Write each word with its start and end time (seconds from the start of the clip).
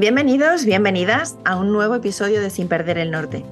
Bienvenidos, 0.00 0.64
bienvenidas 0.64 1.36
a 1.44 1.56
un 1.56 1.72
nuevo 1.72 1.94
episodio 1.94 2.40
de 2.40 2.48
Sin 2.48 2.68
Perder 2.68 2.96
el 2.96 3.10
Norte, 3.10 3.44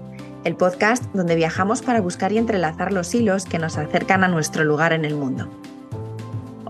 el 0.44 0.56
podcast 0.56 1.04
donde 1.12 1.34
viajamos 1.34 1.82
para 1.82 2.00
buscar 2.00 2.32
y 2.32 2.38
entrelazar 2.38 2.90
los 2.90 3.14
hilos 3.14 3.44
que 3.44 3.58
nos 3.58 3.76
acercan 3.76 4.24
a 4.24 4.28
nuestro 4.28 4.64
lugar 4.64 4.94
en 4.94 5.04
el 5.04 5.14
mundo. 5.14 5.50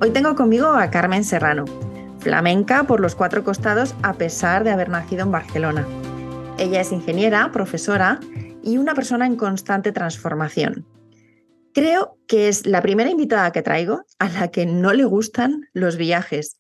Hoy 0.00 0.10
tengo 0.10 0.34
conmigo 0.34 0.66
a 0.66 0.90
Carmen 0.90 1.22
Serrano, 1.22 1.64
flamenca 2.18 2.84
por 2.84 2.98
los 2.98 3.14
cuatro 3.14 3.44
costados 3.44 3.94
a 4.02 4.14
pesar 4.14 4.64
de 4.64 4.72
haber 4.72 4.88
nacido 4.88 5.22
en 5.22 5.30
Barcelona. 5.30 5.86
Ella 6.58 6.80
es 6.80 6.90
ingeniera, 6.90 7.52
profesora 7.52 8.18
y 8.64 8.78
una 8.78 8.94
persona 8.94 9.26
en 9.26 9.36
constante 9.36 9.92
transformación. 9.92 10.86
Creo 11.72 12.18
que 12.26 12.48
es 12.48 12.66
la 12.66 12.82
primera 12.82 13.10
invitada 13.10 13.52
que 13.52 13.62
traigo 13.62 14.04
a 14.18 14.28
la 14.28 14.48
que 14.48 14.66
no 14.66 14.92
le 14.92 15.04
gustan 15.04 15.68
los 15.72 15.96
viajes 15.96 16.58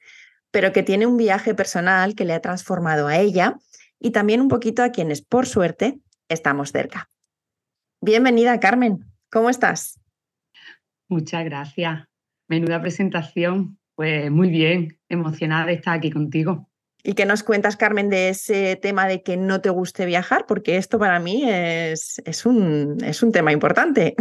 pero 0.50 0.72
que 0.72 0.82
tiene 0.82 1.06
un 1.06 1.16
viaje 1.16 1.54
personal 1.54 2.14
que 2.14 2.24
le 2.24 2.32
ha 2.34 2.40
transformado 2.40 3.06
a 3.06 3.18
ella 3.18 3.56
y 3.98 4.10
también 4.10 4.40
un 4.40 4.48
poquito 4.48 4.82
a 4.82 4.90
quienes, 4.90 5.22
por 5.22 5.46
suerte, 5.46 6.00
estamos 6.28 6.72
cerca. 6.72 7.10
Bienvenida, 8.00 8.60
Carmen. 8.60 9.04
¿Cómo 9.30 9.50
estás? 9.50 10.00
Muchas 11.08 11.44
gracias. 11.44 12.04
Menuda 12.48 12.80
presentación. 12.80 13.78
Pues 13.94 14.30
muy 14.30 14.48
bien, 14.48 14.98
emocionada 15.08 15.66
de 15.66 15.72
estar 15.72 15.96
aquí 15.96 16.10
contigo. 16.10 16.68
¿Y 17.02 17.14
qué 17.14 17.26
nos 17.26 17.42
cuentas, 17.42 17.76
Carmen, 17.76 18.10
de 18.10 18.28
ese 18.28 18.76
tema 18.76 19.06
de 19.08 19.22
que 19.22 19.36
no 19.36 19.60
te 19.60 19.70
guste 19.70 20.06
viajar? 20.06 20.46
Porque 20.46 20.76
esto 20.76 20.98
para 20.98 21.18
mí 21.18 21.42
es, 21.48 22.20
es, 22.24 22.46
un, 22.46 22.98
es 23.02 23.22
un 23.22 23.32
tema 23.32 23.52
importante. 23.52 24.14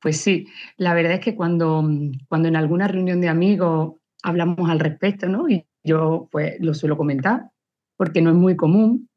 Pues 0.00 0.20
sí, 0.20 0.46
la 0.76 0.94
verdad 0.94 1.14
es 1.14 1.20
que 1.20 1.34
cuando, 1.34 1.86
cuando 2.28 2.48
en 2.48 2.56
alguna 2.56 2.88
reunión 2.88 3.20
de 3.20 3.28
amigos 3.28 3.97
hablamos 4.22 4.68
al 4.70 4.80
respecto, 4.80 5.28
¿no? 5.28 5.48
Y 5.48 5.64
yo 5.84 6.28
pues 6.30 6.56
lo 6.60 6.74
suelo 6.74 6.96
comentar 6.96 7.50
porque 7.96 8.22
no 8.22 8.30
es 8.30 8.36
muy 8.36 8.56
común, 8.56 9.08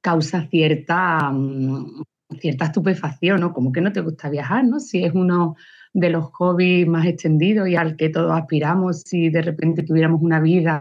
causa 0.00 0.46
cierta, 0.48 1.30
mm, 1.30 2.02
cierta 2.40 2.66
estupefacción, 2.66 3.40
¿no? 3.40 3.52
Como 3.52 3.72
que 3.72 3.80
no 3.80 3.92
te 3.92 4.00
gusta 4.00 4.30
viajar, 4.30 4.64
¿no? 4.64 4.80
Si 4.80 5.04
es 5.04 5.12
uno 5.14 5.56
de 5.92 6.10
los 6.10 6.26
hobbies 6.32 6.86
más 6.86 7.06
extendidos 7.06 7.68
y 7.68 7.76
al 7.76 7.96
que 7.96 8.08
todos 8.08 8.32
aspiramos, 8.32 9.02
si 9.02 9.30
de 9.30 9.42
repente 9.42 9.82
tuviéramos 9.82 10.22
una 10.22 10.40
vida 10.40 10.80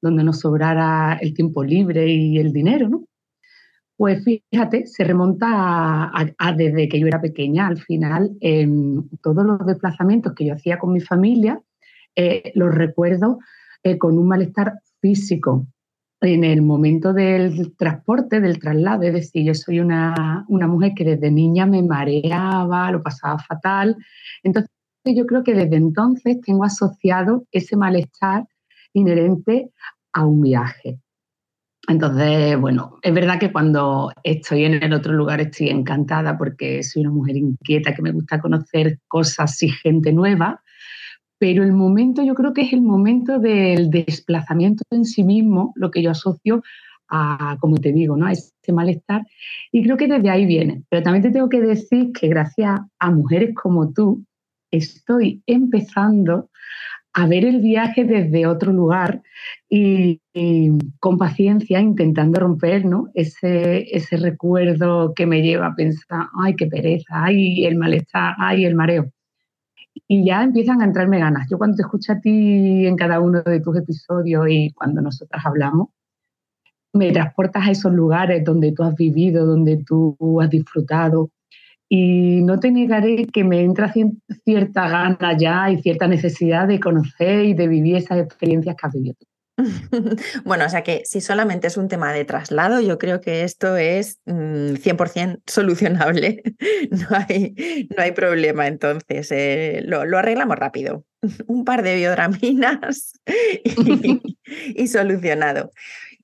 donde 0.00 0.24
nos 0.24 0.40
sobrara 0.40 1.18
el 1.20 1.34
tiempo 1.34 1.64
libre 1.64 2.08
y 2.08 2.38
el 2.38 2.52
dinero, 2.52 2.88
¿no? 2.88 3.04
Pues 3.96 4.24
fíjate, 4.24 4.86
se 4.86 5.02
remonta 5.02 6.12
a, 6.14 6.52
desde 6.52 6.88
que 6.88 7.00
yo 7.00 7.08
era 7.08 7.20
pequeña, 7.20 7.66
al 7.66 7.78
final, 7.78 8.36
en 8.40 9.08
todos 9.20 9.44
los 9.44 9.66
desplazamientos 9.66 10.34
que 10.34 10.46
yo 10.46 10.54
hacía 10.54 10.78
con 10.78 10.92
mi 10.92 11.00
familia, 11.00 11.60
eh, 12.20 12.50
los 12.56 12.74
recuerdo 12.74 13.38
eh, 13.84 13.96
con 13.96 14.18
un 14.18 14.26
malestar 14.26 14.80
físico 15.00 15.68
en 16.20 16.42
el 16.42 16.62
momento 16.62 17.12
del 17.12 17.76
transporte, 17.76 18.40
del 18.40 18.58
traslado. 18.58 19.04
Es 19.04 19.12
decir, 19.12 19.44
yo 19.44 19.54
soy 19.54 19.78
una, 19.78 20.44
mujer 20.48 20.94
que 20.96 21.04
desde 21.04 21.30
niña 21.30 21.64
me 21.64 21.80
mareaba, 21.80 22.90
lo 22.90 23.04
pasaba 23.04 23.38
fatal. 23.38 23.96
Entonces, 24.42 24.68
yo 25.04 25.26
creo 25.26 25.44
que 25.44 25.54
desde 25.54 25.76
entonces 25.76 26.40
tengo 26.40 26.64
asociado 26.64 27.46
ese 27.52 27.76
malestar 27.76 28.48
inherente 28.94 29.70
a 30.12 30.26
un 30.26 30.42
viaje. 30.42 30.98
Entonces, 31.86 32.60
bueno, 32.60 32.98
es 33.00 33.14
verdad 33.14 33.38
que 33.38 33.52
cuando 33.52 34.10
estoy 34.24 34.64
en 34.64 34.82
el 34.82 34.92
otro 34.92 35.12
lugar 35.12 35.40
estoy 35.40 35.68
encantada 35.68 36.36
porque 36.36 36.82
soy 36.82 37.02
una 37.02 37.12
mujer 37.12 37.36
inquieta 37.36 37.94
que 37.94 38.02
me 38.02 38.10
gusta 38.10 38.40
conocer 38.40 38.98
cosas 39.06 39.62
y 39.62 39.68
gente 39.68 40.12
nueva, 40.12 40.60
pero 41.38 41.62
el 41.62 41.72
momento 41.72 42.22
yo 42.22 42.34
creo 42.34 42.52
que 42.52 42.62
es 42.62 42.72
el 42.72 42.82
momento 42.82 43.38
del 43.38 43.90
desplazamiento 43.90 44.82
en 44.90 45.04
sí 45.04 45.22
mismo, 45.24 45.72
lo 45.76 45.90
que 45.90 46.02
yo 46.02 46.10
asocio 46.10 46.62
a, 47.08 47.56
como 47.60 47.76
te 47.76 47.92
digo, 47.92 48.16
¿no? 48.16 48.26
a 48.26 48.32
ese 48.32 48.72
malestar. 48.72 49.22
Y 49.72 49.82
creo 49.82 49.96
que 49.96 50.08
desde 50.08 50.30
ahí 50.30 50.46
viene. 50.46 50.82
Pero 50.90 51.02
también 51.02 51.22
te 51.22 51.30
tengo 51.30 51.48
que 51.48 51.60
decir 51.60 52.12
que 52.12 52.28
gracias 52.28 52.80
a 52.98 53.10
mujeres 53.10 53.54
como 53.54 53.92
tú, 53.92 54.24
estoy 54.70 55.42
empezando 55.46 56.50
a 57.14 57.26
ver 57.26 57.44
el 57.44 57.60
viaje 57.60 58.04
desde 58.04 58.46
otro 58.46 58.72
lugar 58.72 59.22
y, 59.68 60.20
con 61.00 61.18
paciencia 61.18 61.80
intentando 61.80 62.38
romper 62.38 62.84
¿no? 62.84 63.08
ese, 63.14 63.86
ese 63.96 64.16
recuerdo 64.18 65.14
que 65.14 65.26
me 65.26 65.42
lleva 65.42 65.68
a 65.68 65.74
pensar, 65.74 66.26
ay, 66.40 66.54
qué 66.54 66.66
pereza, 66.66 67.24
ay, 67.24 67.64
el 67.64 67.76
malestar, 67.76 68.34
ay, 68.38 68.64
el 68.64 68.74
mareo 68.74 69.10
y 70.06 70.26
ya 70.26 70.42
empiezan 70.42 70.80
a 70.80 70.84
entrarme 70.84 71.18
ganas. 71.18 71.48
Yo 71.50 71.58
cuando 71.58 71.76
te 71.76 71.82
escucho 71.82 72.12
a 72.12 72.20
ti 72.20 72.86
en 72.86 72.96
cada 72.96 73.20
uno 73.20 73.42
de 73.42 73.60
tus 73.60 73.76
episodios 73.76 74.46
y 74.48 74.72
cuando 74.72 75.00
nosotras 75.00 75.44
hablamos, 75.44 75.88
me 76.92 77.12
transportas 77.12 77.66
a 77.66 77.70
esos 77.70 77.92
lugares 77.92 78.44
donde 78.44 78.72
tú 78.72 78.82
has 78.82 78.94
vivido, 78.94 79.46
donde 79.46 79.82
tú 79.84 80.16
has 80.40 80.50
disfrutado. 80.50 81.30
Y 81.88 82.42
no 82.42 82.60
te 82.60 82.70
negaré 82.70 83.26
que 83.26 83.44
me 83.44 83.62
entra 83.62 83.92
cierta 84.44 84.88
gana 84.88 85.36
ya 85.38 85.70
y 85.70 85.80
cierta 85.80 86.06
necesidad 86.06 86.68
de 86.68 86.80
conocer 86.80 87.46
y 87.46 87.54
de 87.54 87.66
vivir 87.66 87.96
esas 87.96 88.18
experiencias 88.18 88.76
que 88.76 88.86
has 88.86 88.92
vivido. 88.92 89.27
Bueno, 90.44 90.66
o 90.66 90.68
sea 90.68 90.82
que 90.82 91.02
si 91.04 91.20
solamente 91.20 91.66
es 91.66 91.76
un 91.76 91.88
tema 91.88 92.12
de 92.12 92.24
traslado, 92.24 92.80
yo 92.80 92.98
creo 92.98 93.20
que 93.20 93.44
esto 93.44 93.76
es 93.76 94.20
100% 94.26 95.28
mm, 95.28 95.42
solucionable. 95.46 96.42
No 96.90 97.08
hay, 97.10 97.54
no 97.96 98.02
hay 98.02 98.12
problema, 98.12 98.66
entonces 98.66 99.30
eh, 99.30 99.82
lo, 99.84 100.00
arreglamos 100.18 100.56
rápido. 100.56 101.04
Un 101.46 101.64
par 101.64 101.82
de 101.82 101.96
biodraminas 101.96 103.12
y, 104.74 104.86
solucionado. 104.88 105.70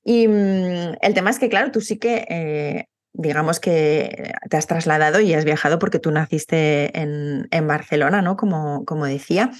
Y 0.03 0.27
mm, 0.27 0.97
el 1.01 1.13
tema 1.13 1.29
es 1.29 1.39
que, 1.39 1.49
claro, 1.49 1.71
tú 1.71 1.81
sí 1.81 1.97
que 1.97 2.25
eh, 2.29 2.87
digamos 3.13 3.59
que 3.59 4.33
te 4.49 4.57
has 4.57 4.67
trasladado 4.67 5.19
y 5.19 5.33
has 5.33 5.45
viajado 5.45 5.79
porque 5.79 5.99
tú 5.99 6.11
naciste 6.11 6.97
en, 6.99 7.47
en 7.51 7.67
Barcelona, 7.67 8.21
¿no? 8.21 8.35
Como, 8.35 8.85
como 8.85 9.05
decía 9.05 9.51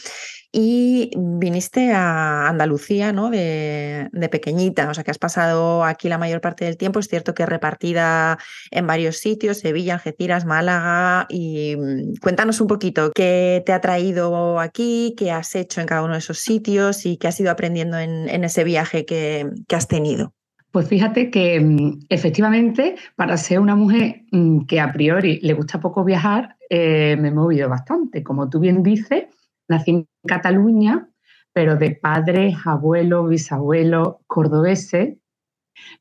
y 0.58 1.12
viniste 1.18 1.92
a 1.92 2.48
Andalucía, 2.48 3.12
¿no? 3.12 3.30
De, 3.30 4.10
pequeñita, 4.32 4.90
o 4.90 4.94
sea 4.94 5.04
que 5.04 5.12
has 5.12 5.18
pasado 5.18 5.84
aquí 5.84 6.08
la 6.08 6.18
mayor 6.18 6.40
parte 6.40 6.64
del 6.64 6.78
tiempo, 6.78 7.00
es 7.00 7.10
cierto 7.10 7.34
que 7.34 7.46
repartida 7.46 8.38
en 8.72 8.88
varios 8.88 9.18
sitios, 9.18 9.60
Sevilla, 9.60 9.96
Algeciras, 9.96 10.46
Málaga, 10.46 11.28
y 11.30 11.76
mm, 11.76 12.16
cuéntanos 12.22 12.62
un 12.62 12.68
poquito 12.68 13.12
qué 13.14 13.64
te 13.66 13.74
ha 13.74 13.82
traído 13.82 14.62
aquí, 14.62 15.14
qué 15.18 15.30
has 15.30 15.56
hecho 15.56 15.82
en 15.82 15.88
cada 15.88 16.04
uno 16.04 16.14
de 16.14 16.20
esos 16.20 16.40
sitios 16.40 17.06
y 17.06 17.18
qué 17.18 17.28
has 17.28 17.38
ido 17.38 17.52
aprendiendo 17.52 18.00
en, 18.00 18.44
ese 18.46 18.64
viaje 18.64 19.06
que, 19.06 19.50
has 19.76 19.90
tenido. 19.90 20.34
Pues 20.72 20.88
fíjate 20.88 21.30
que 21.32 21.60
mm, 21.60 22.06
efectivamente, 22.08 22.96
para 23.18 23.36
ser 23.36 23.60
una 23.60 23.76
mujer 23.76 24.22
mm, 24.32 24.68
que 24.68 24.80
a 24.80 24.94
priori 24.94 25.42
le 25.42 25.54
gusta 25.54 25.82
poco 25.82 26.06
viajar, 26.06 26.56
eh, 26.70 27.18
me 27.20 27.28
he 27.28 27.32
movido 27.32 27.68
bastante. 27.68 28.24
Como 28.24 28.50
tú 28.50 28.62
bien 28.62 28.82
dices, 28.84 29.26
Nací 29.68 29.92
en 29.92 30.08
Cataluña, 30.28 31.10
pero 31.54 31.78
de 31.78 31.92
padres, 31.92 32.56
abuelos, 32.66 33.30
bisabuelos 33.30 34.16
cordobeses. 34.28 35.18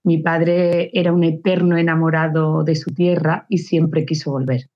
Mi 0.02 0.18
padre 0.18 0.90
era 0.92 1.12
un 1.12 1.24
eterno 1.24 1.76
enamorado 1.76 2.64
de 2.64 2.76
su 2.76 2.92
tierra 2.92 3.46
y 3.48 3.58
siempre 3.58 4.04
quiso 4.04 4.32
volver. 4.32 4.68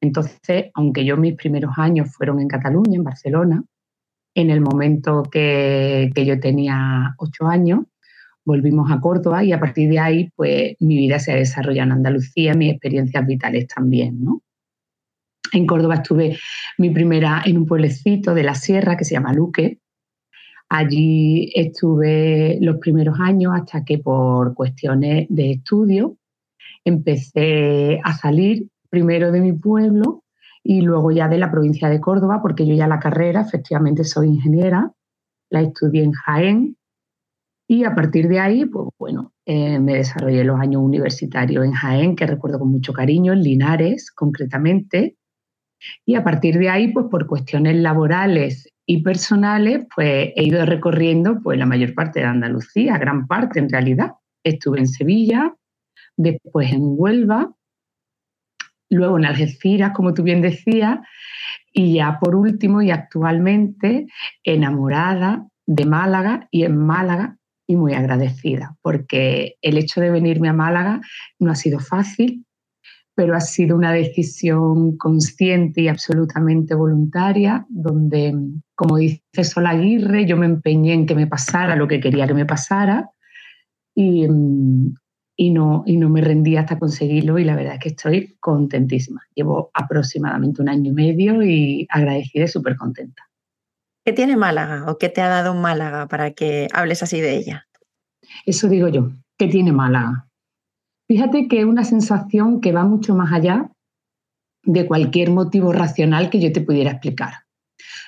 Entonces, 0.00 0.70
aunque 0.74 1.04
yo 1.04 1.16
mis 1.16 1.34
primeros 1.34 1.72
años 1.76 2.12
fueron 2.14 2.40
en 2.40 2.48
Cataluña, 2.48 2.96
en 2.96 3.04
Barcelona, 3.04 3.64
en 4.34 4.50
el 4.50 4.60
momento 4.60 5.22
que, 5.22 6.10
que 6.14 6.26
yo 6.26 6.38
tenía 6.38 7.14
ocho 7.18 7.46
años, 7.46 7.80
volvimos 8.44 8.90
a 8.90 9.00
Córdoba 9.00 9.44
y 9.44 9.52
a 9.52 9.60
partir 9.60 9.88
de 9.88 9.98
ahí, 9.98 10.30
pues 10.36 10.76
mi 10.80 10.96
vida 10.96 11.18
se 11.18 11.32
ha 11.32 11.36
desarrollado 11.36 11.86
en 11.86 11.92
Andalucía, 11.92 12.54
mis 12.54 12.72
experiencias 12.72 13.26
vitales 13.26 13.66
también, 13.68 14.22
¿no? 14.22 14.42
En 15.54 15.66
Córdoba 15.66 15.94
estuve 15.94 16.36
mi 16.78 16.90
primera 16.90 17.42
en 17.44 17.58
un 17.58 17.66
pueblecito 17.66 18.34
de 18.34 18.42
la 18.42 18.56
sierra 18.56 18.96
que 18.96 19.04
se 19.04 19.14
llama 19.14 19.32
Luque. 19.32 19.78
Allí 20.68 21.52
estuve 21.54 22.58
los 22.60 22.78
primeros 22.78 23.20
años 23.20 23.52
hasta 23.54 23.84
que 23.84 23.98
por 23.98 24.54
cuestiones 24.54 25.26
de 25.28 25.52
estudio 25.52 26.16
empecé 26.84 28.00
a 28.02 28.14
salir 28.14 28.66
primero 28.90 29.30
de 29.30 29.40
mi 29.40 29.52
pueblo 29.52 30.24
y 30.64 30.80
luego 30.80 31.12
ya 31.12 31.28
de 31.28 31.38
la 31.38 31.52
provincia 31.52 31.88
de 31.88 32.00
Córdoba, 32.00 32.40
porque 32.42 32.66
yo 32.66 32.74
ya 32.74 32.88
la 32.88 32.98
carrera, 32.98 33.42
efectivamente 33.42 34.02
soy 34.02 34.28
ingeniera, 34.28 34.92
la 35.50 35.60
estudié 35.60 36.02
en 36.02 36.12
Jaén 36.12 36.76
y 37.68 37.84
a 37.84 37.94
partir 37.94 38.26
de 38.28 38.40
ahí, 38.40 38.64
pues 38.64 38.88
bueno, 38.98 39.32
eh, 39.46 39.78
me 39.78 39.94
desarrollé 39.94 40.42
los 40.42 40.58
años 40.58 40.82
universitarios 40.82 41.64
en 41.64 41.72
Jaén, 41.72 42.16
que 42.16 42.26
recuerdo 42.26 42.58
con 42.58 42.72
mucho 42.72 42.92
cariño, 42.92 43.32
en 43.32 43.42
Linares 43.42 44.10
concretamente, 44.10 45.16
y 46.04 46.14
a 46.14 46.24
partir 46.24 46.58
de 46.58 46.68
ahí, 46.68 46.88
pues 46.92 47.06
por 47.10 47.26
cuestiones 47.26 47.76
laborales 47.76 48.68
y 48.86 49.02
personales, 49.02 49.86
pues 49.94 50.32
he 50.36 50.44
ido 50.44 50.64
recorriendo 50.66 51.40
pues 51.42 51.58
la 51.58 51.66
mayor 51.66 51.94
parte 51.94 52.20
de 52.20 52.26
Andalucía, 52.26 52.98
gran 52.98 53.26
parte 53.26 53.58
en 53.58 53.70
realidad. 53.70 54.12
Estuve 54.44 54.80
en 54.80 54.88
Sevilla, 54.88 55.54
después 56.16 56.72
en 56.72 56.82
Huelva, 56.82 57.52
luego 58.90 59.18
en 59.18 59.24
Algeciras, 59.24 59.92
como 59.92 60.14
tú 60.14 60.22
bien 60.22 60.42
decías, 60.42 60.98
y 61.72 61.94
ya 61.94 62.18
por 62.20 62.36
último 62.36 62.82
y 62.82 62.90
actualmente 62.90 64.06
enamorada 64.44 65.46
de 65.66 65.86
Málaga 65.86 66.48
y 66.50 66.64
en 66.64 66.76
Málaga 66.76 67.36
y 67.66 67.76
muy 67.76 67.94
agradecida, 67.94 68.76
porque 68.82 69.56
el 69.62 69.78
hecho 69.78 70.00
de 70.00 70.10
venirme 70.10 70.48
a 70.48 70.52
Málaga 70.52 71.00
no 71.38 71.50
ha 71.50 71.54
sido 71.54 71.80
fácil, 71.80 72.44
pero 73.14 73.36
ha 73.36 73.40
sido 73.40 73.76
una 73.76 73.92
decisión 73.92 74.96
consciente 74.96 75.82
y 75.82 75.88
absolutamente 75.88 76.74
voluntaria, 76.74 77.64
donde, 77.68 78.34
como 78.74 78.96
dice 78.96 79.44
Sol 79.44 79.66
Aguirre, 79.66 80.26
yo 80.26 80.36
me 80.36 80.46
empeñé 80.46 80.94
en 80.94 81.06
que 81.06 81.14
me 81.14 81.26
pasara 81.26 81.76
lo 81.76 81.86
que 81.86 82.00
quería 82.00 82.26
que 82.26 82.34
me 82.34 82.44
pasara 82.44 83.10
y, 83.94 84.26
y, 85.36 85.50
no, 85.50 85.84
y 85.86 85.96
no 85.96 86.08
me 86.08 86.22
rendí 86.22 86.56
hasta 86.56 86.78
conseguirlo 86.78 87.38
y 87.38 87.44
la 87.44 87.54
verdad 87.54 87.74
es 87.74 87.80
que 87.80 87.88
estoy 87.90 88.36
contentísima. 88.40 89.22
Llevo 89.34 89.70
aproximadamente 89.74 90.60
un 90.60 90.68
año 90.68 90.90
y 90.90 90.94
medio 90.94 91.42
y 91.42 91.86
agradecida 91.90 92.44
y 92.44 92.48
súper 92.48 92.76
contenta. 92.76 93.22
¿Qué 94.04 94.12
tiene 94.12 94.36
Málaga 94.36 94.90
o 94.90 94.98
qué 94.98 95.08
te 95.08 95.22
ha 95.22 95.28
dado 95.28 95.54
Málaga 95.54 96.08
para 96.08 96.32
que 96.32 96.68
hables 96.72 97.02
así 97.02 97.20
de 97.20 97.36
ella? 97.36 97.66
Eso 98.44 98.68
digo 98.68 98.88
yo, 98.88 99.12
¿qué 99.38 99.46
tiene 99.46 99.72
Málaga? 99.72 100.28
Fíjate 101.06 101.48
que 101.48 101.60
es 101.60 101.64
una 101.64 101.84
sensación 101.84 102.60
que 102.60 102.72
va 102.72 102.84
mucho 102.84 103.14
más 103.14 103.32
allá 103.32 103.70
de 104.62 104.86
cualquier 104.86 105.30
motivo 105.30 105.72
racional 105.72 106.30
que 106.30 106.40
yo 106.40 106.52
te 106.52 106.62
pudiera 106.62 106.92
explicar. 106.92 107.32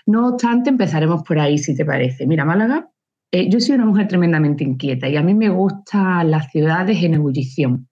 No 0.07 0.29
obstante, 0.29 0.71
empezaremos 0.71 1.23
por 1.23 1.39
ahí, 1.39 1.59
si 1.59 1.75
te 1.75 1.85
parece. 1.85 2.27
Mira, 2.27 2.45
Málaga, 2.45 2.89
eh, 3.33 3.49
yo 3.51 3.61
soy 3.61 3.75
una 3.75 3.87
mujer 3.87 4.09
tremendamente 4.09 4.65
inquieta 4.65 5.09
y 5.09 5.17
a 5.17 5.23
mí 5.23 5.35
me 5.35 5.51
gustan 5.51 6.31
las 6.31 6.51
ciudades 6.51 7.03
en 7.03 7.15
ebullición. 7.15 7.89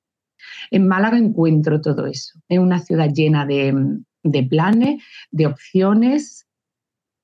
En 0.71 0.87
Málaga 0.87 1.19
encuentro 1.19 1.81
todo 1.81 2.07
eso. 2.07 2.39
Es 2.49 2.59
una 2.59 2.79
ciudad 2.79 3.11
llena 3.13 3.45
de, 3.45 3.75
de 4.23 4.43
planes, 4.45 5.03
de 5.31 5.47
opciones, 5.47 6.45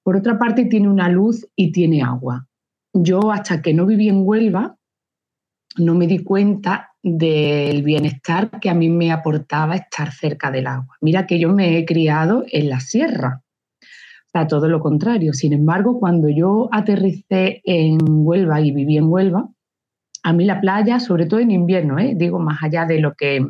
por 0.02 0.16
otra 0.16 0.38
parte, 0.38 0.64
tiene 0.64 0.88
una 0.88 1.08
luz 1.08 1.46
y 1.54 1.72
tiene 1.72 2.02
agua. 2.02 2.48
Yo 2.92 3.30
hasta 3.30 3.62
que 3.62 3.74
no 3.74 3.86
viví 3.86 4.08
en 4.08 4.26
Huelva, 4.26 4.76
no 5.76 5.94
me 5.94 6.06
di 6.06 6.24
cuenta 6.24 6.89
del 7.02 7.82
bienestar 7.82 8.60
que 8.60 8.70
a 8.70 8.74
mí 8.74 8.90
me 8.90 9.12
aportaba 9.12 9.74
estar 9.74 10.12
cerca 10.12 10.50
del 10.50 10.66
agua. 10.66 10.96
Mira 11.00 11.26
que 11.26 11.38
yo 11.38 11.52
me 11.52 11.78
he 11.78 11.84
criado 11.84 12.44
en 12.50 12.68
la 12.68 12.80
sierra, 12.80 13.42
o 13.82 14.30
sea, 14.32 14.46
todo 14.46 14.68
lo 14.68 14.80
contrario. 14.80 15.32
Sin 15.32 15.52
embargo, 15.52 15.98
cuando 15.98 16.28
yo 16.28 16.68
aterricé 16.72 17.62
en 17.64 17.98
Huelva 18.02 18.60
y 18.60 18.70
viví 18.72 18.96
en 18.96 19.08
Huelva, 19.08 19.48
a 20.22 20.32
mí 20.32 20.44
la 20.44 20.60
playa, 20.60 21.00
sobre 21.00 21.26
todo 21.26 21.40
en 21.40 21.50
invierno, 21.50 21.98
¿eh? 21.98 22.14
digo, 22.14 22.38
más 22.38 22.62
allá 22.62 22.84
de 22.84 23.00
lo 23.00 23.14
que 23.14 23.44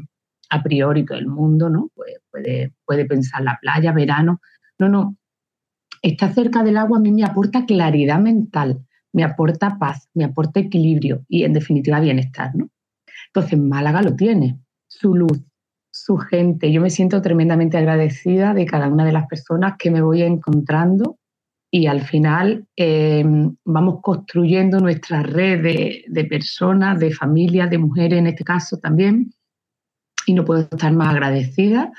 a 0.50 0.62
priori 0.62 1.04
todo 1.04 1.18
el 1.18 1.26
mundo 1.26 1.68
¿no? 1.68 1.90
puede, 2.30 2.72
puede 2.84 3.04
pensar 3.04 3.42
la 3.42 3.58
playa, 3.60 3.92
verano, 3.92 4.40
no, 4.78 4.88
no, 4.88 5.16
estar 6.02 6.32
cerca 6.32 6.62
del 6.62 6.76
agua 6.76 6.98
a 6.98 7.00
mí 7.00 7.12
me 7.12 7.24
aporta 7.24 7.66
claridad 7.66 8.20
mental, 8.20 8.84
me 9.12 9.24
aporta 9.24 9.78
paz, 9.78 10.08
me 10.14 10.24
aporta 10.24 10.60
equilibrio 10.60 11.24
y 11.28 11.44
en 11.44 11.52
definitiva 11.52 12.00
bienestar, 12.00 12.54
¿no? 12.54 12.68
Entonces 13.32 13.58
Málaga 13.58 14.02
lo 14.02 14.14
tiene, 14.16 14.58
su 14.88 15.14
luz, 15.14 15.40
su 15.90 16.16
gente. 16.16 16.72
Yo 16.72 16.80
me 16.80 16.90
siento 16.90 17.22
tremendamente 17.22 17.76
agradecida 17.76 18.54
de 18.54 18.66
cada 18.66 18.88
una 18.88 19.04
de 19.04 19.12
las 19.12 19.26
personas 19.26 19.74
que 19.78 19.90
me 19.90 20.02
voy 20.02 20.22
encontrando 20.22 21.18
y 21.72 21.86
al 21.86 22.02
final 22.02 22.66
eh, 22.76 23.24
vamos 23.64 24.00
construyendo 24.02 24.80
nuestra 24.80 25.22
red 25.22 25.62
de, 25.62 26.04
de, 26.08 26.24
personas, 26.24 26.98
de 26.98 27.12
familias, 27.12 27.70
de 27.70 27.78
mujeres 27.78 28.18
en 28.18 28.26
este 28.26 28.42
caso 28.42 28.78
también. 28.78 29.32
Y 30.26 30.34
no 30.34 30.44
puedo 30.44 30.62
estar 30.62 30.92
más 30.92 31.14
agradecida 31.14 31.92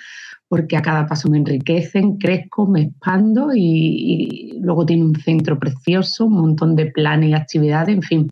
porque 0.52 0.76
a 0.76 0.82
cada 0.82 1.08
paso 1.08 1.30
me 1.30 1.38
enriquecen, 1.38 2.18
crezco, 2.18 2.68
me 2.68 2.82
expando 2.82 3.52
y, 3.56 4.60
luego 4.60 4.86
tiene 4.86 5.06
un 5.06 5.16
centro 5.16 5.58
precioso, 5.58 6.26
un 6.26 6.34
montón 6.34 6.76
de 6.76 6.88
planes 6.88 7.30
y 7.30 7.34
actividades, 7.34 7.96
en 7.96 8.02
fin, 8.02 8.32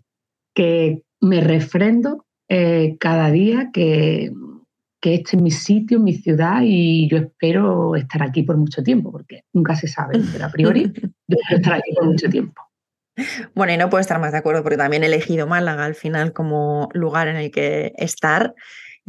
que 0.54 1.02
me 1.22 1.40
refrendo 1.40 2.26
eh, 2.50 2.96
cada 3.00 3.30
día 3.30 3.70
que, 3.72 4.30
que 5.00 5.14
este 5.14 5.36
es 5.36 5.42
mi 5.42 5.50
sitio, 5.50 6.00
mi 6.00 6.14
ciudad 6.14 6.60
y 6.62 7.08
yo 7.08 7.16
espero 7.16 7.96
estar 7.96 8.22
aquí 8.22 8.42
por 8.42 8.56
mucho 8.58 8.82
tiempo, 8.82 9.10
porque 9.10 9.44
nunca 9.52 9.74
se 9.74 9.88
sabe, 9.88 10.20
pero 10.32 10.44
a 10.44 10.50
priori 10.50 10.82
yo 11.26 11.38
espero 11.40 11.56
estar 11.56 11.72
aquí 11.74 11.92
por 11.94 12.06
mucho 12.06 12.28
tiempo. 12.28 12.62
Bueno, 13.54 13.72
y 13.72 13.76
no 13.76 13.88
puedo 13.88 14.00
estar 14.00 14.20
más 14.20 14.32
de 14.32 14.38
acuerdo 14.38 14.62
porque 14.62 14.76
también 14.76 15.02
he 15.02 15.06
elegido 15.06 15.46
Málaga 15.46 15.84
al 15.84 15.94
final 15.94 16.32
como 16.32 16.88
lugar 16.92 17.28
en 17.28 17.36
el 17.36 17.50
que 17.50 17.92
estar 17.96 18.54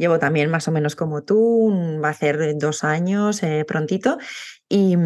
Llevo 0.02 0.18
también 0.18 0.50
más 0.50 0.66
o 0.68 0.72
menos 0.72 0.96
como 0.96 1.22
tú, 1.22 2.00
va 2.02 2.08
a 2.08 2.14
ser 2.14 2.56
dos 2.58 2.82
años 2.82 3.42
eh, 3.42 3.64
prontito. 3.66 4.18
Y, 4.68 4.96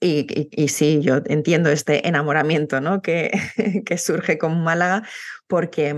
y, 0.00 0.68
sí, 0.68 1.00
yo 1.02 1.20
entiendo 1.26 1.70
este 1.70 2.08
enamoramiento 2.08 2.80
¿no? 2.80 3.02
que, 3.02 3.30
que 3.86 3.98
surge 3.98 4.38
con 4.38 4.62
Málaga 4.64 5.02
porque, 5.46 5.94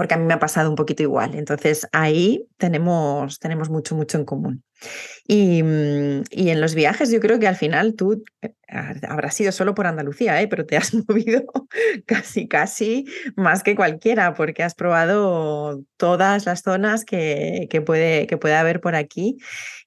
porque 0.00 0.14
a 0.14 0.16
mí 0.16 0.24
me 0.24 0.32
ha 0.32 0.38
pasado 0.38 0.70
un 0.70 0.76
poquito 0.76 1.02
igual. 1.02 1.34
Entonces 1.34 1.86
ahí 1.92 2.46
tenemos, 2.56 3.38
tenemos 3.38 3.68
mucho, 3.68 3.94
mucho 3.94 4.16
en 4.16 4.24
común. 4.24 4.64
Mm, 5.28 6.22
y, 6.30 6.48
en 6.48 6.60
los 6.62 6.74
viajes 6.74 7.10
yo 7.10 7.20
creo 7.20 7.38
que 7.38 7.46
al 7.46 7.56
final 7.56 7.96
tú 7.96 8.24
eh, 8.40 8.54
habrás 8.66 9.34
sido 9.34 9.52
solo 9.52 9.74
por 9.74 9.86
Andalucía, 9.86 10.40
¿eh? 10.40 10.48
pero 10.48 10.64
te 10.64 10.78
has 10.78 10.94
movido 11.06 11.44
casi, 12.06 12.48
casi 12.48 13.04
más 13.36 13.62
que 13.62 13.76
cualquiera, 13.76 14.32
porque 14.32 14.62
has 14.62 14.74
probado 14.74 15.82
todas 15.98 16.46
las 16.46 16.62
zonas 16.62 17.04
que, 17.04 17.66
que 17.68 17.82
puede, 17.82 18.26
que 18.26 18.38
haber 18.54 18.80
por 18.80 18.94
aquí 18.94 19.36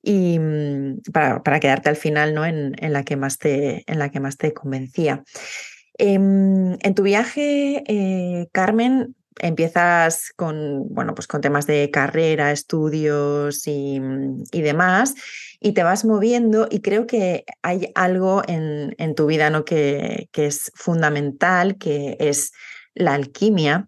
y 0.04 0.38
mm, 0.38 1.02
para, 1.12 1.42
para 1.42 1.60
quedarte 1.60 1.90
al 1.90 1.96
final 1.96 2.36
¿no? 2.36 2.46
en, 2.46 2.76
en, 2.78 2.94
la 2.94 3.04
que 3.04 3.16
más 3.16 3.40
te, 3.40 3.84
en 3.92 3.98
la 3.98 4.10
que 4.10 4.20
más 4.20 4.38
te 4.38 4.54
convencía. 4.54 5.24
Em, 5.98 6.78
en 6.82 6.96
tu 6.96 7.04
viaje, 7.04 7.84
eh, 7.88 8.48
Carmen, 8.52 9.16
empiezas 9.40 10.32
con, 10.36 10.88
bueno, 10.90 11.16
pues 11.16 11.28
con 11.28 11.42
temas 11.42 11.68
de 11.68 11.90
carrera, 11.92 12.52
estudios 12.52 13.68
y, 13.68 14.00
demás, 14.52 15.16
y 15.60 15.74
te 15.74 15.84
vas 15.84 16.06
moviendo 16.06 16.68
y 16.70 16.82
creo 16.82 17.08
que 17.08 17.46
hay 17.62 17.92
algo 17.96 18.42
en, 18.48 18.96
en 18.98 19.16
tu 19.16 19.26
vida 19.26 19.50
¿no? 19.50 19.66
que, 19.66 20.30
que, 20.32 20.46
es 20.46 20.72
fundamental, 20.76 21.78
que 21.78 22.18
es 22.20 22.52
la 22.94 23.14
alquimia. 23.14 23.88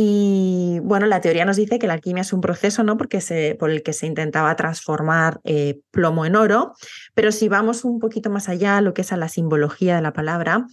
Y 0.00 0.78
bueno, 0.84 1.06
la 1.06 1.20
teoría 1.20 1.44
nos 1.44 1.56
dice 1.56 1.80
que 1.80 1.88
la 1.88 1.94
alquimia 1.94 2.20
es 2.20 2.32
un 2.32 2.40
proceso 2.40 2.84
¿no? 2.84 2.96
Porque 2.96 3.20
se, 3.20 3.56
por 3.58 3.70
el 3.70 3.82
que 3.82 3.92
se 3.92 4.06
intentaba 4.06 4.54
transformar 4.54 5.40
eh, 5.42 5.80
plomo 5.90 6.24
en 6.24 6.36
oro, 6.36 6.74
pero 7.14 7.32
si 7.32 7.48
vamos 7.48 7.84
un 7.84 7.98
poquito 7.98 8.30
más 8.30 8.48
allá, 8.48 8.80
lo 8.80 8.94
que 8.94 9.02
es 9.02 9.12
a 9.12 9.16
la 9.16 9.28
simbología 9.28 9.96
de 9.96 10.02
la 10.02 10.12
palabra, 10.12 10.66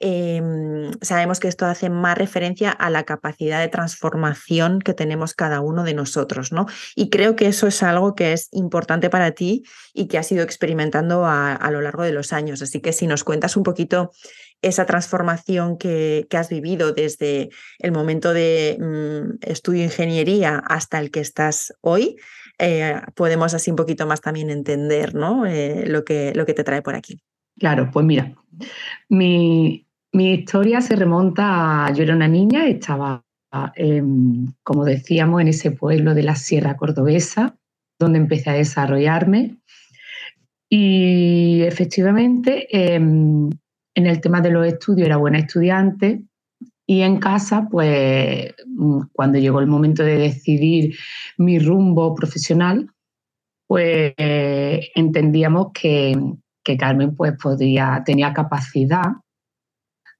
Em, 0.00 0.92
sabemos 1.00 1.40
que 1.40 1.48
esto 1.48 1.66
hace 1.66 1.90
más 1.90 2.16
referencia 2.16 2.70
a 2.70 2.88
la 2.88 3.02
capacidad 3.02 3.60
de 3.60 3.68
transformación 3.68 4.78
que 4.78 4.94
tenemos 4.94 5.34
cada 5.34 5.60
uno 5.60 5.82
de 5.82 5.94
nosotros, 5.94 6.52
¿no? 6.52 6.66
Y 6.94 7.10
creo 7.10 7.34
que 7.34 7.46
eso 7.46 7.66
es 7.66 7.82
algo 7.82 8.14
que 8.14 8.32
es 8.32 8.48
importante 8.52 9.10
para 9.10 9.32
ti 9.32 9.64
y 9.92 10.06
que 10.06 10.18
has 10.18 10.30
ido 10.30 10.44
experimentando 10.44 11.26
a, 11.26 11.68
lo 11.72 11.80
largo 11.80 12.04
de 12.04 12.12
los 12.12 12.32
años. 12.32 12.62
Así 12.62 12.80
que 12.80 12.92
si 12.92 13.08
nos 13.08 13.24
cuentas 13.24 13.56
un 13.56 13.64
poquito 13.64 14.12
esa 14.62 14.86
transformación 14.86 15.78
que, 15.78 16.26
has 16.32 16.48
vivido 16.48 16.92
desde 16.92 17.48
el 17.80 17.90
momento 17.90 18.32
de 18.32 18.76
mm, 18.78 19.38
estudio 19.50 19.82
ingeniería 19.82 20.62
hasta 20.68 21.00
el 21.00 21.10
que 21.10 21.20
estás 21.20 21.74
hoy, 21.80 22.16
eh, 22.60 23.00
podemos 23.16 23.54
así 23.54 23.70
un 23.70 23.76
poquito 23.76 24.06
más 24.06 24.20
también 24.20 24.50
entender 24.50 25.14
¿no? 25.14 25.44
Eh, 25.46 25.84
lo, 25.86 26.04
que, 26.04 26.32
lo 26.34 26.46
que 26.46 26.54
te 26.54 26.62
trae 26.62 26.82
por 26.82 26.94
aquí. 26.94 27.20
Claro, 27.58 27.90
pues 27.92 28.06
mira, 28.06 28.34
mi, 29.08 29.87
mi 30.12 30.32
historia 30.34 30.80
se 30.80 30.96
remonta 30.96 31.86
a, 31.86 31.92
yo 31.92 32.02
era 32.02 32.14
una 32.14 32.28
niña, 32.28 32.66
estaba, 32.66 33.24
em, 33.76 34.46
como 34.62 34.84
decíamos, 34.84 35.40
en 35.40 35.48
ese 35.48 35.70
pueblo 35.70 36.14
de 36.14 36.22
la 36.22 36.34
Sierra 36.34 36.76
Cordobesa, 36.76 37.56
donde 37.98 38.18
empecé 38.18 38.50
a 38.50 38.54
desarrollarme. 38.54 39.58
Y 40.70 41.62
efectivamente, 41.62 42.68
em, 42.70 43.50
en 43.94 44.06
el 44.06 44.20
tema 44.20 44.40
de 44.40 44.50
los 44.50 44.66
estudios 44.66 45.06
era 45.06 45.16
buena 45.16 45.38
estudiante 45.38 46.22
y 46.86 47.02
en 47.02 47.18
casa, 47.18 47.68
pues 47.70 48.54
mm, 48.66 49.00
cuando 49.12 49.38
llegó 49.38 49.60
el 49.60 49.66
momento 49.66 50.02
de 50.04 50.18
decidir 50.18 50.96
mi 51.38 51.58
rumbo 51.58 52.14
profesional, 52.14 52.90
pues 53.66 54.14
entendíamos 54.16 55.72
que, 55.74 56.16
que 56.64 56.76
Carmen 56.76 57.14
pues 57.16 57.34
podía, 57.42 58.02
tenía 58.04 58.32
capacidad 58.32 59.12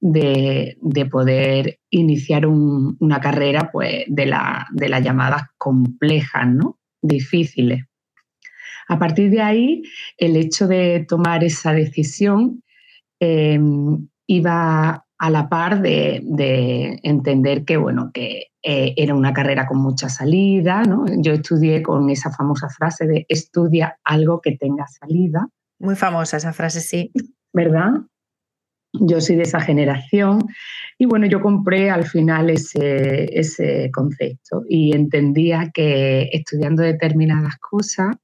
de, 0.01 0.77
poder 1.11 1.79
iniciar 1.91 2.47
una 2.47 3.21
carrera 3.21 3.71
pues, 3.73 4.05
de, 4.07 4.27
la, 4.27 4.67
de 4.73 4.89
las 4.89 5.03
llamadas 5.03 5.43
complejas, 5.57 6.47
¿no? 6.49 6.79
difíciles. 7.03 7.85
A 8.89 8.99
partir 8.99 9.31
de 9.31 9.43
ahí, 9.43 9.83
el 10.17 10.37
hecho 10.37 10.67
de 10.67 11.05
tomar 11.07 11.45
esa 11.45 11.73
decisión 11.73 12.63
em, 13.21 14.09
iba 14.27 15.05
a 15.19 15.31
la 15.31 15.49
par 15.49 15.83
de, 15.83 17.01
entender 17.03 17.65
que, 17.65 17.77
bueno, 17.77 18.11
que 18.15 18.47
eh, 18.63 18.95
era 18.97 19.15
una 19.15 19.33
carrera 19.33 19.67
con 19.67 19.79
mucha 19.79 20.09
salida. 20.09 20.83
¿no? 20.85 21.05
Yo 21.21 21.33
estudié 21.33 21.83
con 21.83 22.09
esa 22.09 22.31
famosa 22.31 22.69
frase 22.69 23.07
de 23.07 23.27
estudia 23.29 23.99
algo 24.05 24.41
que 24.41 24.57
tenga 24.57 24.87
salida. 24.87 25.49
Muy 25.81 25.97
famosa 25.97 26.39
esa 26.39 26.53
frase, 26.53 26.81
sí. 26.81 27.13
¿Verdad? 27.53 27.91
Yo 28.93 29.21
soy 29.21 29.37
de 29.37 29.43
esa 29.43 29.61
generación 29.61 30.41
y 30.97 31.07
bueno, 31.07 31.27
yo 31.27 31.41
compré 31.41 31.91
al 31.91 32.05
final 32.05 32.51
ese, 32.51 33.39
ese 33.39 33.91
concepto 33.93 34.65
y 34.69 34.95
entendía 34.95 35.71
que 35.73 36.31
estudiando 36.33 36.83
determinadas 36.83 37.57
cosas, 37.59 38.17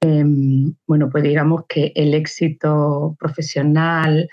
em, 0.00 0.74
bueno, 0.86 1.10
pues 1.10 1.24
digamos 1.24 1.64
que 1.68 1.92
el 1.94 2.14
éxito 2.14 3.16
profesional, 3.18 4.28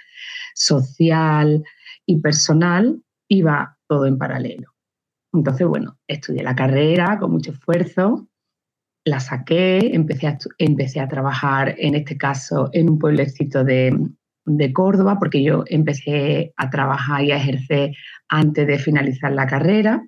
social 0.54 1.64
y 2.06 2.22
personal 2.22 3.02
iba 3.28 3.78
todo 3.88 4.06
en 4.06 4.18
paralelo. 4.18 4.74
Entonces, 5.34 5.68
bueno, 5.68 5.98
estudié 6.08 6.44
la 6.44 6.56
carrera 6.56 7.18
con 7.20 7.32
mucho 7.32 7.52
esfuerzo, 7.52 8.28
la 9.06 9.20
saqué, 9.20 9.94
empecé 9.94 10.28
a, 10.28 10.38
empecé 10.60 11.00
a 11.00 11.08
trabajar, 11.08 11.76
en 11.78 11.96
este 11.96 12.18
caso, 12.18 12.70
en 12.72 12.92
un 12.92 13.00
pueblecito 13.00 13.64
de, 13.64 13.98
de 14.46 14.74
Córdoba, 14.74 15.18
porque 15.20 15.44
yo 15.44 15.64
empecé 15.68 16.54
a 16.58 16.70
trabajar 16.70 17.24
y 17.24 17.32
a 17.32 17.38
ejercer 17.38 17.92
antes 18.30 18.68
de 18.68 18.78
finalizar 18.78 19.32
la 19.32 19.48
carrera. 19.48 20.06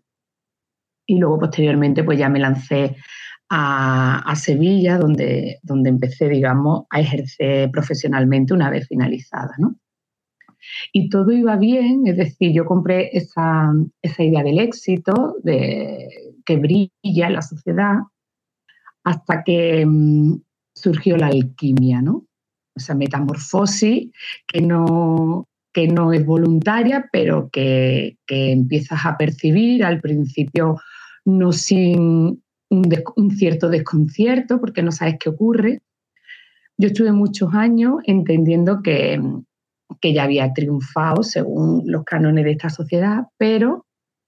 Y 1.06 1.20
luego, 1.20 1.39
posteriormente, 1.39 2.04
pues 2.04 2.18
ya 2.20 2.30
me 2.30 2.39
lancé 2.39 2.96
a, 3.50 4.34
Sevilla, 4.36 4.98
donde, 4.98 5.60
donde 5.62 5.89
empecé, 5.89 6.27
digamos, 6.27 6.86
a 6.89 7.00
ejercer 7.00 7.70
profesionalmente 7.72 8.54
una 8.54 8.70
vez 8.70 8.88
finalizada, 8.88 9.54
¿no? 9.58 9.75
Y 10.92 11.10
todo 11.10 11.32
iba 11.32 11.56
bien, 11.58 12.08
es 12.08 12.18
decir, 12.18 12.51
yo 12.51 12.65
compré 12.65 13.15
esa, 13.15 13.72
esa 14.01 14.24
idea 14.24 14.44
del 14.44 14.60
éxito, 14.60 15.36
de, 15.44 16.10
que 16.44 16.58
brilla 16.58 17.30
la 17.30 17.42
sociedad, 17.42 17.98
hasta 19.04 19.44
que 19.44 19.86
mm, 19.86 20.42
surgió 20.74 21.18
la 21.18 21.27
alquimia, 21.27 22.01
¿no? 22.01 22.25
Esa 22.75 22.94
metamorfosis 22.94 24.12
que 24.48 24.62
no, 24.62 25.48
que 25.74 25.88
no 25.88 26.13
es 26.13 26.25
voluntaria, 26.25 27.08
pero 27.12 27.50
que, 27.50 28.17
que 28.27 28.51
empiezas 28.51 29.05
a 29.05 29.17
percibir 29.17 29.84
al 29.86 30.01
principio 30.01 30.77
no 31.25 31.51
sin 31.51 32.44
un, 32.70 33.32
cierto 33.32 33.70
desconcierto, 33.70 34.60
porque 34.60 34.84
no 34.84 34.91
sabes 34.91 35.15
qué 35.20 35.29
ocurre. 35.29 35.82
Yo 36.77 36.88
estuve 36.88 37.12
muchos 37.12 37.53
años 37.53 37.96
entendiendo 38.05 38.82
que, 38.82 39.22
que 40.01 40.13
ya 40.13 40.24
había 40.24 40.53
triunfado 40.53 41.24
según 41.24 41.84
los 41.86 42.03
cánones 42.03 42.46
de 42.46 42.51
esta 42.51 42.70
sociedad, 42.70 43.27
pero 43.38 43.86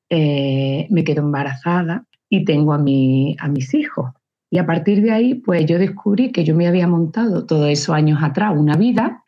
eh, 0.10 0.88
me 0.90 1.04
quedo 1.04 1.22
embarazada 1.22 2.06
y 2.30 2.46
tengo 2.46 2.74
a, 2.74 2.78
mi, 2.78 3.36
a 3.40 3.48
mis 3.48 3.74
hijos. 3.74 4.12
Y 4.50 4.60
a 4.60 4.66
partir 4.66 5.02
de 5.02 5.12
ahí, 5.12 5.36
pues 5.36 5.66
yo 5.66 5.78
descubrí 5.78 6.32
que 6.32 6.44
yo 6.44 6.56
me 6.56 6.68
había 6.68 6.88
montado 6.88 7.46
todos 7.46 7.70
esos 7.70 7.94
años 7.94 8.20
atrás 8.22 8.54
una 8.56 8.76
vida 8.76 9.24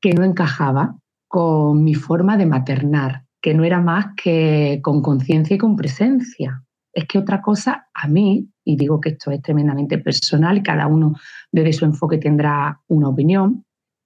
que 0.00 0.14
no 0.14 0.24
encajaba 0.24 0.96
con 1.28 1.84
mi 1.84 1.94
forma 1.94 2.36
de 2.36 2.46
maternar, 2.46 3.24
que 3.40 3.54
no 3.54 3.64
era 3.64 3.80
más 3.80 4.06
que 4.16 4.80
con 4.82 5.02
conciencia 5.02 5.54
y 5.54 5.58
con 5.58 5.76
presencia. 5.76 6.64
Es 6.92 7.06
que 7.06 7.18
otra 7.18 7.40
cosa 7.40 7.88
a 7.94 8.08
mí, 8.08 8.50
y 8.64 8.76
digo 8.76 9.00
que 9.00 9.10
esto 9.10 9.30
es 9.30 9.40
tremendamente 9.40 9.98
personal, 9.98 10.62
cada 10.62 10.86
uno 10.86 11.14
desde 11.50 11.72
su 11.72 11.84
enfoque 11.84 12.18
tendrá 12.18 12.80
una 12.88 13.08
opinión, 13.08 13.64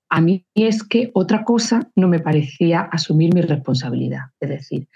a 0.08 0.20
mí 0.20 0.46
es 0.54 0.84
que 0.84 1.10
otra 1.14 1.42
cosa 1.42 1.90
no 1.96 2.06
me 2.06 2.20
parecía 2.20 2.82
asumir 2.82 3.34
mi 3.34 3.40
responsabilidad. 3.40 4.26
Es 4.38 4.48
decir, 4.48 4.88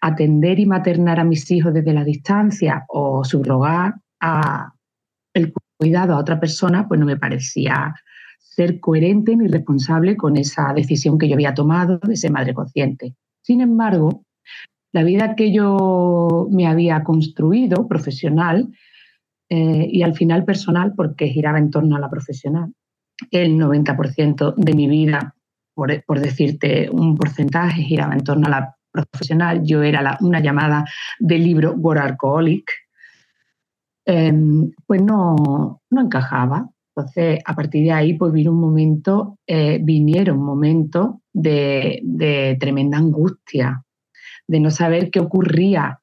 atender 0.00 0.60
y 0.60 0.66
maternar 0.66 1.18
a 1.18 1.24
mis 1.24 1.50
hijos 1.50 1.74
desde 1.74 1.92
la 1.92 2.04
distancia 2.04 2.84
o 2.88 3.24
subrogar 3.24 3.94
a 4.20 4.72
el 5.34 5.52
cuidado 5.78 6.14
a 6.14 6.18
otra 6.18 6.38
persona, 6.38 6.86
pues 6.86 7.00
no 7.00 7.06
me 7.06 7.16
parecía 7.16 7.94
ser 8.38 8.80
coherente 8.80 9.34
ni 9.36 9.48
responsable 9.48 10.16
con 10.16 10.36
esa 10.36 10.72
decisión 10.74 11.18
que 11.18 11.28
yo 11.28 11.34
había 11.34 11.54
tomado 11.54 11.98
de 11.98 12.16
ser 12.16 12.30
madre 12.30 12.54
consciente. 12.54 13.14
Sin 13.40 13.60
embargo, 13.60 14.24
la 14.92 15.02
vida 15.04 15.34
que 15.34 15.52
yo 15.52 16.48
me 16.50 16.66
había 16.66 17.02
construido 17.02 17.88
profesional 17.88 18.68
eh, 19.48 19.88
y 19.90 20.02
al 20.02 20.14
final 20.14 20.44
personal, 20.44 20.92
porque 20.94 21.28
giraba 21.28 21.58
en 21.58 21.70
torno 21.70 21.96
a 21.96 22.00
la 22.00 22.10
profesional, 22.10 22.72
el 23.30 23.58
90% 23.58 24.54
de 24.56 24.74
mi 24.74 24.86
vida, 24.86 25.34
por, 25.74 26.20
decirte 26.20 26.90
un 26.90 27.16
porcentaje, 27.16 27.82
giraba 27.82 28.14
en 28.14 28.24
torno 28.24 28.46
a 28.46 28.50
la 28.50 28.76
profesional. 28.90 29.62
Yo 29.64 29.82
era 29.82 30.02
la, 30.02 30.18
una 30.20 30.40
llamada 30.40 30.84
del 31.18 31.42
libro 31.44 31.72
Workaholic, 31.72 32.70
eh, 34.06 34.32
pues 34.86 35.02
no, 35.02 35.80
no 35.90 36.00
encajaba. 36.00 36.68
Entonces, 36.94 37.38
a 37.44 37.54
partir 37.54 37.84
de 37.84 37.92
ahí, 37.92 38.14
pues 38.14 38.32
vino 38.32 38.50
un 38.52 38.60
momento, 38.60 39.38
eh, 39.46 39.78
vinieron 39.82 40.42
momentos 40.42 41.16
de, 41.32 42.56
tremenda 42.60 42.98
angustia, 42.98 43.84
de 44.46 44.60
no 44.60 44.70
saber 44.70 45.10
qué 45.10 45.20
ocurría, 45.20 46.00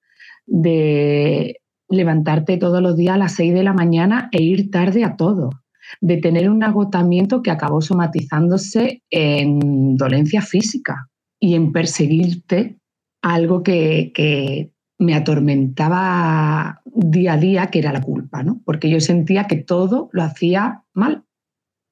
de 0.48 1.60
levantarte 1.90 2.58
todos 2.58 2.82
los 2.82 2.96
días 2.96 3.16
a 3.16 3.20
las 3.20 3.34
6 3.34 3.54
de 3.54 3.64
la 3.64 3.74
mañana 3.74 4.30
e 4.32 4.42
ir 4.42 4.72
tarde 4.72 5.04
a 5.04 5.16
todo 5.16 5.52
de 6.02 6.18
tener 6.18 6.50
un 6.50 6.64
agotamiento 6.64 7.42
que 7.42 7.52
acabó 7.52 7.82
somatizándose 7.82 9.02
en 9.10 9.96
dolencia 9.96 10.42
física 10.42 11.10
y 11.40 11.56
en 11.56 11.72
perseguirte 11.72 12.78
algo 13.22 13.64
que, 13.64 14.72
me 15.00 15.16
atormentaba 15.16 16.82
día 16.86 17.34
a 17.34 17.38
día, 17.38 17.68
que 17.68 17.80
era 17.80 17.94
la 17.94 18.02
culpa, 18.02 18.44
¿no? 18.44 18.62
Porque 18.66 18.90
yo 18.90 19.00
sentía 19.00 19.46
que 19.46 19.56
todo 19.56 20.10
lo 20.12 20.24
hacía 20.24 20.84
mal. 20.94 21.24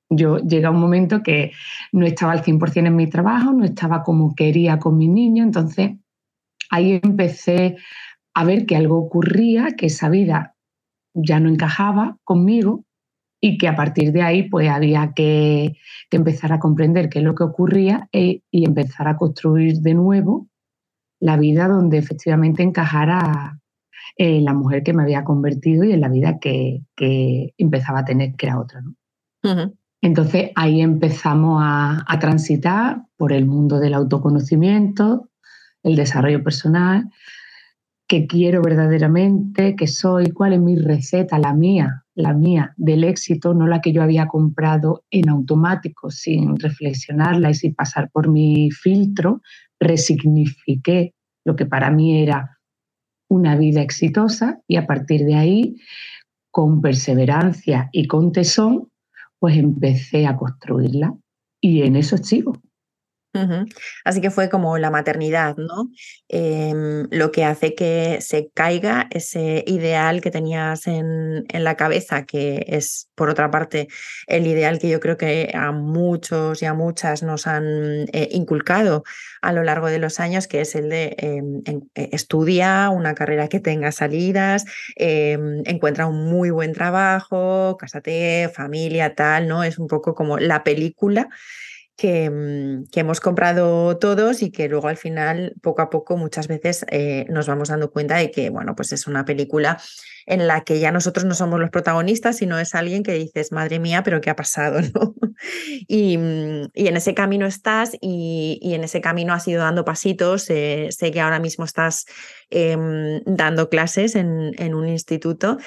Yo 0.09 0.37
llega 0.39 0.71
un 0.71 0.79
momento 0.79 1.23
que 1.23 1.51
no 1.91 2.05
estaba 2.05 2.33
al 2.33 2.43
100% 2.43 2.87
en 2.87 2.95
mi 2.95 3.07
trabajo, 3.07 3.53
no 3.53 3.63
estaba 3.63 4.03
como 4.03 4.35
quería 4.35 4.77
con 4.77 4.97
mi 4.97 5.07
niño, 5.07 5.43
entonces 5.43 5.91
ahí 6.69 6.99
empecé 7.01 7.77
a 8.33 8.43
ver 8.43 8.65
que 8.65 8.75
algo 8.75 8.97
ocurría, 8.97 9.71
que 9.77 9.87
esa 9.87 10.09
vida 10.09 10.55
ya 11.13 11.39
no 11.39 11.49
encajaba 11.49 12.17
conmigo 12.23 12.85
y 13.41 13.57
que 13.57 13.67
a 13.67 13.75
partir 13.75 14.11
de 14.11 14.21
ahí 14.21 14.49
pues 14.49 14.69
había 14.69 15.13
que, 15.15 15.77
empezar 16.11 16.53
a 16.53 16.59
comprender 16.59 17.09
qué 17.09 17.19
es 17.19 17.25
lo 17.25 17.35
que 17.35 17.43
ocurría 17.43 18.09
e, 18.11 18.41
y 18.51 18.65
empezar 18.65 19.07
a 19.07 19.17
construir 19.17 19.79
de 19.79 19.93
nuevo 19.93 20.47
la 21.19 21.37
vida 21.37 21.67
donde 21.67 21.97
efectivamente 21.97 22.63
encajara 22.63 23.59
en 24.15 24.45
la 24.45 24.53
mujer 24.53 24.83
que 24.83 24.93
me 24.93 25.03
había 25.03 25.23
convertido 25.23 25.83
y 25.83 25.91
en 25.91 26.01
la 26.01 26.09
vida 26.09 26.39
que, 26.39 26.81
que 26.95 27.53
empezaba 27.57 27.99
a 27.99 28.05
tener, 28.05 28.35
que 28.35 28.47
era 28.47 28.59
otra. 28.59 28.81
¿no? 28.81 28.95
Uh 29.43 29.55
-huh. 29.55 29.73
Entonces 30.01 30.51
ahí 30.55 30.81
empezamos 30.81 31.61
a, 31.63 32.03
a 32.07 32.19
transitar 32.19 33.03
por 33.17 33.33
el 33.33 33.45
mundo 33.45 33.79
del 33.79 33.93
autoconocimiento, 33.93 35.29
el 35.83 35.95
desarrollo 35.95 36.43
personal, 36.43 37.09
qué 38.07 38.25
quiero 38.25 38.61
verdaderamente, 38.61 39.75
qué 39.75 39.87
soy, 39.87 40.31
cuál 40.31 40.53
es 40.53 40.61
mi 40.61 40.77
receta, 40.77 41.37
la 41.39 41.53
mía, 41.53 42.05
la 42.15 42.33
mía 42.33 42.73
del 42.77 43.03
éxito, 43.03 43.53
no 43.53 43.67
la 43.67 43.81
que 43.81 43.91
yo 43.91 44.01
había 44.01 44.27
comprado 44.27 45.03
en 45.11 45.29
automático, 45.29 46.09
sin 46.09 46.57
reflexionarla 46.57 47.49
y 47.49 47.53
sin 47.53 47.75
pasar 47.75 48.09
por 48.09 48.29
mi 48.29 48.71
filtro, 48.71 49.41
resignifiqué 49.79 51.13
lo 51.45 51.55
que 51.55 51.65
para 51.65 51.91
mí 51.91 52.21
era 52.21 52.57
una 53.29 53.55
vida 53.55 53.81
exitosa 53.81 54.61
y 54.67 54.77
a 54.77 54.85
partir 54.85 55.25
de 55.25 55.35
ahí, 55.35 55.75
con 56.51 56.81
perseverancia 56.81 57.89
y 57.91 58.07
con 58.07 58.31
tesón, 58.31 58.89
pues 59.39 59.57
empecé 59.57 60.25
a 60.25 60.37
construirla 60.37 61.13
y 61.61 61.83
en 61.83 61.95
eso 61.95 62.17
sigo. 62.17 62.53
Así 64.03 64.21
que 64.21 64.31
fue 64.31 64.49
como 64.49 64.77
la 64.77 64.89
maternidad, 64.89 65.55
¿no? 65.57 65.89
Eh, 66.29 66.73
lo 67.11 67.31
que 67.31 67.45
hace 67.45 67.73
que 67.75 68.17
se 68.21 68.49
caiga 68.53 69.07
ese 69.11 69.63
ideal 69.67 70.21
que 70.21 70.31
tenías 70.31 70.87
en, 70.87 71.45
la 71.51 71.75
cabeza, 71.75 72.25
que 72.25 72.65
es, 72.67 73.09
por 73.15 73.29
otra 73.29 73.49
parte, 73.51 73.87
el 74.27 74.47
ideal 74.47 74.79
que 74.79 74.89
yo 74.89 74.99
creo 74.99 75.17
que 75.17 75.51
a 75.53 75.71
muchos 75.71 76.61
y 76.61 76.65
a 76.65 76.73
muchas 76.73 77.23
nos 77.23 77.47
han 77.47 78.07
eh, 78.13 78.29
inculcado 78.31 79.03
a 79.41 79.53
lo 79.53 79.63
largo 79.63 79.87
de 79.87 79.99
los 79.99 80.19
años, 80.19 80.47
que 80.47 80.61
es 80.61 80.75
el 80.75 80.89
de 80.89 81.15
eh, 81.17 81.41
en, 81.65 81.89
estudia 81.95 82.89
una 82.89 83.15
carrera 83.15 83.47
que 83.47 83.59
tenga 83.59 83.91
salidas, 83.91 84.65
encuentra 84.97 86.07
un 86.07 86.25
muy 86.25 86.49
buen 86.49 86.73
trabajo, 86.73 87.77
cásate, 87.79 88.49
familia, 88.53 89.15
tal, 89.15 89.47
¿no? 89.47 89.63
Es 89.63 89.79
un 89.79 89.87
poco 89.87 90.13
como 90.15 90.37
la 90.37 90.63
película 90.63 91.29
que, 91.97 92.29
mm, 92.29 92.85
que, 92.91 92.99
hemos 93.01 93.19
comprado 93.19 93.97
todos 93.97 94.41
y 94.41 94.51
que 94.51 94.69
luego 94.69 94.87
al 94.87 94.97
final, 94.97 95.55
poco 95.61 95.81
a 95.81 95.89
poco, 95.89 96.15
muchas 96.15 96.47
veces 96.47 96.85
eh, 96.89 97.25
nos 97.29 97.47
vamos 97.47 97.69
dando 97.69 97.91
cuenta 97.91 98.15
de 98.17 98.31
que, 98.31 98.49
bueno, 98.49 98.75
pues 98.75 98.93
es 98.93 99.07
una 99.07 99.25
película 99.25 99.77
en 100.27 100.45
la 100.45 100.61
que 100.61 100.79
ya 100.79 100.91
nosotros 100.91 101.25
no 101.25 101.33
somos 101.33 101.57
los 101.57 101.69
protagonistas, 101.69 102.37
sino 102.37 102.59
es 102.59 102.75
alguien 102.75 103.01
que 103.01 103.13
dices, 103.13 103.53
madre 103.53 103.79
mía, 103.79 104.03
pero 104.03 104.19
¿qué 104.19 104.29
ha 104.29 104.35
pasado? 104.35 104.79
¿no? 104.93 105.15
Y, 105.87 106.17
mm, 106.17 106.69
y 106.73 106.87
en 106.87 106.97
ese 106.97 107.13
camino 107.13 107.45
estás 107.45 107.93
y, 108.01 108.59
y, 108.61 108.73
en 108.73 108.83
ese 108.83 108.99
camino 108.99 109.33
has 109.33 109.47
ido 109.47 109.63
dando 109.63 109.85
pasitos. 109.85 110.43
Sé 110.43 111.11
que 111.13 111.21
ahora 111.21 111.39
mismo 111.39 111.63
estás 111.63 112.05
eh, 112.49 112.75
dando 113.25 113.69
clases 113.69 114.15
en, 114.15 114.51
en, 114.57 114.73
un 114.73 114.89
instituto 114.89 115.57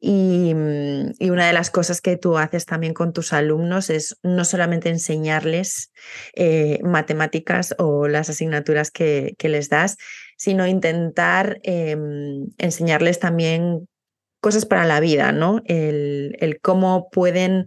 y, 0.00 0.52
mm, 0.54 1.12
y, 1.18 1.30
una 1.30 1.46
de 1.46 1.54
las 1.54 1.70
cosas 1.70 2.02
que 2.02 2.18
tú 2.18 2.36
haces 2.36 2.66
también 2.66 2.92
con 2.92 3.14
tus 3.14 3.32
alumnos 3.32 3.88
es 3.88 4.18
no 4.22 4.44
solamente 4.44 4.90
enseñarles 4.90 5.92
eh, 6.34 6.78
matemáticas 6.82 7.74
o 7.78 8.06
las 8.06 8.28
asignaturas 8.28 8.90
que, 8.90 9.34
que, 9.38 9.48
les 9.48 9.70
das, 9.70 9.96
sino 10.36 10.66
intentar 10.66 11.58
em, 11.62 12.48
enseñarles 12.58 13.18
también 13.18 13.86
cosas 14.40 14.66
para 14.66 14.86
la 14.86 15.00
vida, 15.00 15.32
¿no? 15.32 15.62
El, 15.66 16.58
cómo 16.62 17.08
pueden 17.10 17.66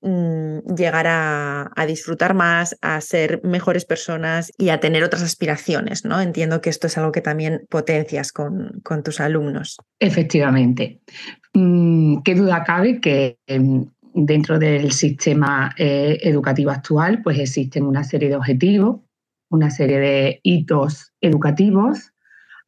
mm, 0.00 0.74
llegar 0.74 1.06
a, 1.08 1.86
disfrutar 1.86 2.34
más, 2.34 2.76
a 2.80 3.00
ser 3.00 3.40
mejores 3.44 3.84
personas 3.84 4.50
y 4.58 4.70
a 4.70 4.80
tener 4.80 5.04
otras 5.04 5.22
aspiraciones, 5.22 6.04
¿no? 6.04 6.20
Entiendo 6.20 6.60
que 6.60 6.70
esto 6.70 6.86
es 6.86 6.98
algo 6.98 7.12
que 7.12 7.20
también 7.20 7.66
potencias 7.68 8.32
con, 8.32 8.82
tus 9.04 9.20
alumnos. 9.20 9.76
Efectivamente. 10.00 11.00
Mm, 11.54 12.22
qué 12.22 12.34
duda 12.34 12.64
cabe 12.64 13.00
que 13.00 13.38
em, 13.46 13.86
dentro 14.14 14.58
del 14.58 14.92
sistema 14.92 15.74
eh, 15.76 16.18
educativo 16.22 16.70
actual 16.70 17.22
pues 17.22 17.38
existen 17.38 17.84
una 17.84 18.02
serie 18.02 18.30
de 18.30 18.36
objetivos, 18.36 19.00
una 19.50 19.70
serie 19.70 19.98
de 19.98 20.40
hitos 20.42 21.12
educativos 21.20 22.12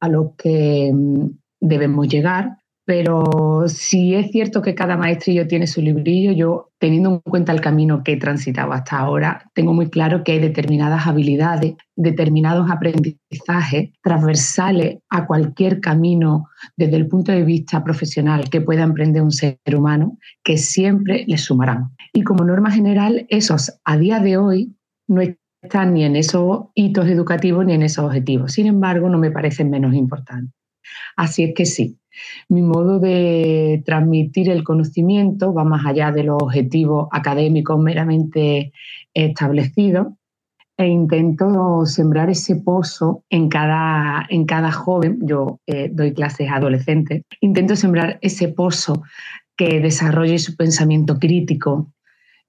a 0.00 0.08
los 0.08 0.34
que 0.36 0.90
mm, 0.92 1.26
debemos 1.60 2.08
llegar 2.08 2.57
pero 2.88 3.64
si 3.66 4.14
es 4.14 4.30
cierto 4.30 4.62
que 4.62 4.74
cada 4.74 4.96
maestrillo 4.96 5.46
tiene 5.46 5.66
su 5.66 5.82
librillo, 5.82 6.32
yo 6.32 6.70
teniendo 6.78 7.10
en 7.10 7.18
cuenta 7.18 7.52
el 7.52 7.60
camino 7.60 8.02
que 8.02 8.12
he 8.12 8.16
transitado 8.16 8.72
hasta 8.72 8.96
ahora, 8.96 9.50
tengo 9.52 9.74
muy 9.74 9.90
claro 9.90 10.24
que 10.24 10.32
hay 10.32 10.38
determinadas 10.38 11.06
habilidades, 11.06 11.74
determinados 11.96 12.70
aprendizajes 12.70 13.90
transversales 14.02 15.00
a 15.10 15.26
cualquier 15.26 15.80
camino 15.80 16.48
desde 16.78 16.96
el 16.96 17.08
punto 17.08 17.30
de 17.30 17.44
vista 17.44 17.84
profesional 17.84 18.48
que 18.48 18.62
pueda 18.62 18.84
emprender 18.84 19.20
un 19.20 19.32
ser 19.32 19.58
humano, 19.76 20.16
que 20.42 20.56
siempre 20.56 21.26
le 21.28 21.36
sumarán. 21.36 21.90
Y 22.14 22.22
como 22.22 22.42
norma 22.42 22.70
general, 22.70 23.26
esos 23.28 23.78
a 23.84 23.98
día 23.98 24.18
de 24.18 24.38
hoy 24.38 24.74
no 25.08 25.20
están 25.60 25.92
ni 25.92 26.04
en 26.04 26.16
esos 26.16 26.68
hitos 26.74 27.06
educativos 27.06 27.66
ni 27.66 27.74
en 27.74 27.82
esos 27.82 28.06
objetivos. 28.06 28.54
Sin 28.54 28.66
embargo, 28.66 29.10
no 29.10 29.18
me 29.18 29.30
parecen 29.30 29.68
menos 29.68 29.92
importantes. 29.92 30.54
Así 31.16 31.44
es 31.44 31.52
que 31.54 31.66
sí, 31.66 31.98
mi 32.48 32.62
modo 32.62 32.98
de 32.98 33.82
transmitir 33.84 34.50
el 34.50 34.64
conocimiento 34.64 35.52
va 35.52 35.64
más 35.64 35.86
allá 35.86 36.12
de 36.12 36.24
los 36.24 36.42
objetivos 36.42 37.08
académicos 37.12 37.78
meramente 37.80 38.72
establecidos 39.14 40.08
e 40.78 40.86
intento 40.86 41.84
sembrar 41.86 42.30
ese 42.30 42.54
pozo 42.54 43.24
en 43.30 43.48
cada, 43.48 44.24
en 44.30 44.46
cada 44.46 44.70
joven, 44.70 45.18
yo 45.22 45.60
eh, 45.66 45.90
doy 45.92 46.14
clases 46.14 46.48
a 46.48 46.56
adolescentes, 46.56 47.22
intento 47.40 47.74
sembrar 47.74 48.18
ese 48.22 48.48
pozo 48.48 49.02
que 49.56 49.80
desarrolle 49.80 50.38
su 50.38 50.56
pensamiento 50.56 51.18
crítico, 51.18 51.92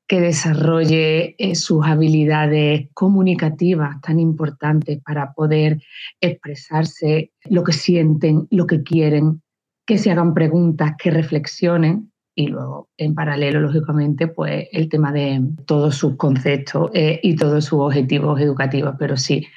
que 0.07 0.21
desarrolle 0.21 1.35
eh, 1.39 1.55
sus 1.55 1.83
habilidades 1.85 2.89
comunicativas 2.93 3.99
tan 4.01 4.19
importantes 4.19 4.99
para 5.03 5.33
poder 5.33 5.81
expresarse 6.21 7.31
lo 7.45 7.63
que 7.63 7.73
sienten, 7.73 8.47
lo 8.51 8.67
que 8.67 8.83
quieren, 8.83 9.41
que 9.89 9.97
se 9.97 10.11
hagan 10.11 10.35
preguntas, 10.35 10.93
que 10.99 11.09
reflexionen 11.09 12.11
y 12.35 12.45
luego 12.45 12.89
en 12.95 13.15
paralelo, 13.15 13.59
lógicamente, 13.59 14.27
pues 14.27 14.67
el 14.71 14.87
tema 14.87 15.11
de 15.11 15.41
todos 15.65 15.95
sus 15.95 16.15
conceptos 16.15 16.91
eh, 16.93 17.19
y 17.23 17.35
todos 17.35 17.65
sus 17.65 17.79
objetivos 17.79 18.39
educativos. 18.39 18.93
Pero 18.99 19.17
sí, 19.17 19.47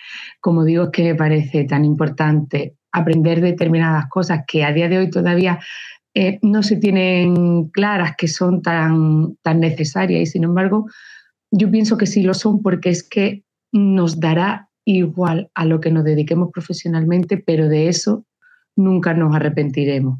como 0.40 0.64
digo, 0.64 0.84
es 0.84 0.88
que 0.88 1.04
me 1.04 1.14
parece 1.14 1.64
tan 1.64 1.84
importante 1.84 2.78
aprender 2.92 3.42
determinadas 3.42 4.06
cosas 4.08 4.44
que 4.46 4.64
a 4.64 4.72
día 4.72 4.88
de 4.88 4.96
hoy 4.96 5.10
todavía 5.10 5.60
eh, 6.14 6.38
no 6.40 6.62
se 6.62 6.76
tienen 6.76 7.66
claras, 7.68 8.14
que 8.16 8.26
son 8.26 8.62
tan, 8.62 9.36
tan 9.42 9.60
necesarias 9.60 10.22
y 10.22 10.26
sin 10.26 10.44
embargo 10.44 10.86
yo 11.50 11.70
pienso 11.70 11.98
que 11.98 12.06
sí 12.06 12.22
lo 12.22 12.32
son 12.32 12.62
porque 12.62 12.88
es 12.88 13.06
que 13.06 13.44
nos 13.70 14.18
dará 14.18 14.70
igual 14.86 15.50
a 15.54 15.66
lo 15.66 15.78
que 15.80 15.90
nos 15.90 16.04
dediquemos 16.04 16.48
profesionalmente, 16.50 17.36
pero 17.36 17.68
de 17.68 17.88
eso 17.88 18.24
nunca 18.76 19.14
nos 19.14 19.34
arrepentiremos 19.34 20.18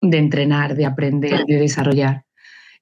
de 0.00 0.18
entrenar, 0.18 0.74
de 0.74 0.86
aprender, 0.86 1.44
de 1.46 1.56
desarrollar. 1.56 2.24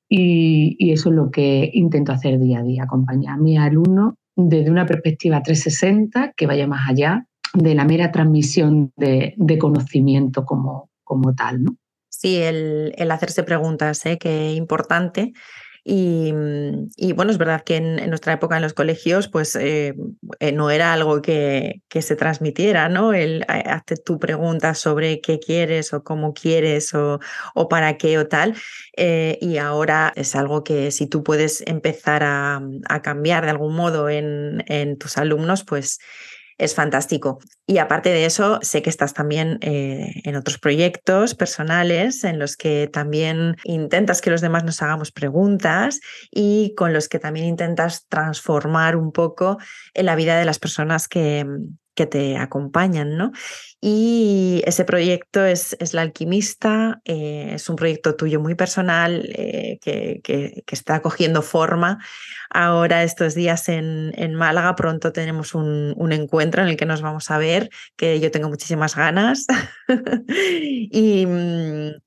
Y, 0.09 0.93
eso 0.93 1.09
es 1.09 1.15
lo 1.15 1.31
que 1.31 1.71
intento 1.73 2.13
hacer 2.13 2.39
día 2.39 2.59
a 2.59 2.63
día, 2.63 2.83
acompañar 2.83 3.35
a 3.35 3.39
mi 3.39 3.57
alumno 3.57 4.17
desde 4.37 4.71
una 4.71 4.87
perspectiva 4.87 5.43
360 5.43 6.33
que 6.37 6.47
vaya 6.47 6.67
más 6.67 6.89
allá 6.89 7.27
de 7.55 7.75
la 7.75 7.85
mera 7.85 8.11
transmisión 8.13 8.93
de, 8.97 9.35
conocimiento 9.59 10.45
como, 10.45 10.91
como 11.05 11.35
tal. 11.35 11.65
¿no? 11.65 11.77
Sí, 12.11 12.37
el, 12.37 12.93
el 12.97 13.11
hacerse 13.11 13.43
preguntas, 13.43 14.05
¿eh? 14.07 14.19
que 14.19 14.53
importante. 14.53 15.33
Y, 15.85 16.33
bueno, 17.15 17.33
es 17.33 17.39
verdad 17.39 17.65
que 17.65 17.77
en, 17.77 18.09
nuestra 18.09 18.35
época 18.35 18.57
en 18.57 18.63
los 18.63 18.73
colegios, 18.73 19.29
pues 19.29 19.57
eh, 19.57 19.95
eh, 20.39 20.53
no 20.53 20.71
era 20.71 20.93
algo 20.93 21.21
que, 21.23 21.83
se 21.91 22.17
transmitiera, 22.17 22.89
¿no? 22.89 23.13
El 23.15 23.45
hacer 23.49 23.99
tu 23.99 24.19
pregunta 24.19 24.75
sobre 24.75 25.21
qué 25.21 25.41
quieres 25.41 25.93
o 25.93 26.05
cómo 26.05 26.35
quieres 26.35 26.95
o, 26.95 27.21
para 27.69 27.97
qué 27.97 28.19
o 28.19 28.29
tal. 28.29 28.55
Eh, 28.97 29.39
y 29.41 29.57
ahora 29.57 30.13
es 30.15 30.37
algo 30.37 30.63
que 30.63 30.91
si 30.93 31.07
tú 31.07 31.25
puedes 31.25 31.63
empezar 31.67 32.23
a, 32.23 32.63
a 32.89 33.03
cambiar 33.03 33.45
de 33.45 33.51
algún 33.51 33.75
modo 33.75 34.09
en, 34.09 34.65
en 34.69 34.99
tus 34.99 35.19
alumnos, 35.19 35.65
pues 35.65 35.99
es 36.63 36.77
fantástico. 36.77 37.41
Y 37.67 37.79
aparte 37.79 38.11
de 38.11 38.25
eso, 38.25 38.61
sé 38.63 38.83
que 38.83 38.91
estás 38.91 39.15
también 39.15 39.59
eh, 39.63 40.23
en 40.25 40.37
otros 40.37 40.59
proyectos 40.59 41.35
personales 41.35 42.23
en 42.23 42.39
los 42.39 42.57
que 42.57 42.89
también 42.93 43.57
intentas 43.65 44.21
que 44.21 44.31
los 44.31 44.41
demás 44.41 44.63
nos 44.63 44.81
hagamos 44.81 45.11
preguntas 45.11 46.01
y 46.31 46.75
con 46.77 46.93
los 46.93 47.09
que 47.09 47.19
también 47.19 47.47
intentas 47.47 48.07
transformar 48.09 48.95
un 48.95 49.11
poco 49.11 49.59
en 49.93 50.07
la 50.07 50.15
vida 50.15 50.39
de 50.39 50.45
las 50.45 50.61
personas 50.61 51.09
que, 51.09 51.45
que 51.95 52.07
te 52.07 52.37
acompañan, 52.37 53.17
¿no? 53.17 53.33
Y 53.81 54.63
ese 54.65 54.85
proyecto 54.85 55.45
es, 55.45 55.77
es 55.81 55.93
La 55.93 56.03
Alquimista, 56.03 57.01
eh, 57.05 57.51
es 57.55 57.69
un 57.69 57.77
proyecto 57.77 58.15
tuyo 58.15 58.41
muy 58.41 58.55
personal 58.55 59.29
eh, 59.35 59.79
que, 59.83 60.21
que, 60.23 60.63
está 60.69 61.03
cogiendo 61.03 61.43
forma. 61.43 61.99
Ahora 62.49 63.03
estos 63.03 63.35
días 63.35 63.69
en, 63.69 64.13
en 64.17 64.35
Málaga 64.35 64.77
pronto 64.77 65.13
tenemos 65.13 65.55
un, 65.55 65.95
un, 65.97 66.13
encuentro 66.13 66.63
en 66.63 66.69
el 66.69 66.77
que 66.77 66.87
nos 66.87 67.03
vamos 67.03 67.31
a 67.31 67.39
ver, 67.39 67.71
que 67.97 68.21
yo 68.21 68.31
tengo 68.31 68.49
muchísimas 68.49 68.95
ganas. 68.95 69.47
y, 70.29 71.27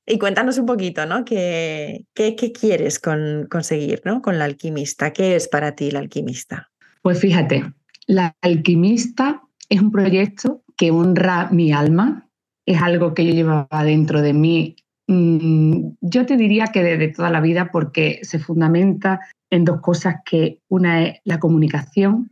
y, 0.08 0.17
cuéntanos 0.17 0.58
un 0.58 0.65
poquito, 0.65 1.06
¿no? 1.06 1.26
¿Qué, 1.26 2.06
qué, 2.13 2.36
quieres 2.36 3.00
con, 3.00 3.48
conseguir 3.52 4.02
¿no? 4.06 4.21
con 4.21 4.39
La 4.39 4.45
Alquimista? 4.45 5.12
¿Qué 5.12 5.36
es 5.36 5.48
para 5.48 5.76
ti 5.76 5.91
La 5.91 6.00
Alquimista? 6.00 6.71
Pues 7.02 7.19
fíjate, 7.19 7.74
La 8.08 8.36
Alquimista 8.41 9.45
es 9.69 9.82
un 9.82 9.91
proyecto 9.91 10.63
que 10.78 10.91
honra 10.91 11.49
mi 11.51 11.71
alma, 11.71 12.30
es 12.65 12.82
algo 12.82 13.13
que 13.13 13.25
yo 13.25 13.34
llevaba 13.34 13.84
dentro 13.84 14.21
de 14.21 14.34
mí, 14.34 14.75
mm, 15.08 15.89
yo 16.01 16.25
te 16.25 16.38
diría 16.38 16.67
que 16.67 16.84
desde 16.84 17.10
toda 17.10 17.30
la 17.30 17.41
vida 17.41 17.69
porque 17.71 18.19
se 18.23 18.39
fundamenta 18.39 19.19
en 19.49 19.65
dos 19.65 19.82
cosas 19.82 20.15
que 20.25 20.60
una 20.69 21.04
es 21.04 21.19
la 21.23 21.39
comunicación 21.39 22.32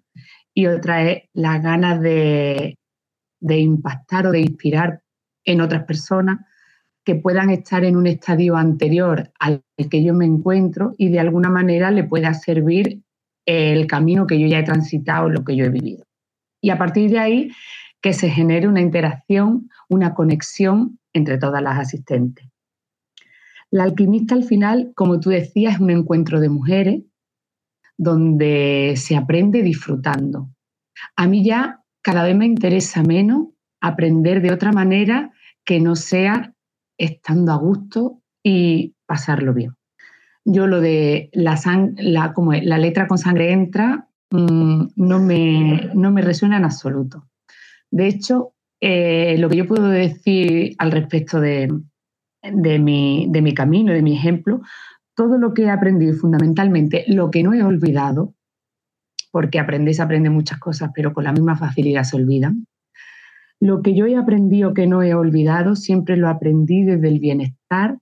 y 0.53 0.67
otra 0.67 1.09
es 1.09 1.23
las 1.33 1.61
ganas 1.61 2.01
de, 2.01 2.75
de 3.39 3.59
impactar 3.59 4.27
o 4.27 4.31
de 4.31 4.41
inspirar 4.41 5.01
en 5.45 5.61
otras 5.61 5.83
personas 5.83 6.39
que 7.05 7.15
puedan 7.15 7.49
estar 7.49 7.83
en 7.83 7.97
un 7.97 8.07
estadio 8.07 8.55
anterior 8.55 9.31
al 9.39 9.63
que 9.89 10.03
yo 10.03 10.13
me 10.13 10.25
encuentro 10.25 10.93
y 10.97 11.09
de 11.09 11.19
alguna 11.19 11.49
manera 11.49 11.91
le 11.91 12.05
pueda 12.05 12.33
servir 12.33 13.01
el 13.45 13.87
camino 13.87 14.25
que 14.25 14.39
yo 14.39 14.47
ya 14.47 14.59
he 14.59 14.63
transitado, 14.63 15.27
lo 15.29 15.43
que 15.43 15.55
yo 15.55 15.65
he 15.65 15.69
vivido 15.69 16.05
y 16.63 16.69
a 16.69 16.77
partir 16.77 17.11
de 17.11 17.19
ahí 17.19 17.51
que 18.01 18.13
se 18.13 18.29
genere 18.29 18.67
una 18.67 18.79
interacción, 18.79 19.69
una 19.89 20.15
conexión 20.15 20.97
entre 21.11 21.37
todas 21.37 21.61
las 21.61 21.77
asistentes. 21.77 22.47
La 23.69 23.83
alquimista 23.83 24.33
al 24.33 24.45
final, 24.45 24.93
como 24.95 25.19
tú 25.19 25.29
decías, 25.29 25.75
es 25.75 25.79
un 25.81 25.91
encuentro 25.91 26.39
de 26.39 26.47
mujeres 26.47 27.03
donde 27.97 28.93
se 28.95 29.17
aprende 29.17 29.61
disfrutando. 29.61 30.49
A 31.17 31.27
mí 31.27 31.43
ya 31.43 31.81
cada 32.01 32.23
vez 32.23 32.35
me 32.35 32.45
interesa 32.45 33.03
menos 33.03 33.47
aprender 33.81 34.41
de 34.41 34.53
otra 34.53 34.71
manera 34.71 35.31
que 35.65 35.81
no 35.81 35.97
sea 35.97 36.53
estando 36.97 37.51
a 37.51 37.57
gusto 37.57 38.21
y 38.41 38.95
pasarlo 39.05 39.53
bien. 39.53 39.73
Yo 40.45 40.67
lo 40.67 40.79
de 40.79 41.29
la, 41.33 41.59
la, 41.97 42.33
como 42.33 42.53
la 42.53 42.77
letra 42.77 43.07
con 43.07 43.17
sangre 43.17 43.51
entra, 43.51 44.07
Mm, 44.33 44.87
no, 44.95 45.19
me, 45.19 45.91
no 45.93 46.11
me 46.11 46.23
resuena 46.23 46.57
en 46.57 46.65
absoluto. 46.65 47.29
De 47.91 48.07
hecho, 48.07 48.55
eh, 48.81 49.37
lo 49.37 49.47
que 49.47 49.57
yo 49.57 49.67
puedo 49.67 49.87
decir 49.89 50.75
al 50.79 50.91
respecto 50.91 51.39
de, 51.39 51.71
de, 52.41 52.79
mi, 52.79 53.27
de 53.29 53.41
mi 53.43 53.53
camino, 53.53 53.93
de 53.93 54.01
mi 54.01 54.17
ejemplo, 54.17 54.61
todo 55.15 55.37
lo 55.37 55.53
que 55.53 55.65
he 55.65 55.69
aprendido 55.69 56.15
fundamentalmente 56.15 57.05
lo 57.09 57.29
que 57.29 57.43
no 57.43 57.53
he 57.53 57.61
olvidado, 57.61 58.33
porque 59.31 59.59
aprendes, 59.59 59.99
aprende 59.99 60.31
muchas 60.31 60.57
cosas, 60.57 60.89
pero 60.95 61.13
con 61.13 61.25
la 61.25 61.31
misma 61.31 61.55
facilidad 61.55 62.03
se 62.03 62.15
olvidan. 62.15 62.65
Lo 63.59 63.83
que 63.83 63.93
yo 63.93 64.07
he 64.07 64.15
aprendido 64.15 64.73
que 64.73 64.87
no 64.87 65.03
he 65.03 65.13
olvidado, 65.13 65.75
siempre 65.75 66.17
lo 66.17 66.27
aprendí 66.27 66.81
desde 66.81 67.07
el 67.07 67.19
bienestar 67.19 67.99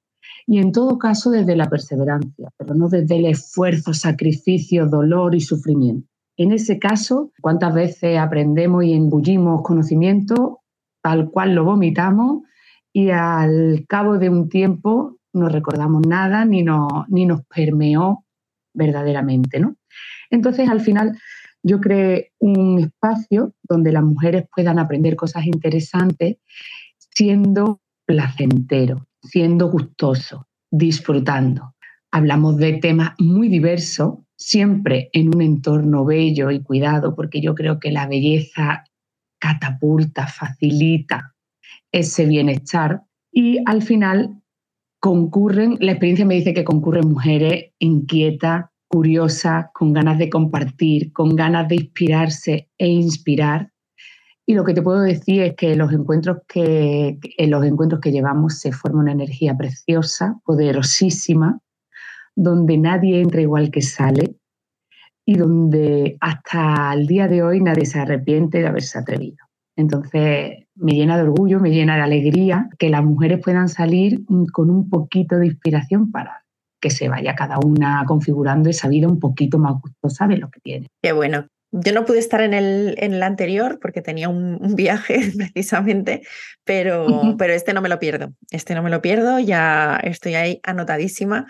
y 0.48 0.60
en 0.60 0.72
todo 0.72 0.98
caso 0.98 1.30
desde 1.30 1.58
la 1.58 1.70
perseverancia, 1.70 2.52
pero 2.56 2.74
no 2.74 2.88
desde 2.88 3.18
el 3.18 3.26
esfuerzo, 3.26 3.94
sacrificio, 3.94 4.88
dolor 4.88 5.36
y 5.36 5.42
sufrimiento. 5.42 6.11
En 6.38 6.52
ese 6.52 6.80
caso, 6.80 7.32
¿cuántas 7.42 7.74
veces 7.74 8.18
aprendemos 8.18 8.84
y 8.84 8.94
engullimos 8.94 9.62
conocimiento 9.62 10.62
tal 11.02 11.30
cual 11.30 11.56
lo 11.56 11.64
vomitamos 11.64 12.44
y 12.94 13.10
al 13.10 13.86
cabo 13.88 14.18
de 14.18 14.30
un 14.30 14.50
tiempo 14.50 15.18
no 15.34 15.50
recordamos 15.50 16.06
nada 16.06 16.46
ni, 16.46 16.64
ni 17.08 17.26
nos 17.26 17.46
permeó 17.46 18.26
verdaderamente, 18.74 19.60
¿no? 19.60 19.76
Entonces, 20.30 20.70
al 20.70 20.82
final, 20.82 21.18
yo 21.64 21.80
creé 21.80 22.32
un 22.40 22.80
espacio 22.80 23.54
donde 23.64 23.92
las 23.92 24.04
mujeres 24.04 24.46
puedan 24.54 24.80
aprender 24.80 25.16
cosas 25.16 25.46
interesantes 25.46 26.38
siendo 26.98 27.82
placentero, 28.06 29.08
siendo 29.22 29.70
gustoso, 29.70 30.48
disfrutando. 30.70 31.76
Hablamos 32.12 32.58
de 32.58 32.74
temas 32.74 33.14
muy 33.20 33.48
diversos, 33.48 34.20
siempre 34.42 35.10
en 35.14 35.34
un 35.34 35.42
entorno 35.42 36.04
bello 36.04 36.50
y 36.50 36.62
cuidado, 36.62 37.16
porque 37.16 37.42
yo 37.42 37.54
creo 37.54 37.80
que 37.80 37.92
la 37.92 38.08
belleza 38.08 38.84
catapulta, 39.40 40.28
facilita 40.28 41.36
ese 41.92 42.26
bienestar 42.26 43.04
y 43.32 43.60
al 43.66 43.82
final 43.82 44.42
concurren, 45.00 45.78
la 45.80 45.92
experiencia 45.92 46.26
me 46.26 46.36
dice 46.36 46.54
que 46.54 46.64
concurren 46.64 47.10
mujeres 47.10 47.72
inquietas, 47.80 48.66
curiosas, 48.88 49.68
con 49.74 49.94
ganas 49.94 50.18
de 50.18 50.30
compartir, 50.30 51.14
con 51.14 51.36
ganas 51.36 51.68
de 51.68 51.76
inspirarse 51.76 52.70
e 52.78 52.88
inspirar. 52.88 53.72
Y 54.46 54.54
lo 54.54 54.66
que 54.66 54.74
te 54.74 54.82
puedo 54.82 55.02
decir 55.02 55.42
es 55.44 55.56
que 55.56 55.76
los 55.76 55.94
encuentros 55.94 56.40
que, 56.48 57.18
en 57.38 57.50
los 57.52 57.64
encuentros 57.64 58.02
que 58.02 58.12
llevamos 58.12 58.60
se 58.60 58.72
forma 58.72 59.02
una 59.02 59.14
energía 59.14 59.56
preciosa, 59.56 60.40
poderosísima, 60.44 61.60
donde 62.36 62.78
nadie 62.78 63.22
entra 63.22 63.42
igual 63.42 63.72
que 63.72 63.82
sale 63.82 64.36
y 65.26 65.36
donde 65.36 66.18
hasta 66.20 66.94
el 66.94 67.08
día 67.08 67.28
de 67.28 67.44
hoy 67.44 67.62
nadie 67.62 67.86
se 67.86 68.00
arrepiente 68.00 68.60
de 68.60 68.68
haberse 68.68 68.98
atrevido. 68.98 69.46
Entonces, 69.76 70.66
me 70.76 70.94
llena 70.94 71.18
de 71.18 71.24
orgullo, 71.24 71.60
me 71.60 71.72
llena 71.72 71.96
de 71.96 72.02
alegría 72.02 72.70
que 72.78 72.90
las 72.90 73.04
mujeres 73.04 73.40
puedan 73.44 73.70
salir 73.70 74.22
con 74.52 74.70
un 74.70 74.90
poquito 74.90 75.38
de 75.38 75.48
inspiración 75.48 76.12
para 76.12 76.44
que 76.82 76.90
se 76.90 77.10
vaya 77.10 77.36
cada 77.36 77.60
una 77.60 78.04
configurando 78.08 78.70
esa 78.70 78.88
vida 78.88 79.08
un 79.08 79.20
poquito 79.20 79.60
más 79.60 79.80
gustosa 79.82 80.28
de 80.28 80.38
lo 80.38 80.50
que 80.50 80.60
tiene. 80.60 80.88
Qué 81.02 81.12
bueno. 81.12 81.48
Yo 81.74 81.94
no 81.94 82.04
pude 82.04 82.20
estar 82.20 82.42
en 82.42 82.54
el, 82.54 82.96
en 82.98 83.14
el 83.14 83.24
anterior 83.24 83.80
porque 83.82 84.02
tenía 84.02 84.28
un, 84.28 84.76
viaje 84.76 85.20
precisamente, 85.38 86.22
pero, 86.66 87.36
pero 87.38 87.54
este 87.54 87.74
no 87.74 87.82
me 87.82 87.88
lo 87.88 87.98
pierdo. 87.98 88.34
Este 88.50 88.76
no 88.76 88.84
me 88.84 88.90
lo 88.90 89.02
pierdo, 89.02 89.40
ya 89.40 89.98
estoy 90.04 90.36
ahí 90.36 90.60
anotadísima 90.64 91.46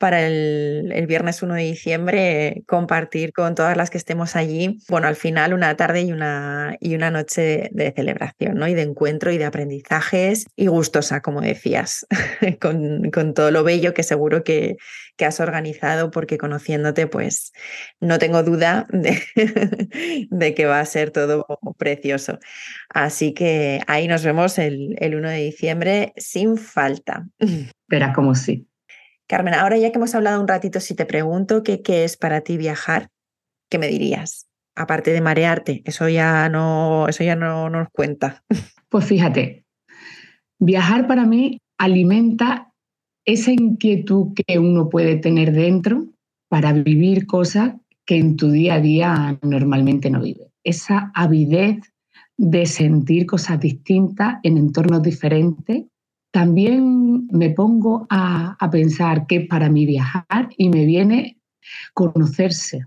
para 0.00 0.26
el, 0.26 1.04
viernes 1.06 1.42
1 1.42 1.54
de 1.54 1.62
diciembre 1.62 2.62
compartir 2.66 3.34
con 3.34 3.54
todas 3.54 3.76
las 3.76 3.90
que 3.90 3.98
estemos 3.98 4.34
allí, 4.34 4.78
bueno, 4.88 5.06
al 5.06 5.14
final 5.14 5.52
una 5.52 5.76
tarde 5.76 6.00
y 6.00 6.10
una, 6.10 6.78
y 6.80 6.94
una 6.94 7.10
noche 7.10 7.68
de 7.72 7.92
celebración, 7.92 8.54
¿no? 8.54 8.66
Y 8.66 8.72
de 8.72 8.80
encuentro 8.80 9.30
y 9.30 9.36
de 9.36 9.44
aprendizajes 9.44 10.46
y 10.56 10.68
gustosa, 10.68 11.20
como 11.20 11.42
decías, 11.42 12.06
con, 12.62 13.10
con, 13.10 13.34
todo 13.34 13.50
lo 13.50 13.62
bello 13.62 13.92
que 13.92 14.02
seguro 14.02 14.42
que, 14.42 14.76
que, 15.18 15.26
has 15.26 15.38
organizado, 15.38 16.10
porque 16.10 16.38
conociéndote, 16.38 17.06
pues 17.06 17.52
no 18.00 18.18
tengo 18.18 18.42
duda 18.42 18.86
de, 18.88 19.20
de, 20.30 20.54
que 20.54 20.64
va 20.64 20.80
a 20.80 20.86
ser 20.86 21.10
todo 21.10 21.46
precioso. 21.76 22.38
Así 22.88 23.34
que 23.34 23.82
ahí 23.86 24.08
nos 24.08 24.24
vemos 24.24 24.58
el, 24.58 24.96
el 24.98 25.14
1 25.14 25.28
de 25.28 25.44
diciembre 25.44 26.14
sin 26.16 26.56
falta. 26.56 27.26
Verás 27.86 28.14
como 28.14 28.34
sí. 28.34 28.69
Carmen, 29.30 29.54
ahora 29.54 29.78
ya 29.78 29.92
que 29.92 29.98
hemos 29.98 30.16
hablado 30.16 30.40
un 30.40 30.48
ratito, 30.48 30.80
si 30.80 30.96
te 30.96 31.06
pregunto 31.06 31.62
qué, 31.62 31.82
qué 31.82 32.02
es 32.02 32.16
para 32.16 32.40
ti 32.40 32.56
viajar, 32.56 33.10
¿qué 33.70 33.78
me 33.78 33.86
dirías? 33.86 34.48
Aparte 34.74 35.12
de 35.12 35.20
marearte, 35.20 35.82
eso 35.84 36.08
ya 36.08 36.48
no, 36.48 37.06
eso 37.06 37.22
ya 37.22 37.36
no 37.36 37.70
nos 37.70 37.86
cuenta. 37.92 38.42
Pues 38.88 39.04
fíjate, 39.04 39.64
viajar 40.58 41.06
para 41.06 41.26
mí 41.26 41.60
alimenta 41.78 42.72
esa 43.24 43.52
inquietud 43.52 44.34
que 44.34 44.58
uno 44.58 44.88
puede 44.88 45.14
tener 45.14 45.52
dentro 45.52 46.08
para 46.48 46.72
vivir 46.72 47.28
cosas 47.28 47.74
que 48.04 48.16
en 48.16 48.36
tu 48.36 48.50
día 48.50 48.74
a 48.74 48.80
día 48.80 49.38
normalmente 49.42 50.10
no 50.10 50.22
vive. 50.22 50.50
Esa 50.64 51.12
avidez 51.14 51.78
de 52.36 52.66
sentir 52.66 53.26
cosas 53.26 53.60
distintas 53.60 54.40
en 54.42 54.58
entornos 54.58 55.04
diferentes 55.04 55.84
también 56.32 57.26
me 57.32 57.50
pongo 57.50 58.06
a, 58.08 58.56
pensar 58.70 59.26
que 59.26 59.40
para 59.40 59.68
mí 59.68 59.86
viajar 59.86 60.48
y 60.56 60.68
me 60.68 60.84
viene 60.84 61.38
conocerse. 61.94 62.86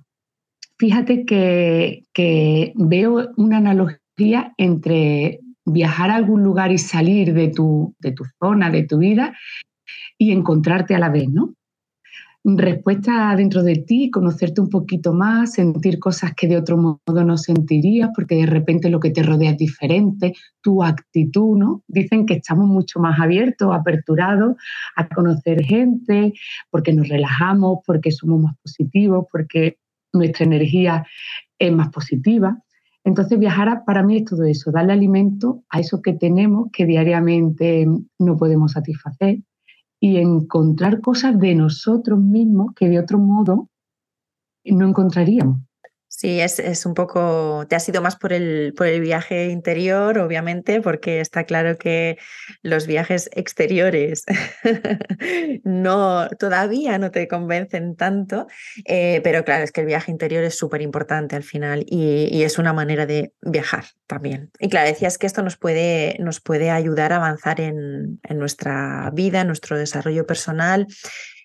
Fíjate 0.77 1.25
que, 1.25 2.73
veo 2.75 3.29
una 3.38 3.58
analogía 3.58 4.53
entre 4.58 5.39
viajar 5.65 6.10
a 6.10 6.15
algún 6.15 6.43
lugar 6.43 6.71
y 6.71 6.77
salir 6.77 7.34
de 7.34 7.49
tu, 7.49 7.95
de 7.99 8.12
tu 8.12 8.23
zona, 8.39 8.69
de 8.69 8.84
tu 8.84 8.97
vida 8.97 9.34
y 10.17 10.32
encontrarte 10.32 10.95
a 10.95 10.99
la 10.99 11.10
vez, 11.10 11.29
¿no? 11.29 11.53
Respuesta 12.43 13.34
dentro 13.38 13.63
de 13.63 13.77
ti, 13.77 14.12
conocerte 14.12 14.60
un 14.60 14.69
poquito 14.69 15.13
más, 15.13 15.53
sentir 15.53 15.97
cosas 15.97 16.34
que 16.36 16.47
de 16.47 16.58
otro 16.58 16.77
modo 16.77 17.23
no 17.23 17.38
sentirías, 17.38 18.10
porque 18.13 18.36
de 18.36 18.45
repente 18.45 18.89
lo 18.89 18.99
que 18.99 19.12
te 19.12 19.23
rodea 19.23 19.51
es 19.51 19.58
diferente, 19.58 20.34
tu 20.62 20.84
actitud, 20.84 21.58
¿no? 21.58 21.84
Dicen 21.88 22.25
que 22.25 22.36
estamos 22.36 22.67
mucho 22.67 22.99
más 22.99 23.19
abiertos, 23.19 23.73
aperturados 23.73 24.58
a 24.95 25.08
conocer 25.08 25.63
gente, 25.63 26.34
porque 26.69 26.91
nos 26.91 27.08
relajamos, 27.08 27.79
porque 27.86 28.12
somos 28.12 28.41
más 28.41 28.58
positivos, 28.58 29.25
porque 29.32 29.77
nuestra 30.12 30.45
energía 30.45 31.06
es 31.58 31.71
más 31.71 31.89
positiva. 31.89 32.62
Entonces 33.06 33.39
viajar 33.39 33.84
para 33.86 34.03
mí 34.03 34.17
es 34.17 34.25
todo 34.25 34.43
eso, 34.43 34.71
darle 34.71 34.93
alimento 34.93 35.63
a 35.69 35.79
eso 35.79 36.01
que 36.01 36.13
tenemos 36.13 36.69
que 36.71 36.86
diariamente 36.86 37.86
no 38.19 38.38
podemos 38.38 38.73
satisfacer 38.73 39.39
y 40.04 40.18
encontrar 40.18 41.00
cosas 41.00 41.39
de 41.39 41.56
nosotros 41.56 42.20
mismos 42.20 42.74
que 42.76 42.89
de 42.89 43.00
otro 43.00 43.20
modo 43.20 43.70
no 44.66 44.89
encontraríamos. 44.89 45.62
Sí, 46.15 46.39
es, 46.41 46.60
es, 46.60 46.86
un 46.86 46.93
poco, 46.93 47.65
te 47.67 47.76
has 47.76 47.89
ido 47.89 47.99
más 47.99 48.15
por 48.15 48.34
el, 48.34 48.76
por 48.78 48.86
el 48.86 49.02
viaje 49.02 49.47
interior, 49.47 50.19
obviamente, 50.19 50.80
porque 50.80 51.19
está 51.19 51.45
claro 51.45 51.80
que 51.80 52.19
los 52.62 52.86
viajes 52.86 53.32
exteriores 53.34 54.23
no, 55.63 56.30
todavía 56.38 56.99
no 56.99 57.10
te 57.10 57.28
convencen 57.28 57.95
tanto, 57.95 58.45
eh, 58.86 59.21
pero 59.23 59.43
claro, 59.43 59.63
es 59.63 59.71
que 59.71 59.82
el 59.82 59.88
viaje 59.88 60.12
interior 60.12 60.43
es 60.43 60.56
súper 60.56 60.84
importante 60.84 61.36
al 61.36 61.43
final 61.43 61.84
y, 61.88 62.43
es 62.43 62.60
una 62.60 62.73
manera 62.73 63.08
de 63.08 63.34
viajar 63.41 63.86
también. 64.06 64.52
Y 64.60 64.69
claro, 64.69 64.89
decías 64.89 65.17
que 65.17 65.26
esto 65.26 65.41
nos 65.41 65.58
puede, 65.58 66.17
nos 66.19 66.41
puede 66.41 66.69
ayudar 66.69 67.12
a 67.12 67.15
avanzar 67.15 67.60
en, 67.60 68.19
en 68.21 68.38
nuestra 68.38 69.10
vida, 69.13 69.41
en 69.41 69.47
nuestro 69.47 69.80
desarrollo 69.80 70.28
personal 70.28 70.86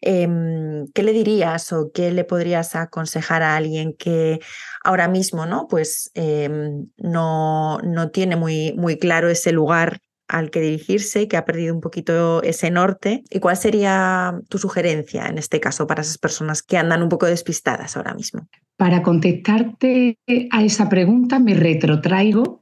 Em, 0.01 0.87
¿Qué 0.95 1.03
le 1.03 1.13
dirías 1.13 1.73
o 1.73 1.91
qué 1.93 2.13
le 2.13 2.25
podrías 2.25 2.77
aconsejar 2.77 3.43
a 3.43 3.57
alguien 3.57 3.95
que 3.99 4.39
ahora 4.85 5.09
mismo 5.09 5.47
¿no? 5.47 5.67
Pues, 5.69 6.11
em, 6.15 6.87
no, 6.97 7.79
no 7.79 8.11
tiene 8.11 8.37
muy, 8.37 8.73
muy 8.75 8.99
claro 8.99 9.29
ese 9.29 9.53
lugar 9.53 10.01
al 10.29 10.51
que 10.51 10.61
dirigirse, 10.61 11.27
que 11.27 11.39
ha 11.39 11.45
perdido 11.45 11.75
un 11.75 11.81
poquito 11.81 12.43
ese 12.43 12.71
norte. 12.71 13.25
¿Y 13.31 13.41
cuál 13.41 13.57
sería 13.57 14.39
tu 14.49 14.59
sugerencia 14.59 15.27
en 15.27 15.39
este 15.39 15.59
caso 15.59 15.87
para 15.87 16.03
esas 16.03 16.19
personas 16.19 16.63
que 16.63 16.77
andan 16.77 17.03
un 17.03 17.09
poco 17.09 17.27
despistadas 17.27 17.97
ahora 17.97 18.15
mismo? 18.15 18.47
Para 18.77 19.03
contestarte 19.03 20.19
a 20.51 20.63
esa 20.63 20.89
pregunta 20.89 21.39
me 21.39 21.55
retrotraigo 21.55 22.61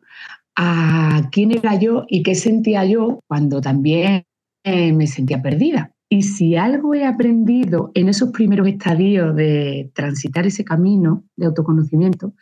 a 0.55 1.29
quién 1.33 1.51
era 1.51 1.75
yo 1.75 2.05
y 2.09 2.23
qué 2.23 2.35
sentía 2.35 2.85
yo 2.85 3.21
cuando 3.27 3.61
también 3.61 4.25
me 4.65 5.07
sentía 5.07 5.43
perdida. 5.43 5.96
Y 6.09 6.23
si 6.23 6.55
algo 6.55 6.95
he 6.95 7.05
aprendido 7.05 7.91
en 7.95 8.09
esos 8.09 8.31
primeros 8.31 8.69
estadios 8.69 9.35
de 9.35 9.91
transitar 9.93 10.47
ese 10.47 10.65
camino 10.65 11.25
de 11.37 11.47
autoconocimiento, 11.47 12.35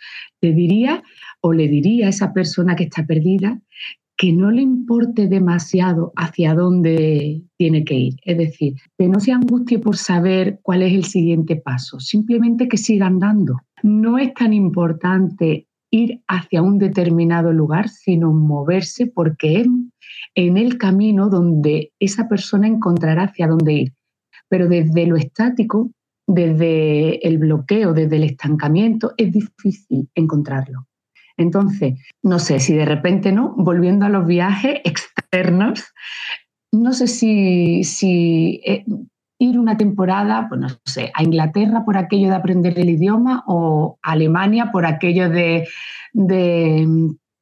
le 0.42 0.52
diría 0.52 1.02
o 1.40 1.52
le 1.52 1.68
diría 1.68 2.06
a 2.06 2.10
esa 2.10 2.32
persona 2.32 2.76
que 2.76 2.84
está 2.84 3.06
perdida 3.06 3.60
que 4.16 4.32
no 4.32 4.50
le 4.50 4.62
importe 4.62 5.26
demasiado 5.28 6.12
hacia 6.16 6.54
dónde 6.54 7.42
tiene 7.56 7.84
que 7.84 7.94
ir. 7.94 8.14
Es 8.24 8.38
decir, 8.38 8.74
que 8.96 9.08
no 9.08 9.18
se 9.18 9.32
angustie 9.32 9.78
por 9.78 9.96
saber 9.96 10.60
cuál 10.62 10.82
es 10.82 10.92
el 10.92 11.04
siguiente 11.04 11.56
paso, 11.56 11.98
simplemente 11.98 12.68
que 12.68 12.76
siga 12.76 13.06
andando. 13.06 13.56
No 13.82 14.18
es 14.18 14.32
tan 14.34 14.52
importante 14.52 15.66
ir 15.94 16.22
hacia 16.26 16.60
un 16.60 16.78
determinado 16.78 17.52
lugar, 17.52 17.88
sino 17.88 18.32
moverse 18.32 19.06
porque 19.06 19.60
es 19.60 19.68
en 20.34 20.56
el 20.56 20.76
camino 20.76 21.28
donde 21.28 21.92
esa 22.00 22.28
persona 22.28 22.66
encontrará 22.66 23.24
hacia 23.24 23.46
dónde 23.46 23.72
ir. 23.72 23.92
pero 24.48 24.68
desde 24.68 25.06
lo 25.06 25.16
estático, 25.16 25.90
desde 26.26 27.26
el 27.26 27.38
bloqueo, 27.38 27.92
desde 27.92 28.16
el 28.16 28.24
estancamiento, 28.24 29.12
es 29.16 29.32
difícil 29.32 30.08
encontrarlo. 30.14 30.86
Entonces, 31.36 31.94
no 32.22 32.38
sé 32.38 32.60
si 32.60 32.74
de 32.74 32.84
repente, 32.84 33.32
¿no? 33.32 33.54
Volviendo 33.56 34.06
a 34.06 34.08
los 34.08 34.26
viajes 34.26 34.80
externos, 34.84 35.82
no 36.72 36.92
sé 36.92 37.06
si, 37.06 37.84
si 37.84 38.60
eh, 38.64 38.84
ir 39.38 39.58
una 39.58 39.76
temporada, 39.76 40.46
pues 40.48 40.60
no 40.60 40.68
sé, 40.84 41.10
a 41.14 41.22
Inglaterra 41.22 41.84
por 41.84 41.96
aquello 41.96 42.28
de 42.28 42.36
aprender 42.36 42.78
el 42.78 42.90
idioma 42.90 43.44
o 43.46 43.98
a 44.02 44.12
Alemania 44.12 44.70
por 44.72 44.86
aquello 44.86 45.28
de, 45.28 45.66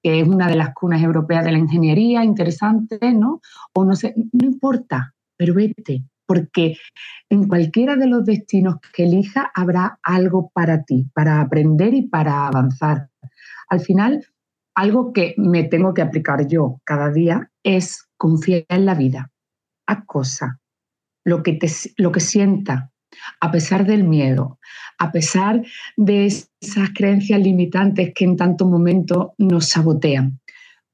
que 0.02 0.20
es 0.20 0.26
una 0.26 0.48
de 0.48 0.56
las 0.56 0.74
cunas 0.74 1.02
europeas 1.02 1.44
de 1.44 1.52
la 1.52 1.58
ingeniería, 1.58 2.24
interesante, 2.24 2.98
¿no? 3.12 3.40
O 3.74 3.84
no 3.84 3.94
sé, 3.94 4.14
no 4.16 4.46
importa, 4.46 5.14
pero 5.36 5.54
vete, 5.54 6.04
porque 6.26 6.76
en 7.28 7.46
cualquiera 7.46 7.96
de 7.96 8.06
los 8.06 8.24
destinos 8.24 8.76
que 8.94 9.04
elija 9.04 9.50
habrá 9.54 9.98
algo 10.02 10.50
para 10.52 10.82
ti, 10.84 11.06
para 11.14 11.40
aprender 11.40 11.94
y 11.94 12.02
para 12.02 12.46
avanzar. 12.46 13.10
Al 13.68 13.80
final, 13.80 14.26
algo 14.74 15.12
que 15.12 15.34
me 15.36 15.64
tengo 15.64 15.92
que 15.94 16.02
aplicar 16.02 16.46
yo 16.46 16.80
cada 16.84 17.10
día 17.10 17.50
es 17.62 18.08
confiar 18.16 18.64
en 18.68 18.86
la 18.86 18.94
vida. 18.94 19.30
Haz 19.86 20.04
cosas, 20.06 20.50
lo 21.24 21.42
que, 21.42 21.54
te, 21.54 21.70
lo 21.96 22.12
que 22.12 22.20
sienta, 22.20 22.90
a 23.40 23.50
pesar 23.50 23.86
del 23.86 24.04
miedo, 24.04 24.58
a 24.98 25.12
pesar 25.12 25.62
de 25.96 26.26
esas 26.26 26.90
creencias 26.94 27.40
limitantes 27.40 28.12
que 28.14 28.24
en 28.24 28.36
tanto 28.36 28.66
momento 28.66 29.34
nos 29.38 29.68
sabotean. 29.68 30.40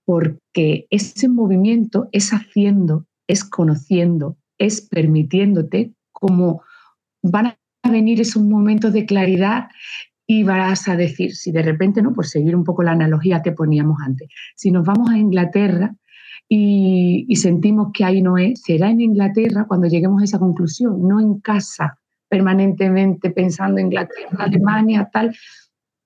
Porque 0.04 0.86
ese 0.90 1.28
movimiento 1.28 2.08
es 2.12 2.32
haciendo, 2.32 3.06
es 3.26 3.44
conociendo, 3.44 4.38
es 4.58 4.80
permitiéndote 4.80 5.92
como 6.12 6.62
van 7.22 7.46
a 7.46 7.90
venir 7.90 8.20
esos 8.20 8.42
momentos 8.42 8.92
de 8.92 9.06
claridad 9.06 9.68
y 10.26 10.42
vas 10.44 10.88
a 10.88 10.96
decir, 10.96 11.34
si 11.34 11.52
de 11.52 11.62
repente, 11.62 12.02
¿no? 12.02 12.12
Por 12.12 12.26
seguir 12.26 12.54
un 12.54 12.64
poco 12.64 12.82
la 12.82 12.92
analogía 12.92 13.42
que 13.42 13.52
poníamos 13.52 13.98
antes, 14.04 14.28
si 14.56 14.70
nos 14.70 14.84
vamos 14.84 15.10
a 15.10 15.18
Inglaterra 15.18 15.94
y, 16.48 17.26
y 17.28 17.36
sentimos 17.36 17.90
que 17.92 18.04
ahí 18.04 18.22
no 18.22 18.38
es, 18.38 18.62
será 18.62 18.90
en 18.90 19.00
Inglaterra 19.00 19.66
cuando 19.68 19.86
lleguemos 19.86 20.22
a 20.22 20.24
esa 20.24 20.38
conclusión, 20.38 21.06
no 21.06 21.20
en 21.20 21.40
casa, 21.40 21.98
permanentemente 22.28 23.30
pensando 23.30 23.78
en 23.78 23.86
Inglaterra, 23.86 24.44
Alemania, 24.44 25.08
tal. 25.12 25.34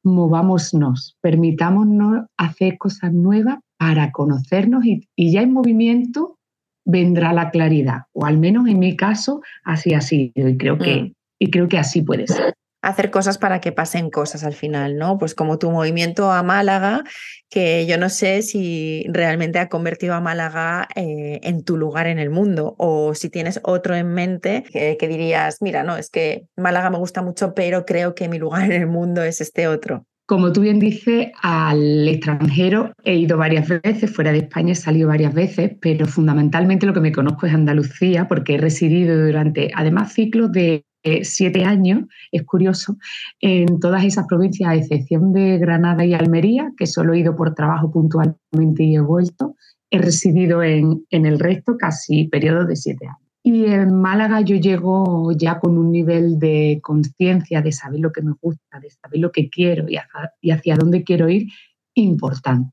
Movámonos, 0.05 1.17
permitámonos 1.21 2.27
hacer 2.37 2.77
cosas 2.77 3.13
nuevas 3.13 3.59
para 3.79 4.11
conocernos 4.11 4.85
y, 4.85 5.09
y 5.15 5.31
ya 5.31 5.43
en 5.43 5.53
movimiento 5.53 6.39
vendrá 6.85 7.33
la 7.33 7.51
claridad, 7.51 8.03
o 8.13 8.27
al 8.27 8.39
menos 8.39 8.67
en 8.67 8.81
mi 8.81 8.97
caso 8.97 9.43
así 9.63 9.95
ha 9.95 10.01
sido 10.01 10.49
y 10.49 10.57
creo 10.57 10.77
que, 10.79 11.03
mm. 11.03 11.13
y 11.39 11.51
creo 11.51 11.69
que 11.69 11.79
así 11.79 12.03
puede 12.03 12.27
ser 12.27 12.55
hacer 12.83 13.11
cosas 13.11 13.39
para 13.39 13.61
que 13.61 13.73
pasen 13.73 14.11
cosas 14.11 14.45
al 14.45 14.55
final, 14.55 14.97
¿no? 14.97 15.17
Pues 15.17 15.35
como 15.35 15.59
tu 15.59 15.71
movimiento 15.71 16.33
a 16.33 16.43
Málaga, 16.43 17.05
que 17.49 17.87
yo 17.87 17.97
no 17.97 18.09
sé 18.09 18.43
si 18.43 19.07
realmente 19.09 19.61
ha 19.61 19.69
convertido 19.69 20.15
a 20.15 20.21
Málaga 20.21 20.89
eh, 20.97 21.41
en 21.45 21.65
tu 21.65 21.77
lugar 21.77 22.09
en 22.09 22.19
el 22.19 22.31
mundo 22.31 22.75
o 22.79 23.15
si 23.15 23.31
tienes 23.31 23.61
otro 23.63 23.95
en 23.95 24.09
mente 24.09 24.65
que, 24.71 24.97
que, 24.99 25.09
dirías, 25.09 25.59
mira, 25.63 25.85
no, 25.85 25.97
es 25.97 26.11
que 26.11 26.47
Málaga 26.57 26.91
me 26.91 26.99
gusta 26.99 27.23
mucho, 27.23 27.55
pero 27.55 27.87
creo 27.87 28.15
que 28.15 28.29
mi 28.29 28.39
lugar 28.39 28.65
en 28.65 28.73
el 28.73 28.87
mundo 28.89 29.23
es 29.23 29.41
este 29.41 29.69
otro. 29.69 30.05
Como 30.27 30.53
tú 30.53 30.61
bien 30.61 30.79
dices, 30.79 31.29
al 31.43 32.09
extranjero 32.09 32.93
he 33.05 33.17
ido 33.17 33.37
varias 33.37 33.69
veces, 33.69 34.11
fuera 34.11 34.33
de 34.33 34.39
España 34.39 34.73
he 34.73 34.77
salido 34.77 35.09
varias 35.09 35.35
veces, 35.35 35.73
pero 35.81 36.07
fundamentalmente 36.07 36.87
lo 36.87 36.95
que 36.95 37.01
me 37.01 37.13
conozco 37.13 37.47
es 37.47 37.55
Andalucía, 37.55 38.29
porque 38.29 38.55
he 38.55 38.59
residido 38.59 39.27
durante, 39.27 39.71
además, 39.75 40.15
ciclos 40.15 40.51
de 40.53 40.85
eh, 41.03 41.25
siete 41.25 41.65
años, 41.65 42.05
es 42.31 42.45
curioso, 42.45 42.97
en 43.41 43.81
todas 43.81 44.05
esas 44.05 44.27
provincias, 44.27 44.71
a 44.71 44.75
excepción 44.75 45.33
de 45.33 45.59
Granada 45.59 46.05
y 46.05 46.15
Almería, 46.15 46.73
que 46.77 46.87
solo 46.87 47.13
he 47.13 47.21
ido 47.21 47.35
por 47.35 47.55
trabajo 47.55 47.91
puntualmente 47.91 48.85
y 48.85 48.97
he 48.97 49.01
vuelto, 49.01 49.57
he 49.91 49.99
residido 49.99 50.63
en, 50.63 51.05
en 51.11 51.27
el 51.27 51.39
resto 51.39 51.77
casi 51.77 52.29
periodo 52.29 52.65
de 52.65 52.77
siete 52.77 53.07
años. 53.07 53.19
Y 53.45 53.65
en 53.65 54.01
Málaga 54.01 54.41
yo 54.41 54.55
llego 54.57 55.33
ya 55.33 55.59
con 55.59 55.77
un 55.77 55.91
nivel 55.91 56.39
de 56.39 56.79
conciencia, 56.81 57.61
de 57.61 57.73
saber 57.73 57.99
lo 57.99 58.13
que 58.13 58.23
me 58.23 58.35
gusta, 58.41 58.79
de 58.79 58.91
saber 58.91 59.19
lo 59.19 59.33
que 59.33 59.51
quiero 59.51 59.89
y 59.89 59.97
hacia, 59.97 60.33
y 60.41 60.53
hacia 60.53 60.77
dónde 60.77 61.03
quiero 61.03 61.29
ir, 61.29 61.49
importante. 61.95 62.73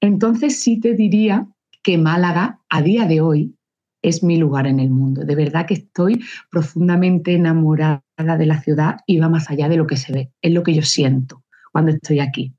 Entonces 0.00 0.60
sí 0.60 0.80
te 0.80 0.94
diría 0.94 1.46
que 1.82 1.96
Málaga 1.96 2.60
a 2.68 2.82
día 2.82 3.06
de 3.06 3.20
hoy 3.20 3.57
es 4.02 4.22
mi 4.22 4.36
lugar 4.38 4.66
en 4.66 4.80
el 4.80 4.90
mundo. 4.90 5.24
De 5.24 5.34
verdad 5.34 5.66
que 5.66 5.74
estoy 5.74 6.22
profundamente 6.50 7.34
enamorada 7.34 8.02
de 8.16 8.46
la 8.46 8.60
ciudad 8.60 8.96
y 9.06 9.18
va 9.18 9.28
más 9.28 9.50
allá 9.50 9.68
de 9.68 9.76
lo 9.76 9.86
que 9.86 9.96
se 9.96 10.12
ve. 10.12 10.32
Es 10.42 10.52
lo 10.52 10.62
que 10.62 10.74
yo 10.74 10.82
siento 10.82 11.42
cuando 11.72 11.92
estoy 11.92 12.20
aquí. 12.20 12.54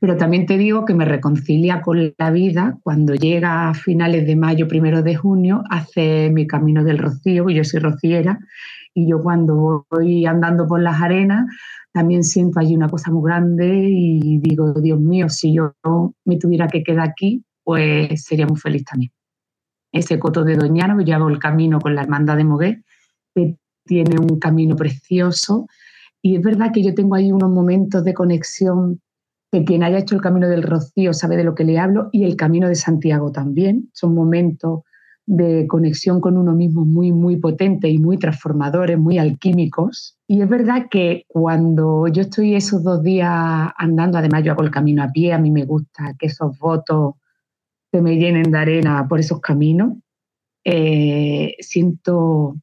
Pero 0.00 0.16
también 0.16 0.46
te 0.46 0.58
digo 0.58 0.84
que 0.84 0.94
me 0.94 1.04
reconcilia 1.04 1.80
con 1.80 2.14
la 2.18 2.30
vida 2.30 2.78
cuando 2.82 3.14
llega 3.14 3.70
a 3.70 3.74
finales 3.74 4.26
de 4.26 4.36
mayo, 4.36 4.68
primero 4.68 5.02
de 5.02 5.16
junio, 5.16 5.62
hace 5.70 6.30
mi 6.30 6.46
camino 6.46 6.84
del 6.84 6.98
rocío, 6.98 7.48
yo 7.48 7.64
soy 7.64 7.80
rociera, 7.80 8.38
y 8.94 9.08
yo 9.08 9.22
cuando 9.22 9.86
voy 9.90 10.26
andando 10.26 10.66
por 10.66 10.80
las 10.82 11.00
arenas 11.00 11.46
también 11.92 12.24
siento 12.24 12.60
allí 12.60 12.76
una 12.76 12.88
cosa 12.88 13.10
muy 13.10 13.30
grande 13.30 13.88
y 13.88 14.38
digo, 14.38 14.74
Dios 14.74 15.00
mío, 15.00 15.30
si 15.30 15.54
yo 15.54 15.74
me 16.26 16.36
tuviera 16.36 16.68
que 16.68 16.82
quedar 16.82 17.08
aquí, 17.08 17.42
pues 17.64 18.24
sería 18.24 18.46
muy 18.46 18.58
feliz 18.58 18.84
también 18.84 19.10
ese 19.96 20.18
coto 20.18 20.44
de 20.44 20.56
Doñana, 20.56 20.96
yo 21.02 21.16
hago 21.16 21.28
el 21.28 21.38
camino 21.38 21.80
con 21.80 21.94
la 21.94 22.02
hermandad 22.02 22.36
de 22.36 22.44
Mogué, 22.44 22.82
que 23.34 23.56
tiene 23.84 24.18
un 24.18 24.38
camino 24.38 24.76
precioso. 24.76 25.66
Y 26.22 26.36
es 26.36 26.42
verdad 26.42 26.72
que 26.72 26.82
yo 26.82 26.94
tengo 26.94 27.14
ahí 27.14 27.32
unos 27.32 27.50
momentos 27.50 28.04
de 28.04 28.14
conexión 28.14 29.00
que 29.52 29.64
quien 29.64 29.82
haya 29.82 29.98
hecho 29.98 30.16
el 30.16 30.20
camino 30.20 30.48
del 30.48 30.62
Rocío 30.62 31.12
sabe 31.14 31.36
de 31.36 31.44
lo 31.44 31.54
que 31.54 31.64
le 31.64 31.78
hablo 31.78 32.08
y 32.12 32.24
el 32.24 32.36
camino 32.36 32.68
de 32.68 32.74
Santiago 32.74 33.30
también. 33.30 33.88
Son 33.92 34.14
momentos 34.14 34.80
de 35.26 35.66
conexión 35.66 36.20
con 36.20 36.36
uno 36.36 36.52
mismo 36.52 36.84
muy, 36.84 37.12
muy 37.12 37.36
potentes 37.36 37.90
y 37.90 37.98
muy 37.98 38.16
transformadores, 38.16 38.98
muy 38.98 39.18
alquímicos. 39.18 40.16
Y 40.28 40.40
es 40.40 40.48
verdad 40.48 40.86
que 40.90 41.24
cuando 41.28 42.06
yo 42.08 42.22
estoy 42.22 42.54
esos 42.54 42.82
dos 42.84 43.02
días 43.02 43.30
andando, 43.76 44.18
además 44.18 44.44
yo 44.44 44.52
hago 44.52 44.62
el 44.62 44.70
camino 44.70 45.02
a 45.02 45.10
pie, 45.10 45.32
a 45.32 45.38
mí 45.38 45.50
me 45.50 45.64
gusta 45.64 46.14
que 46.18 46.26
esos 46.26 46.56
votos 46.58 47.14
me 47.92 48.16
llenen 48.16 48.50
de 48.50 48.58
arena 48.58 49.06
por 49.08 49.20
esos 49.20 49.40
caminos, 49.40 49.94
eh, 50.64 51.54
siento, 51.60 52.56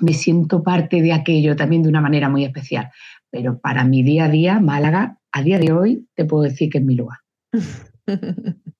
me 0.00 0.12
siento 0.12 0.62
parte 0.62 1.00
de 1.02 1.12
aquello 1.12 1.56
también 1.56 1.82
de 1.82 1.88
una 1.88 2.00
manera 2.00 2.28
muy 2.28 2.44
especial. 2.44 2.90
Pero 3.30 3.58
para 3.58 3.84
mi 3.84 4.02
día 4.02 4.26
a 4.26 4.28
día, 4.28 4.60
Málaga, 4.60 5.18
a 5.32 5.42
día 5.42 5.58
de 5.58 5.72
hoy, 5.72 6.06
te 6.14 6.24
puedo 6.24 6.44
decir 6.44 6.70
que 6.70 6.78
es 6.78 6.84
mi 6.84 6.94
lugar. 6.94 7.18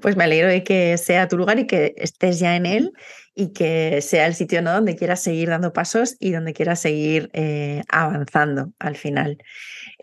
Pues 0.00 0.16
me 0.16 0.24
alegro 0.24 0.48
de 0.48 0.64
que 0.64 0.98
sea 0.98 1.28
tu 1.28 1.36
lugar 1.36 1.56
y 1.60 1.68
que 1.68 1.94
estés 1.96 2.40
ya 2.40 2.56
en 2.56 2.66
él 2.66 2.92
y 3.32 3.52
que 3.52 4.00
sea 4.02 4.26
el 4.26 4.34
sitio 4.34 4.60
donde 4.60 4.96
quieras 4.96 5.22
seguir 5.22 5.50
dando 5.50 5.72
pasos 5.72 6.16
y 6.18 6.32
donde 6.32 6.52
quieras 6.52 6.80
seguir 6.80 7.30
eh, 7.32 7.82
avanzando 7.88 8.72
al 8.80 8.96
final. 8.96 9.38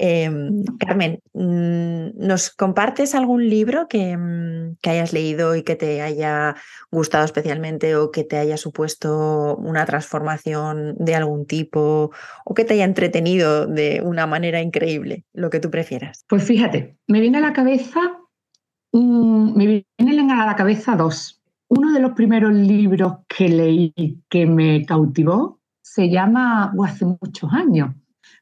Em, 0.02 0.64
Carmen, 0.80 1.20
mm, 1.34 2.26
¿nos 2.26 2.52
compartes 2.52 3.16
algún 3.16 3.50
libro 3.50 3.90
que, 3.90 4.16
mm, 4.16 4.78
que, 4.82 4.90
hayas 4.92 5.12
leído 5.12 5.58
y 5.58 5.64
que 5.64 5.76
te 5.76 6.02
haya 6.02 6.56
gustado 6.90 7.26
especialmente 7.26 7.98
o 7.98 8.10
que 8.10 8.24
te 8.24 8.38
haya 8.38 8.56
supuesto 8.56 9.58
una 9.58 9.86
transformación 9.86 10.96
de 10.98 11.16
algún 11.16 11.46
tipo 11.46 12.12
o 12.46 12.54
que 12.54 12.64
te 12.64 12.76
haya 12.76 12.86
entretenido 12.86 13.68
de 13.68 14.02
una 14.02 14.26
manera 14.26 14.62
increíble, 14.62 15.26
lo 15.34 15.50
que 15.50 15.60
tú 15.60 15.70
prefieras? 15.70 16.24
Pues 16.30 16.46
fíjate, 16.46 16.96
me 17.08 17.20
viene 17.20 17.40
a 17.40 17.42
la 17.42 17.52
cabeza, 17.52 18.00
me 18.94 19.84
vienen 19.98 20.32
a 20.32 20.46
la 20.46 20.56
cabeza 20.56 20.96
dos. 20.96 21.42
Uno 21.68 21.92
de 21.92 22.00
los 22.00 22.14
primeros 22.14 22.54
libros 22.54 23.18
que 23.28 23.50
leí 23.50 24.24
que 24.30 24.46
me 24.46 24.86
cautivó 24.86 25.60
se 25.82 26.10
llama, 26.10 26.74
o 26.78 26.86
hace 26.86 27.06
muchos 27.06 27.52
años, 27.52 27.94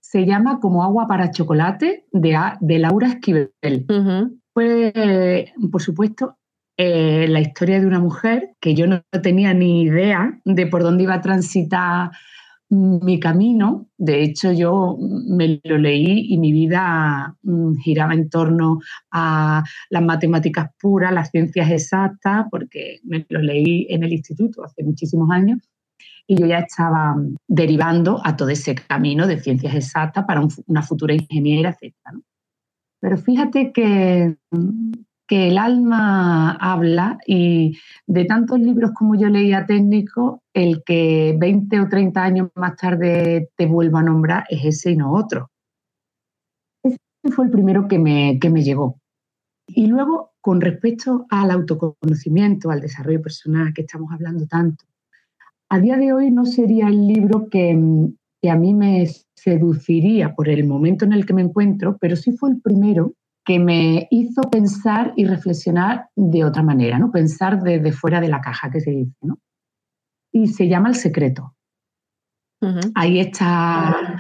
se 0.02 0.26
llama 0.26 0.60
Como 0.60 0.84
agua 0.84 1.08
para 1.08 1.32
chocolate 1.32 2.06
de, 2.12 2.40
de 2.60 2.80
Laura 2.80 3.08
Esquivel. 3.08 3.52
Fue, 4.54 5.54
por 5.72 5.82
supuesto, 5.82 6.38
eh, 6.78 7.28
la 7.28 7.42
historia 7.42 7.80
de 7.80 7.88
una 7.88 8.00
mujer 8.00 8.56
que 8.60 8.76
yo 8.76 8.86
no 8.86 9.02
tenía 9.24 9.54
ni 9.54 9.82
idea 9.84 10.40
de 10.46 10.68
por 10.68 10.84
dónde 10.84 11.04
iba 11.04 11.16
a 11.16 11.22
transitar 11.22 12.12
mi 12.70 13.20
camino. 13.20 13.88
De 13.98 14.22
hecho, 14.22 14.52
yo 14.52 14.98
me 15.00 15.60
lo 15.64 15.78
leí 15.78 16.32
y 16.32 16.38
mi 16.38 16.52
vida 16.52 17.36
mm, 17.42 17.78
giraba 17.78 18.14
en 18.14 18.30
torno 18.30 18.80
a 19.12 19.64
las 19.90 20.04
matemáticas 20.04 20.70
puras, 20.80 21.14
las 21.14 21.32
ciencias 21.32 21.72
exactas, 21.72 22.46
porque 22.52 23.00
me 23.04 23.26
lo 23.30 23.42
leí 23.42 23.88
en 23.90 24.04
el 24.04 24.14
instituto 24.14 24.64
hace 24.64 24.84
muchísimos 24.84 25.30
años 25.32 25.60
y 26.28 26.38
yo 26.38 26.46
ya 26.46 26.60
estaba 26.60 27.16
derivando 27.48 28.22
a 28.24 28.36
todo 28.36 28.50
ese 28.50 28.76
camino 28.76 29.26
de 29.26 29.40
ciencias 29.40 29.74
exactas 29.74 30.26
para 30.26 30.46
una 30.68 30.84
futura 30.84 31.14
ingeniera, 31.14 31.76
etc. 31.80 31.96
Pero 33.00 33.18
fíjate 33.18 33.72
que 33.72 34.38
que 35.28 35.50
el 35.50 35.58
alma 35.58 36.54
habla 36.54 37.20
y 37.28 37.78
de 38.08 38.26
tantos 38.26 38.60
libros 38.60 38.92
como 38.94 39.16
yo 39.16 39.28
leía 39.28 39.66
técnico, 39.66 40.42
el 40.54 40.84
que 40.86 41.36
20 41.38 41.82
o 41.82 41.90
30 41.90 42.24
años 42.24 42.50
más 42.56 42.78
tarde 42.78 43.50
te 43.56 43.66
vuelva 43.66 44.00
a 44.00 44.04
nombrar 44.04 44.46
es 44.50 44.64
ese 44.64 44.92
y 44.92 44.96
no 44.96 45.14
otro. 45.14 45.52
Ese 46.82 46.98
fue 47.30 47.46
el 47.46 47.52
primero 47.52 47.88
que 47.90 48.00
me, 48.00 48.40
que 48.40 48.50
me 48.50 48.64
llegó. 48.64 49.00
Y 49.68 49.88
luego, 49.88 50.32
con 50.40 50.62
respecto 50.62 51.26
al 51.30 51.52
autoconocimiento, 51.52 52.72
al 52.72 52.80
desarrollo 52.80 53.22
personal 53.22 53.74
que 53.74 53.82
estamos 53.82 54.14
hablando 54.14 54.48
tanto, 54.48 54.86
a 55.70 55.80
día 55.80 55.98
de 55.98 56.14
hoy 56.14 56.32
no 56.32 56.46
sería 56.46 56.88
el 56.88 57.08
libro 57.08 57.50
que, 57.50 57.78
que 58.42 58.50
a 58.50 58.56
mí 58.56 58.74
me 58.74 59.08
seduciría 59.36 60.34
por 60.34 60.50
el 60.50 60.66
momento 60.66 61.06
en 61.06 61.14
el 61.14 61.26
que 61.26 61.34
me 61.34 61.42
encuentro, 61.42 61.98
pero 62.00 62.16
sí 62.16 62.32
fue 62.32 62.52
el 62.52 62.62
primero 62.62 63.14
que 63.46 63.60
me 63.60 64.08
hizo 64.12 64.42
pensar 64.42 65.14
y 65.16 65.26
reflexionar 65.26 66.10
de 66.16 66.44
otra 66.44 66.64
manera, 66.64 67.00
¿no? 67.00 67.12
Pensar 67.12 67.62
desde 67.62 67.94
fuera 67.94 68.20
de 68.20 68.28
la 68.28 68.42
caja, 68.42 68.70
que 68.70 68.82
se 68.82 68.92
dice, 68.92 69.16
¿no? 69.22 69.40
Y 70.34 70.48
se 70.48 70.68
llama 70.68 70.90
El 70.90 70.96
Secreto. 70.96 71.54
Ahí 72.96 73.20
está 73.20 74.20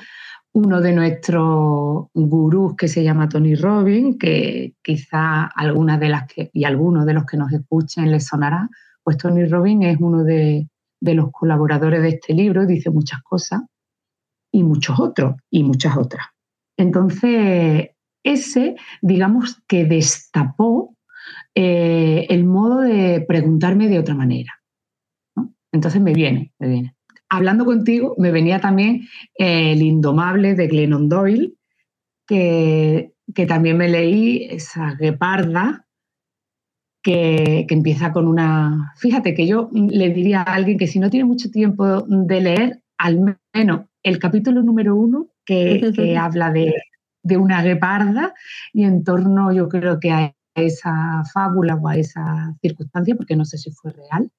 uno 0.54 0.80
de 0.80 0.94
nuestros 0.94 2.08
gurús 2.14 2.76
que 2.78 2.88
se 2.88 3.04
llama 3.04 3.28
Tony 3.28 3.56
Robbins, 3.56 4.18
que 4.18 4.76
quizá 4.82 5.46
algunas 5.46 6.00
de 6.00 6.10
las 6.10 6.28
que, 6.28 6.50
y 6.54 6.64
algunos 6.64 7.06
de 7.06 7.14
los 7.14 7.26
que 7.26 7.38
nos 7.38 7.52
escuchen 7.52 8.12
les 8.12 8.28
sonará, 8.28 8.70
pues 9.04 9.18
Tony 9.18 9.46
Robbins 9.46 9.86
es 9.88 9.98
uno 10.00 10.24
de, 10.24 10.70
de 11.00 11.14
los 11.14 11.32
colaboradores 11.32 12.02
de 12.02 12.10
este 12.10 12.34
libro, 12.34 12.66
dice 12.66 12.90
muchas 12.90 13.22
cosas, 13.24 13.62
y 14.52 14.64
muchos 14.64 15.00
otros, 15.00 15.36
y 15.50 15.64
muchas 15.64 15.98
otras. 15.98 16.26
Entonces, 16.78 17.90
ese, 18.24 18.76
digamos 19.02 19.62
que 19.68 19.86
destapó 19.86 20.96
eh, 21.56 22.26
el 22.30 22.46
modo 22.46 22.82
de 22.82 23.26
preguntarme 23.28 23.88
de 23.88 24.00
otra 24.00 24.16
manera. 24.16 24.54
Entonces 25.72 26.02
me 26.02 26.14
viene, 26.14 26.54
me 26.60 26.68
viene. 26.70 26.96
Hablando 27.30 27.66
contigo, 27.66 28.16
me 28.18 28.32
venía 28.32 28.60
también 28.60 29.08
El 29.36 29.82
Indomable 29.82 30.56
de 30.56 30.68
Glennon 30.68 31.10
Doyle, 31.10 31.54
que, 32.26 33.12
que 33.34 33.46
también 33.46 33.78
me 33.78 33.90
leí, 33.90 34.46
esa 34.50 34.96
gueparda, 34.96 35.87
que, 37.02 37.66
que, 37.68 37.74
empieza 37.74 38.12
con 38.12 38.28
una... 38.28 38.94
Fíjate 38.98 39.34
que 39.34 39.48
yo 39.48 39.70
le 39.74 40.10
diría 40.10 40.42
a 40.42 40.56
alguien 40.56 40.78
que 40.78 40.88
si 40.88 41.00
no 41.00 41.10
tiene 41.10 41.26
mucho 41.26 41.50
tiempo 41.50 42.02
de 42.08 42.42
leer, 42.42 42.84
al 42.98 43.38
menos 43.54 43.82
el 44.04 44.20
capítulo 44.20 44.62
número 44.62 44.96
uno, 44.96 45.28
que, 45.46 45.92
que 45.96 46.18
habla 46.18 46.52
de, 46.52 46.74
de 47.24 47.38
una 47.38 47.62
gueparda 47.62 48.34
y 48.74 48.84
en 48.84 49.04
torno 49.04 49.52
yo 49.52 49.68
creo 49.70 50.00
que 50.00 50.12
a 50.12 50.34
esa 50.56 51.24
fábula 51.34 51.76
o 51.76 51.88
a 51.88 51.98
esa 51.98 52.56
circunstancia, 52.62 53.16
porque 53.16 53.36
no 53.36 53.46
sé 53.46 53.58
si 53.58 53.72
fue 53.72 53.92
real, 53.92 54.32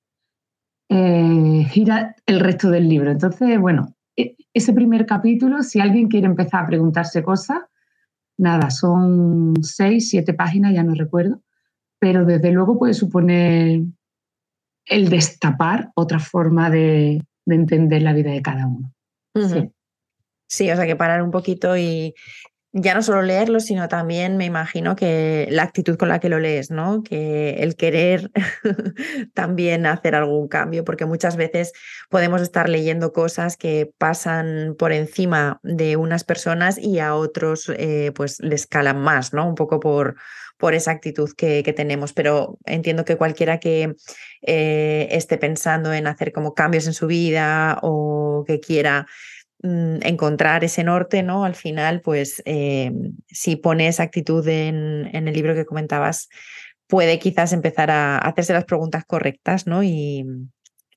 eh, 0.89 1.65
gira 1.71 2.17
el 2.27 2.41
resto 2.41 2.71
del 2.71 2.89
libro. 2.89 3.11
Entonces, 3.11 3.59
bueno, 3.61 3.95
e, 4.17 4.37
ese 4.53 4.73
primer 4.73 5.07
capítulo, 5.07 5.63
si 5.63 5.81
alguien 5.81 6.09
quiere 6.09 6.27
empezar 6.27 6.65
a 6.65 6.67
preguntarse 6.67 7.23
cosas, 7.23 7.59
nada, 8.39 8.71
son 8.71 9.55
seis, 9.63 10.09
siete 10.09 10.35
páginas, 10.35 10.75
ya 10.75 10.83
no 10.83 10.95
recuerdo, 10.95 11.43
pero 11.99 12.25
desde 12.25 12.53
luego 12.53 12.79
puede 12.79 12.95
suponer 12.95 13.81
el 14.87 15.09
destapar 15.09 15.91
otra 15.95 16.19
forma 16.19 16.71
de, 16.71 17.23
entender 17.47 18.03
la 18.03 18.13
vida 18.13 18.31
de 18.31 18.43
cada 18.43 18.67
uno. 18.67 18.93
sí. 19.35 19.71
sí. 20.47 20.71
o 20.71 20.77
sea 20.77 20.87
que 20.87 20.97
parar 20.97 21.23
un 21.23 21.31
poquito 21.31 21.77
y, 21.77 22.15
ya 22.73 22.95
no 22.95 23.03
solo 23.03 23.23
leerlo, 23.23 23.61
sino 23.61 23.89
también 23.89 24.37
me 24.37 24.45
imagino 24.45 24.95
que 24.95 25.49
la 25.51 25.63
actitud 25.63 25.97
con 25.97 26.09
la 26.09 26.21
que 26.21 26.29
lo 26.29 26.39
lees, 26.39 26.71
¿no? 26.71 27.03
Que 27.03 27.63
el 27.63 27.77
querer 27.77 28.31
también 29.35 29.87
hacer 29.87 30.15
algún 30.15 30.49
cambio, 30.49 30.85
porque 30.85 31.07
muchas 31.07 31.37
veces 31.37 31.73
podemos 32.11 32.43
estar 32.43 32.69
leyendo 32.69 33.13
cosas 33.13 33.57
que 33.57 33.91
pasan 33.97 34.77
por 34.79 34.93
encima 34.93 35.61
de 35.63 35.97
unas 35.97 36.25
personas 36.25 36.79
y 36.79 36.99
a 36.99 37.15
otros 37.15 37.71
eh, 37.75 38.13
pues 38.15 38.39
les 38.41 38.67
calan 38.67 39.01
más, 39.01 39.33
¿no? 39.33 39.49
Un 39.49 39.55
poco 39.55 39.81
por, 39.81 40.17
por 40.59 40.75
esa 40.75 40.91
actitud 40.91 41.31
que, 41.37 41.63
que, 41.63 41.73
tenemos. 41.73 42.13
Pero 42.13 42.59
entiendo 42.67 43.05
que 43.05 43.17
cualquiera 43.17 43.59
que 43.59 43.95
eh, 44.43 45.09
esté 45.11 45.39
pensando 45.39 45.93
en 45.93 46.07
hacer 46.07 46.33
como 46.33 46.55
cambios 46.55 46.87
en 46.87 46.93
su 46.93 47.07
vida 47.07 47.79
o 47.83 48.45
que 48.47 48.61
quiera 48.61 49.07
Mm, 49.61 49.99
encontrar 50.03 50.63
ese 50.63 50.85
norte, 50.85 51.25
¿no? 51.25 51.45
Al 51.45 51.57
final, 51.57 52.01
pues 52.01 52.43
eh, 52.45 52.93
si 53.27 53.57
pone 53.57 53.89
esa 53.89 54.05
actitud 54.05 54.47
en, 54.47 55.11
el 55.13 55.35
libro 55.35 55.55
que 55.55 55.65
comentabas, 55.65 56.29
puede 56.87 57.19
quizás 57.19 57.53
empezar 57.53 57.91
a 57.91 58.19
hacerse 58.19 58.53
las 58.53 58.67
preguntas 58.67 59.05
correctas, 59.05 59.67
¿no? 59.67 59.83
Y, 59.83 60.25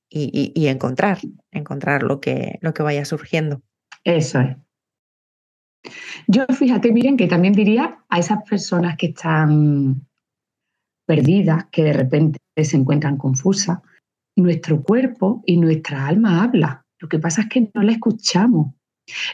y, 0.08 0.66
encontrar, 0.68 1.18
encontrar 1.50 2.02
lo 2.02 2.20
que, 2.20 2.58
lo 2.60 2.72
que 2.74 2.82
vaya 2.82 3.04
surgiendo. 3.04 3.62
Eso 4.04 4.40
es. 4.40 4.56
Yo 6.26 6.46
fíjate, 6.46 6.92
miren, 6.92 7.16
que 7.16 7.26
también 7.26 7.54
diría 7.54 7.98
a 8.08 8.18
esas 8.18 8.42
personas 8.48 8.96
que 8.96 9.06
están 9.06 10.06
perdidas, 11.06 11.66
que 11.70 11.84
de 11.84 11.92
repente 11.92 12.38
se 12.62 12.76
encuentran 12.76 13.16
confusas, 13.16 13.80
nuestro 14.36 14.82
cuerpo 14.82 15.42
y 15.44 15.56
nuestra 15.56 16.06
alma 16.06 16.42
habla 16.42 16.82
lo 17.02 17.08
que 17.08 17.18
pasa 17.18 17.42
es 17.42 17.48
que 17.48 17.68
no 17.74 17.82
la 17.82 17.92
escuchamos. 17.92 18.74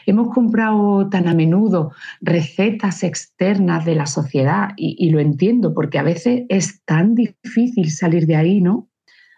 Hemos 0.07 0.33
comprado 0.33 1.07
tan 1.09 1.27
a 1.27 1.35
menudo 1.35 1.91
recetas 2.19 3.03
externas 3.03 3.85
de 3.85 3.93
la 3.93 4.07
sociedad 4.07 4.69
y, 4.75 5.11
lo 5.11 5.19
entiendo 5.19 5.75
porque 5.75 5.99
a 5.99 6.03
veces 6.03 6.45
es 6.49 6.83
tan 6.83 7.13
difícil 7.13 7.91
salir 7.91 8.25
de 8.25 8.35
ahí, 8.35 8.59
¿no? 8.59 8.89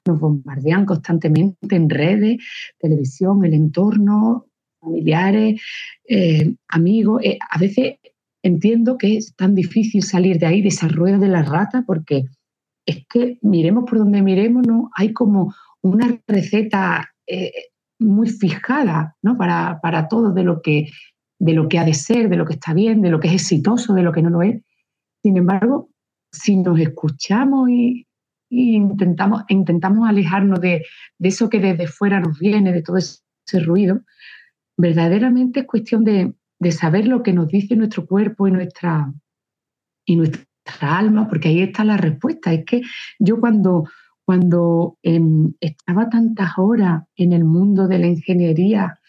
Nos 0.08 0.18
bombardean 0.18 0.86
constantemente 0.86 1.76
en 1.76 1.90
redes, 1.90 2.38
televisión, 2.80 3.44
el 3.44 3.54
entorno, 3.54 4.48
familiares, 4.82 5.62
eh, 6.08 6.54
amigos. 6.68 7.22
Eh, 7.24 7.38
a 7.50 7.58
veces 7.58 7.96
entiendo 8.44 8.98
que 8.98 9.18
es 9.18 9.36
tan 9.36 9.56
difícil 9.56 10.04
salir 10.04 10.40
de 10.40 10.48
ahí, 10.48 10.62
de 10.62 10.70
esa 10.70 10.88
rueda 10.88 11.18
de 11.18 11.28
la 11.28 11.44
rata, 11.44 11.84
porque 11.86 12.26
es 12.86 13.06
que 13.08 13.38
miremos 13.42 13.86
por 13.88 14.00
donde 14.00 14.22
miremos, 14.22 14.68
¿no? 14.68 14.90
Hay 14.96 15.14
como 15.14 15.54
una 15.82 16.20
receta 16.28 17.14
eh, 17.28 17.52
muy 18.00 18.30
fijada 18.30 19.16
¿no? 19.22 19.38
para, 19.38 19.80
para 19.82 20.08
todo 20.08 20.34
de 20.34 20.44
lo, 20.44 20.62
que, 20.62 20.90
de 21.40 21.54
lo 21.54 21.70
que 21.70 21.80
ha 21.80 21.86
de 21.86 21.94
ser, 21.94 22.30
de 22.30 22.36
lo 22.36 22.46
que 22.46 22.54
está 22.54 22.74
bien, 22.74 23.02
de 23.02 23.12
lo 23.12 23.20
que 23.20 23.28
es 23.28 23.36
exitoso, 23.36 23.94
de 23.94 24.04
lo 24.04 24.12
que 24.12 24.22
no 24.22 24.30
lo 24.30 24.42
es. 24.42 24.62
Sin 25.24 25.38
embargo, 25.38 25.90
si 26.32 26.58
nos 26.58 26.80
escuchamos 26.80 27.70
y, 27.70 28.08
intentamos, 28.50 29.44
intentamos 29.48 30.10
alejarnos 30.10 30.60
de, 30.60 30.84
de, 31.20 31.30
eso 31.30 31.50
que 31.50 31.60
desde 31.60 31.88
fuera 31.88 32.20
nos 32.20 32.40
viene, 32.40 32.74
de 32.74 32.82
todo 32.82 32.98
ese 32.98 33.22
ruido, 33.60 34.02
verdaderamente 34.78 35.62
es 35.62 35.66
cuestión 35.68 36.04
de, 36.04 36.34
saber 36.72 37.08
lo 37.08 37.24
que 37.24 37.34
nos 37.34 37.48
dice 37.48 37.76
nuestro 37.76 38.06
cuerpo 38.06 38.48
y 38.48 38.52
nuestra, 38.52 39.12
y 40.06 40.16
nuestra 40.16 40.46
alma, 40.82 41.28
porque 41.28 41.50
ahí 41.50 41.62
está 41.62 41.84
la 41.84 41.98
respuesta. 41.98 42.54
Es 42.54 42.66
que 42.66 42.82
yo 43.20 43.40
cuando, 43.40 43.86
cuando 44.24 44.98
em, 45.02 45.54
estaba 45.60 46.10
tantas 46.10 46.52
horas 46.58 47.04
en 47.16 47.34
el 47.34 47.44
mundo 47.46 47.88
de 47.88 48.00
la 48.00 48.08
ingeniería, 48.08 49.00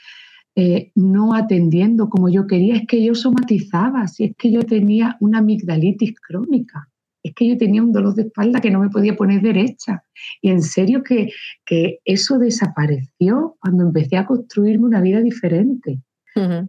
eh, 0.55 0.93
no 0.95 1.35
atendiendo 1.35 2.11
como 2.11 2.29
yo 2.29 2.47
quería, 2.47 2.77
es 2.77 2.87
que 2.87 3.03
yo 3.03 3.15
somatizaba, 3.15 4.07
si 4.07 4.25
es 4.25 4.37
que 4.37 4.53
yo 4.53 4.63
tenía 4.63 5.17
una 5.21 5.39
amigdalitis 5.39 6.21
crónica, 6.21 6.91
es 7.23 7.35
que 7.35 7.49
yo 7.49 7.57
tenía 7.57 7.83
un 7.83 7.93
dolor 7.93 8.15
de 8.15 8.23
espalda 8.23 8.61
que 8.61 8.71
no 8.71 8.81
me 8.81 8.91
podía 8.91 9.17
poner 9.17 9.43
derecha. 9.43 10.03
Y 10.41 10.51
en 10.51 10.63
serio 10.63 11.03
que, 11.03 11.31
que 11.65 12.01
eso 12.05 12.39
desapareció 12.39 13.57
cuando 13.61 13.85
empecé 13.85 14.17
a 14.17 14.27
construirme 14.27 14.87
una 14.87 15.01
vida 15.01 15.21
diferente. 15.21 16.01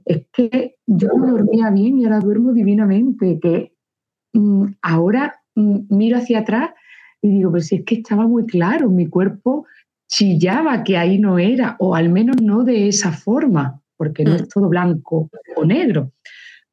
Es 0.05 0.25
que 0.33 0.75
yo 0.85 1.07
dormía 1.07 1.69
bien 1.69 1.97
y 1.97 2.03
ahora 2.03 2.19
duermo 2.19 2.51
divinamente, 2.51 3.39
que 3.41 3.73
mm, 4.33 4.65
ahora 4.81 5.39
mm, 5.55 5.79
miro 5.89 6.17
hacia 6.17 6.39
atrás 6.39 6.71
y 7.21 7.29
digo, 7.29 7.51
pero 7.51 7.63
si 7.63 7.75
es 7.75 7.85
que 7.85 7.95
estaba 7.95 8.27
muy 8.27 8.45
claro, 8.45 8.89
mi 8.89 9.07
cuerpo 9.07 9.65
chillaba 10.09 10.83
que 10.83 10.97
ahí 10.97 11.17
no 11.17 11.39
era, 11.39 11.77
o 11.79 11.95
al 11.95 12.09
menos 12.09 12.41
no 12.41 12.65
de 12.65 12.89
esa 12.89 13.13
forma, 13.13 13.81
porque 13.95 14.25
no 14.25 14.35
es 14.35 14.43
mm. 14.43 14.47
todo 14.53 14.67
blanco 14.67 15.29
o 15.55 15.65
negro. 15.65 16.11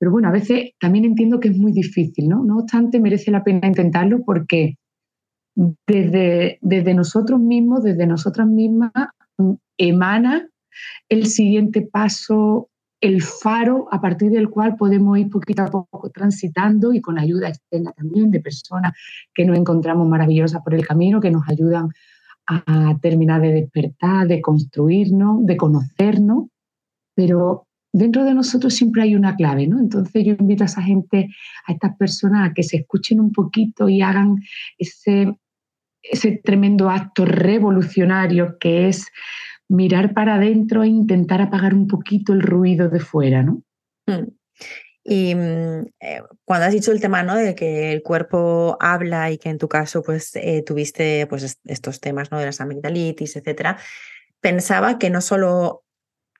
Pero 0.00 0.12
bueno, 0.12 0.28
a 0.28 0.32
veces 0.32 0.70
también 0.80 1.04
entiendo 1.04 1.40
que 1.40 1.48
es 1.48 1.58
muy 1.58 1.72
difícil, 1.72 2.26
¿no? 2.26 2.42
No 2.42 2.56
obstante, 2.56 2.98
merece 2.98 3.30
la 3.30 3.44
pena 3.44 3.68
intentarlo 3.68 4.24
porque 4.24 4.76
desde, 5.86 6.58
desde 6.62 6.94
nosotros 6.94 7.38
mismos, 7.38 7.82
desde 7.82 8.06
nosotras 8.06 8.48
mismas, 8.48 8.92
mm, 9.36 9.52
emana 9.76 10.48
el 11.10 11.26
siguiente 11.26 11.82
paso 11.82 12.70
el 13.02 13.22
faro 13.22 13.88
a 13.90 14.00
partir 14.00 14.30
del 14.30 14.48
cual 14.48 14.76
podemos 14.76 15.18
ir 15.18 15.28
poquito 15.28 15.62
a 15.62 15.66
poco 15.66 16.10
transitando 16.10 16.94
y 16.94 17.02
con 17.02 17.18
ayuda 17.18 17.48
externa 17.48 17.92
también 17.92 18.30
de 18.30 18.40
personas 18.40 18.92
que 19.34 19.44
nos 19.44 19.58
encontramos 19.58 20.08
maravillosas 20.08 20.62
por 20.62 20.74
el 20.74 20.86
camino, 20.86 21.20
que 21.20 21.30
nos 21.30 21.46
ayudan 21.46 21.88
a 22.46 22.98
terminar 23.00 23.42
de 23.42 23.52
despertar, 23.52 24.26
de 24.26 24.40
construirnos, 24.40 25.44
de 25.46 25.56
conocernos. 25.56 26.48
Pero 27.14 27.66
dentro 27.92 28.24
de 28.24 28.34
nosotros 28.34 28.74
siempre 28.74 29.02
hay 29.02 29.14
una 29.14 29.36
clave, 29.36 29.66
¿no? 29.66 29.78
Entonces 29.80 30.24
yo 30.24 30.34
invito 30.38 30.64
a 30.64 30.66
esa 30.66 30.82
gente, 30.82 31.28
a 31.66 31.72
estas 31.72 31.96
personas 31.96 32.50
a 32.50 32.54
que 32.54 32.62
se 32.62 32.78
escuchen 32.78 33.20
un 33.20 33.32
poquito 33.32 33.88
y 33.88 34.02
hagan 34.02 34.36
ese, 34.78 35.34
ese 36.02 36.40
tremendo 36.42 36.90
acto 36.90 37.24
revolucionario 37.24 38.58
que 38.58 38.88
es 38.88 39.06
mirar 39.68 40.14
para 40.14 40.34
adentro 40.34 40.82
e 40.82 40.88
intentar 40.88 41.40
apagar 41.40 41.74
un 41.74 41.86
poquito 41.86 42.32
el 42.32 42.42
ruido 42.42 42.88
de 42.88 43.00
fuera, 43.00 43.42
¿no? 43.42 43.62
Mm. 44.06 44.28
Y 45.02 45.34
mm, 45.34 45.86
eh, 46.00 46.22
cuando 46.44 46.66
has 46.66 46.72
dicho 46.72 46.92
el 46.92 47.00
tema, 47.00 47.22
¿no? 47.22 47.34
De 47.36 47.54
que 47.54 47.92
el 47.92 48.02
cuerpo 48.02 48.76
habla 48.80 49.30
y 49.30 49.38
que 49.38 49.48
en 49.48 49.58
tu 49.58 49.68
caso, 49.68 50.02
pues, 50.02 50.36
eh, 50.36 50.62
tuviste 50.64 51.26
pues, 51.26 51.58
estos 51.64 52.00
temas, 52.00 52.30
¿no? 52.30 52.38
De 52.38 52.46
las 52.46 52.60
amigdalitis, 52.60 53.36
etcétera, 53.36 53.78
pensaba 54.40 54.98
que 54.98 55.10
no 55.10 55.20
solo 55.20 55.84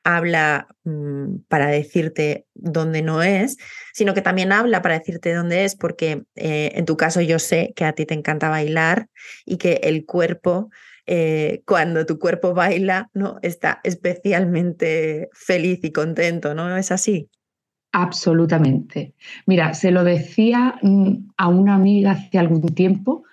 habla 0.05 0.69
mm, 0.85 1.41
para 1.49 1.69
decirte 1.69 2.47
dónde 2.55 3.03
no 3.03 3.23
es, 3.23 3.59
sino 3.93 4.15
que 4.15 4.23
también 4.23 4.53
habla 4.53 4.83
para 4.83 4.99
decirte 4.99 5.35
dónde 5.35 5.65
es, 5.65 5.77
porque 5.77 6.25
eh, 6.37 6.73
en 6.75 6.85
tu 6.85 6.97
caso 6.97 7.21
yo 7.21 7.39
sé 7.39 7.73
que 7.77 7.85
a 7.85 7.93
ti 7.93 8.07
te 8.07 8.15
encanta 8.15 8.49
bailar 8.49 9.09
y 9.45 9.59
que 9.59 9.81
el 9.83 10.07
cuerpo, 10.07 10.71
eh, 11.07 11.63
cuando 11.67 12.07
tu 12.07 12.19
cuerpo 12.19 12.55
baila, 12.55 13.11
¿no? 13.15 13.39
está 13.43 13.81
especialmente 13.85 15.29
feliz 15.33 15.81
y 15.83 15.93
contento, 15.93 16.55
¿no? 16.55 16.77
¿Es 16.77 16.91
así? 16.91 17.29
Absolutamente. 17.93 19.15
Mira, 19.47 19.75
se 19.75 19.91
lo 19.91 20.05
decía 20.05 20.77
mm, 20.83 21.31
a 21.37 21.49
una 21.49 21.75
amiga 21.75 22.13
hace 22.13 22.39
algún 22.39 22.75
tiempo, 22.75 23.25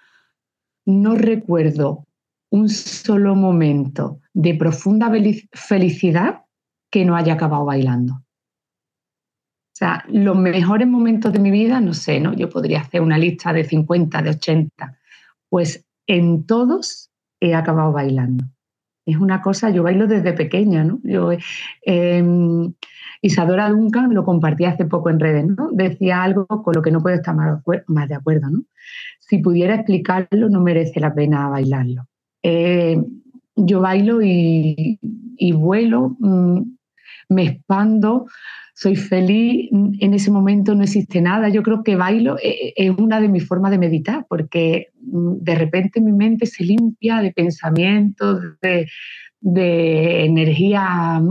no 0.85 1.15
recuerdo 1.15 2.05
un 2.49 2.69
solo 2.69 3.35
momento 3.35 4.21
de 4.33 4.55
profunda 4.55 5.11
felicidad 5.53 6.41
que 6.89 7.05
no 7.05 7.15
haya 7.15 7.33
acabado 7.33 7.65
bailando. 7.65 8.13
O 8.13 9.77
sea, 9.77 10.03
los 10.07 10.35
mejores 10.35 10.87
momentos 10.87 11.31
de 11.33 11.39
mi 11.39 11.51
vida, 11.51 11.79
no 11.79 11.93
sé, 11.93 12.19
¿no? 12.19 12.33
Yo 12.33 12.49
podría 12.49 12.81
hacer 12.81 13.01
una 13.01 13.17
lista 13.17 13.53
de 13.53 13.63
50, 13.63 14.21
de 14.23 14.29
80. 14.31 14.97
Pues 15.49 15.85
en 16.07 16.45
todos 16.45 17.11
he 17.39 17.53
acabado 17.53 17.91
bailando. 17.91 18.45
Es 19.05 19.17
una 19.17 19.41
cosa, 19.41 19.69
yo 19.69 19.83
bailo 19.83 20.07
desde 20.07 20.33
pequeña, 20.33 20.83
¿no? 20.83 20.99
Yo, 21.03 21.31
em, 21.83 22.73
Isadora 23.21 23.69
Duncan 23.69 24.13
lo 24.13 24.25
compartí 24.25 24.65
hace 24.65 24.85
poco 24.85 25.09
en 25.09 25.19
redes, 25.19 25.45
¿no? 25.45 25.69
Decía 25.71 26.23
algo 26.23 26.45
con 26.47 26.73
lo 26.75 26.81
que 26.81 26.91
no 26.91 27.01
puedo 27.01 27.15
estar 27.15 27.35
más, 27.35 28.09
de 28.09 28.15
acuerdo, 28.15 28.49
¿no? 28.49 28.63
Si 29.19 29.37
pudiera 29.37 29.75
explicarlo, 29.75 30.49
no 30.49 30.61
merece 30.61 30.99
la 30.99 31.13
pena 31.13 31.47
bailarlo. 31.49 32.07
Eh, 32.43 33.01
yo 33.55 33.81
bailo 33.81 34.19
y, 34.21 34.99
vuelo, 35.53 36.15
mm, 36.19 36.61
me 37.29 37.43
expando, 37.43 38.27
soy 38.73 38.95
feliz, 38.95 39.69
en 39.71 40.13
ese 40.13 40.31
momento 40.31 40.75
no 40.75 40.83
existe 40.83 41.21
nada. 41.21 41.49
Yo 41.49 41.63
creo 41.63 41.83
que 41.83 41.95
bailo 41.95 42.37
eh, 42.41 42.73
es 42.75 42.91
una 42.97 43.19
de 43.19 43.27
mis 43.27 43.47
formas 43.47 43.71
de 43.71 43.79
meditar, 43.79 44.25
porque 44.29 44.87
mm, 45.01 45.37
de 45.41 45.55
repente 45.55 45.99
mi 46.01 46.11
mente 46.11 46.45
se 46.45 46.63
limpia 46.63 47.21
de 47.21 47.31
pensamientos, 47.31 48.41
de, 48.61 48.87
de 49.39 50.25
energía 50.25 51.21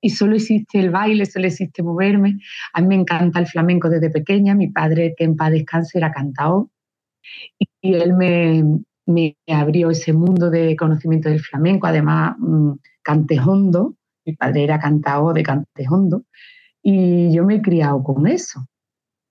y 0.00 0.10
solo 0.10 0.36
existe 0.36 0.78
el 0.78 0.90
baile, 0.90 1.26
solo 1.26 1.46
existe 1.46 1.82
moverme. 1.82 2.38
A 2.72 2.80
mí 2.80 2.88
me 2.88 2.94
encanta 2.94 3.40
el 3.40 3.46
flamenco 3.46 3.88
desde 3.90 4.10
pequeña, 4.10 4.54
mi 4.54 4.68
padre, 4.68 5.14
que 5.16 5.24
en 5.24 5.36
paz 5.36 5.50
descanse, 5.50 5.98
era 5.98 6.12
cantao 6.12 6.70
y 7.80 7.94
él 7.94 8.14
me, 8.14 8.64
me 9.06 9.36
abrió 9.48 9.90
ese 9.90 10.12
mundo 10.12 10.50
de 10.50 10.76
conocimiento 10.76 11.28
del 11.28 11.40
flamenco, 11.40 11.86
además 11.86 12.36
mm, 12.38 12.72
cantejondo, 13.02 13.96
mi 14.28 14.36
padre 14.36 14.64
era 14.64 14.78
cantao 14.78 15.32
de 15.32 15.42
cantejondo, 15.42 16.24
y 16.82 17.32
yo 17.32 17.44
me 17.44 17.56
he 17.56 17.62
criado 17.62 18.02
con 18.02 18.26
eso. 18.26 18.66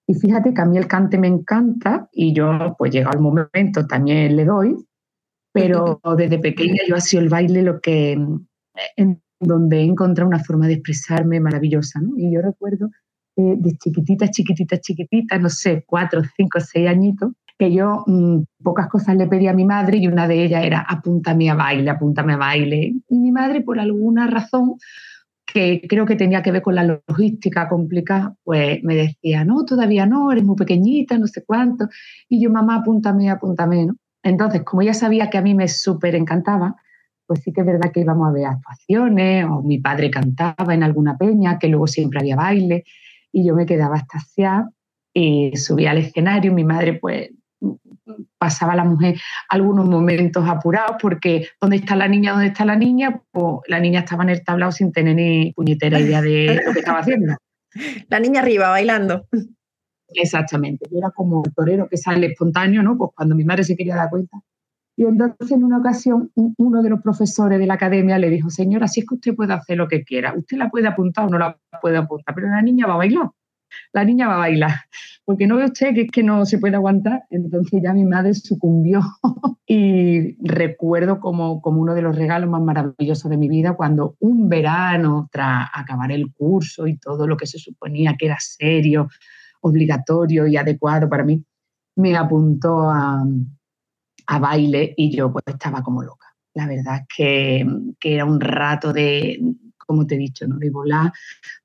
Y 0.08 0.16
fíjate 0.16 0.54
que 0.54 0.62
a 0.62 0.66
mí 0.66 0.78
el 0.78 0.88
cante 0.88 1.18
me 1.18 1.28
encanta 1.28 2.08
y 2.12 2.34
yo, 2.34 2.76
pues 2.78 2.92
llega 2.92 3.12
el 3.12 3.20
momento, 3.20 3.86
también 3.88 4.36
le 4.36 4.46
doy, 4.46 4.76
pero 5.52 6.00
desde 6.18 6.40
pequeña 6.40 6.82
yo 6.88 6.96
ha 6.96 7.20
el 7.20 7.30
baile 7.30 7.62
lo 7.62 7.80
que, 7.82 8.18
en 8.96 9.22
donde 9.40 9.80
he 9.80 9.84
encontrado 9.84 10.28
una 10.28 10.44
forma 10.44 10.68
de 10.68 10.74
expresarme 10.74 11.40
maravillosa. 11.40 12.00
Y 12.16 12.34
yo 12.34 12.42
recuerdo 12.42 12.90
eh, 13.36 13.56
de 13.58 13.78
chiquitita, 13.78 14.30
chiquitita, 14.30 14.80
chiquitita, 14.80 15.38
no 15.38 15.50
sé, 15.50 15.84
cuatro, 15.86 16.22
cinco, 16.36 16.60
seis 16.60 16.88
añitos, 16.88 17.34
que 17.58 17.74
yo 17.74 18.04
mm, 18.06 18.44
pocas 18.64 18.88
cosas 18.88 19.16
le 19.16 19.28
pedí 19.28 19.48
a 19.48 19.54
mi 19.54 19.66
madre 19.66 19.98
y 19.98 20.08
una 20.08 20.28
de 20.28 20.44
ellas 20.44 20.64
era 20.64 20.82
apúntame 20.82 21.50
a 21.50 21.56
baile, 21.56 21.90
apúntame 21.90 22.34
a 22.34 22.38
baile. 22.38 22.94
Y 23.10 23.18
mi 23.18 23.32
madre, 23.32 23.62
por 23.62 23.80
alguna 23.80 24.28
razón 24.28 24.76
que 25.46 25.82
creo 25.88 26.06
que 26.06 26.16
tenía 26.16 26.44
que 26.44 26.52
ver 26.52 26.62
con 26.62 26.76
la 26.76 26.84
logística 26.84 27.68
complicada, 27.68 28.36
pues 28.44 28.84
me 28.84 28.96
decía, 28.96 29.46
no, 29.46 29.66
todavía 29.66 30.06
no, 30.06 30.32
eres 30.32 30.44
muy 30.44 30.56
pequeñita, 30.56 31.18
no 31.18 31.26
sé 31.26 31.44
cuánto. 31.46 31.88
Y 32.30 32.42
yo, 32.42 32.52
mamá, 32.52 32.76
apúntame, 32.78 33.30
apúntame, 33.30 33.86
¿no? 33.86 33.96
Entonces, 34.24 34.64
como 34.64 34.82
ella 34.82 34.94
sabía 34.94 35.30
que 35.30 35.38
a 35.38 35.42
mí 35.42 35.56
me 35.56 35.68
súper 35.68 36.16
encantaba, 36.16 36.76
pues 37.26 37.42
sí 37.44 37.54
que 37.54 37.62
es 37.62 37.68
verdad 37.68 37.92
que 37.94 38.02
íbamos 38.02 38.28
a 38.28 38.32
ver 38.32 38.46
actuaciones, 38.46 39.46
o 39.46 39.62
mi 39.64 39.80
padre 39.80 40.12
cantaba 40.12 40.74
en 40.74 40.84
alguna 40.84 41.18
peña, 41.18 41.58
que 41.60 41.70
luego 41.70 41.88
siempre 41.88 42.20
había 42.20 42.36
baile, 42.36 42.84
y 43.32 43.48
yo 43.48 43.56
me 43.56 43.66
quedaba 43.66 43.98
estaciada 43.98 44.70
y 45.14 45.56
subía 45.56 45.92
al 45.92 46.00
escenario, 46.00 46.54
mi 46.54 46.64
madre 46.64 46.94
pues 46.94 47.30
pasaba 48.38 48.76
la 48.76 48.84
mujer 48.84 49.20
algunos 49.50 49.88
momentos 49.88 50.48
apurados 50.48 50.98
porque 51.02 51.48
¿dónde 51.60 51.78
está 51.78 51.96
la 51.96 52.08
niña? 52.08 52.32
¿Dónde 52.32 52.48
está 52.48 52.66
la 52.66 52.76
niña? 52.76 53.22
Pues 53.32 53.62
la 53.68 53.80
niña 53.80 54.02
estaba 54.02 54.24
en 54.24 54.30
el 54.30 54.44
tablao 54.44 54.72
sin 54.72 54.92
tener 54.92 55.16
ni 55.16 55.54
puñetera 55.54 56.00
idea 56.00 56.22
de 56.22 56.62
lo 56.66 56.74
que 56.74 56.80
estaba 56.80 57.00
haciendo. 57.00 57.36
La 58.10 58.20
niña 58.20 58.42
arriba, 58.42 58.70
bailando. 58.70 59.28
Exactamente. 60.10 60.88
Yo 60.90 60.98
era 60.98 61.12
como 61.12 61.44
el 61.46 61.54
torero 61.54 61.88
que 61.88 61.98
sale 61.98 62.28
espontáneo, 62.28 62.82
¿no? 62.82 62.98
Pues 62.98 63.12
cuando 63.14 63.36
mi 63.36 63.44
madre 63.44 63.66
se 63.66 63.76
quería 63.76 63.96
dar 63.96 64.10
cuenta, 64.10 64.40
y 65.00 65.06
entonces 65.06 65.52
en 65.52 65.64
una 65.64 65.78
ocasión 65.78 66.32
uno 66.36 66.82
de 66.82 66.90
los 66.90 67.02
profesores 67.02 67.60
de 67.60 67.68
la 67.68 67.76
academia 67.76 68.18
le 68.18 68.32
dijo, 68.32 68.50
señora, 68.50 68.88
si 68.88 69.02
es 69.02 69.06
que 69.06 69.14
usted 69.14 69.36
puede 69.36 69.54
hacer 69.54 69.78
lo 69.78 69.88
que 69.88 70.04
quiera, 70.04 70.34
usted 70.36 70.58
la 70.58 70.72
puede 70.72 70.88
apuntar 70.88 71.26
o 71.28 71.30
no 71.30 71.38
la 71.38 71.56
puede 71.80 71.98
apuntar, 71.98 72.34
pero 72.34 72.48
la 72.48 72.64
niña 72.64 72.88
va 72.88 72.96
a 72.96 72.98
bailar, 72.98 73.30
la 73.94 74.06
niña 74.06 74.28
va 74.28 74.36
a 74.36 74.40
bailar, 74.40 74.76
porque 75.26 75.48
no 75.48 75.58
ve 75.58 75.66
usted 75.66 75.94
que 75.94 76.02
es 76.02 76.12
que 76.12 76.24
no 76.24 76.46
se 76.46 76.58
puede 76.58 76.76
aguantar. 76.76 77.24
Entonces 77.30 77.82
ya 77.84 77.94
mi 77.94 78.06
madre 78.06 78.34
sucumbió 78.34 79.02
y 79.68 80.36
recuerdo 80.48 81.20
como, 81.20 81.62
como 81.62 81.82
uno 81.82 81.94
de 81.94 82.02
los 82.02 82.16
regalos 82.16 82.50
más 82.50 82.62
maravillosos 82.62 83.30
de 83.30 83.38
mi 83.38 83.50
vida 83.50 83.76
cuando 83.76 84.16
un 84.20 84.50
verano, 84.50 85.30
tras 85.32 85.68
acabar 85.74 86.12
el 86.12 86.34
curso 86.34 86.88
y 86.88 86.98
todo 86.98 87.28
lo 87.28 87.38
que 87.38 87.48
se 87.48 87.60
suponía 87.60 88.16
que 88.18 88.28
era 88.28 88.38
serio, 88.40 89.10
obligatorio 89.62 90.48
y 90.48 90.58
adecuado 90.58 91.10
para 91.10 91.24
mí, 91.24 91.44
me 91.96 92.16
apuntó 92.16 92.90
a 92.90 93.24
a 94.28 94.40
baile 94.40 94.94
y 94.96 95.16
yo 95.16 95.32
pues 95.32 95.44
estaba 95.48 95.82
como 95.82 96.04
loca. 96.04 96.28
La 96.54 96.68
verdad 96.68 97.02
es 97.02 97.08
que, 97.16 97.66
era 98.02 98.26
un 98.26 98.40
rato 98.40 98.94
de, 98.94 99.40
como 99.88 100.06
te 100.06 100.16
he 100.16 100.18
dicho, 100.20 100.46
¿no? 100.48 100.58
de 100.60 100.70
volar, 100.70 101.12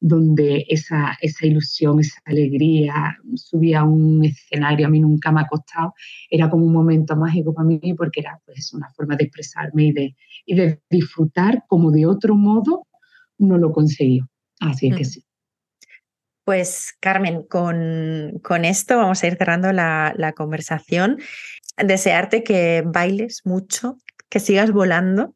donde 0.01 0.65
esa, 0.69 1.19
esa 1.21 1.47
ilusión, 1.47 2.01
esa 2.01 2.21
alegría, 2.25 3.19
subía 3.35 3.81
a 3.81 3.85
un 3.85 4.25
escenario, 4.25 4.87
a 4.87 4.91
mí 4.91 5.01
nunca 5.01 5.31
me 5.33 5.43
ha 5.43 5.47
costado, 5.47 5.93
era 6.31 6.49
como 6.49 6.65
un 6.65 6.73
momento 6.73 7.17
mágico 7.17 7.53
para 7.53 7.67
mí 7.67 7.81
porque 7.95 8.21
era 8.21 8.41
pues, 8.47 8.73
una 8.73 8.89
forma 8.91 9.17
de 9.17 9.25
expresarme 9.25 9.87
y 9.87 9.93
de, 9.93 10.17
y 10.47 10.55
de 10.55 10.81
disfrutar 10.89 11.65
como 11.67 11.91
de 11.91 12.07
otro 12.07 12.35
modo 12.35 12.87
no 13.39 13.59
lo 13.59 13.73
conseguí. 13.73 14.21
Así 14.61 14.89
es 14.89 14.97
que 14.97 15.05
sí. 15.05 15.25
Pues 16.45 16.95
Carmen, 17.01 17.45
con, 17.45 18.41
con, 18.43 18.65
esto 18.65 18.97
vamos 18.97 19.23
a 19.23 19.27
ir 19.27 19.37
cerrando 19.37 19.73
la, 19.73 20.13
la 20.17 20.33
conversación 20.33 21.19
desearte 21.77 22.43
que 22.43 22.83
bailes 22.85 23.43
mucho, 23.45 23.97
que 24.33 24.41
sigas 24.41 24.73
volando 24.73 25.35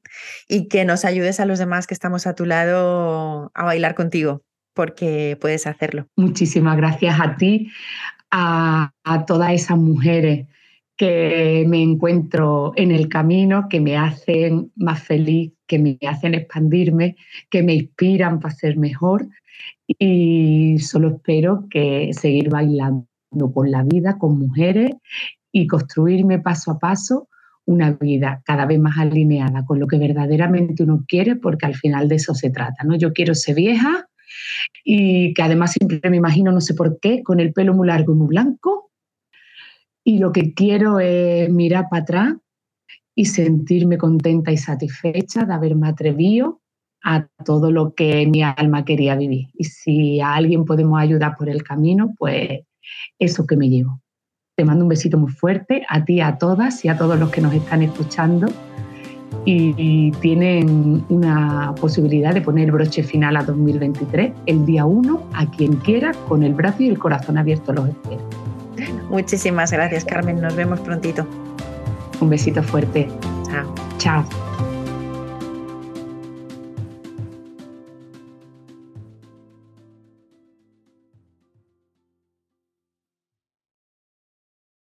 y 0.49 0.68
que 0.68 0.86
nos 0.86 1.05
ayudes 1.05 1.38
a 1.38 1.44
los 1.44 1.59
demás 1.59 1.86
que 1.86 1.92
estamos 1.92 2.26
a 2.26 2.34
tu 2.34 2.47
lado 2.47 3.53
a 3.53 3.64
bailar 3.64 3.94
contigo, 3.94 4.40
porque 4.72 5.36
puedes 5.38 5.66
hacerlo. 5.66 6.07
Muchísimas 6.16 6.78
gracias 6.78 7.20
a 7.20 7.36
ti, 7.36 7.70
a, 8.30 8.94
todas 9.26 9.53
esas 9.53 9.76
mujeres 9.76 10.47
que 10.97 11.66
me 11.68 11.82
encuentro 11.82 12.72
en 12.74 12.90
el 12.90 13.11
camino, 13.11 13.68
que 13.68 13.82
me 13.82 13.99
hacen 13.99 14.72
más 14.76 15.03
feliz, 15.03 15.53
que 15.66 15.78
me 15.78 15.99
hacen 16.09 16.32
expandirme, 16.32 17.16
que 17.51 17.62
me 17.62 17.74
inspiran 17.74 18.40
para 18.40 18.55
ser 18.55 18.78
mejor. 18.78 19.28
Y 19.86 20.78
solo 20.78 21.09
espero 21.09 21.66
que 21.68 22.12
seguir 22.14 22.49
bailando 22.49 23.07
por 23.53 23.68
la 23.68 23.82
vida 23.82 24.16
con 24.16 24.38
mujeres 24.38 24.92
y 25.53 25.66
construirme 25.66 26.38
paso 26.38 26.70
a 26.70 26.78
paso 26.78 27.28
una 27.66 27.92
vida 27.92 28.42
cada 28.44 28.64
vez 28.64 28.78
más 28.78 28.96
alineada 28.98 29.64
con 29.64 29.78
lo 29.78 29.86
que 29.86 29.98
verdaderamente 29.98 30.82
uno 30.82 31.04
quiere, 31.06 31.36
porque 31.36 31.66
al 31.66 31.74
final 31.74 32.08
de 32.08 32.16
eso 32.16 32.34
se 32.34 32.50
trata. 32.50 32.84
¿no? 32.84 32.96
Yo 32.96 33.12
quiero 33.12 33.34
ser 33.34 33.56
vieja 33.56 34.08
y 34.84 35.34
que 35.34 35.42
además 35.42 35.72
siempre 35.72 36.08
me 36.08 36.16
imagino, 36.16 36.52
no 36.52 36.60
sé 36.60 36.74
por 36.74 36.98
qué, 37.00 37.22
con 37.22 37.40
el 37.40 37.52
pelo 37.52 37.74
muy 37.74 37.88
largo 37.88 38.12
y 38.12 38.16
muy 38.16 38.28
blanco. 38.28 38.90
Y 40.04 40.18
lo 40.18 40.32
que 40.32 40.54
quiero 40.54 41.00
es 41.00 41.50
mirar 41.50 41.86
para 41.90 42.02
atrás 42.02 42.34
y 43.14 43.24
sentirme 43.24 43.98
contenta 43.98 44.52
y 44.52 44.56
satisfecha 44.56 45.44
de 45.44 45.54
haberme 45.54 45.88
atrevido 45.88 46.60
a 47.02 47.26
todo 47.44 47.70
lo 47.70 47.94
que 47.94 48.26
mi 48.26 48.42
alma 48.42 48.84
quería 48.84 49.16
vivir. 49.16 49.48
Y 49.54 49.64
si 49.64 50.20
a 50.20 50.34
alguien 50.34 50.64
podemos 50.64 51.00
ayudar 51.00 51.36
por 51.36 51.48
el 51.48 51.64
camino, 51.64 52.14
pues 52.18 52.60
eso 53.18 53.46
que 53.46 53.56
me 53.56 53.68
llevo. 53.68 54.00
Te 54.57 54.64
mando 54.64 54.84
un 54.84 54.88
besito 54.88 55.18
muy 55.18 55.30
fuerte 55.30 55.84
a 55.86 56.02
ti, 56.02 56.22
a 56.22 56.38
todas 56.38 56.82
y 56.82 56.88
a 56.88 56.96
todos 56.96 57.18
los 57.18 57.30
que 57.30 57.42
nos 57.42 57.52
están 57.52 57.82
escuchando. 57.82 58.46
Y, 59.44 60.11
tienen 60.20 61.04
una 61.09 61.74
posibilidad 61.78 62.34
de 62.34 62.40
poner 62.40 62.72
broche 62.72 63.02
final 63.02 63.36
a 63.36 63.42
2023 63.44 64.32
el 64.46 64.66
día 64.66 64.86
1 64.86 65.22
a 65.34 65.50
quien 65.50 65.74
quiera, 65.76 66.12
con 66.26 66.42
el 66.42 66.54
brazo 66.54 66.82
y 66.82 66.88
el 66.88 66.98
corazón 66.98 67.38
abierto 67.38 67.72
los 67.72 67.90
espero. 67.90 68.22
Muchísimas 69.11 69.70
gracias, 69.70 70.04
Carmen. 70.04 70.40
Nos 70.40 70.57
vemos 70.57 70.80
prontito. 70.80 71.26
Un 72.20 72.30
besito 72.30 72.62
fuerte. 72.62 73.09
Chao. 73.44 73.74
Chao. 73.98 74.24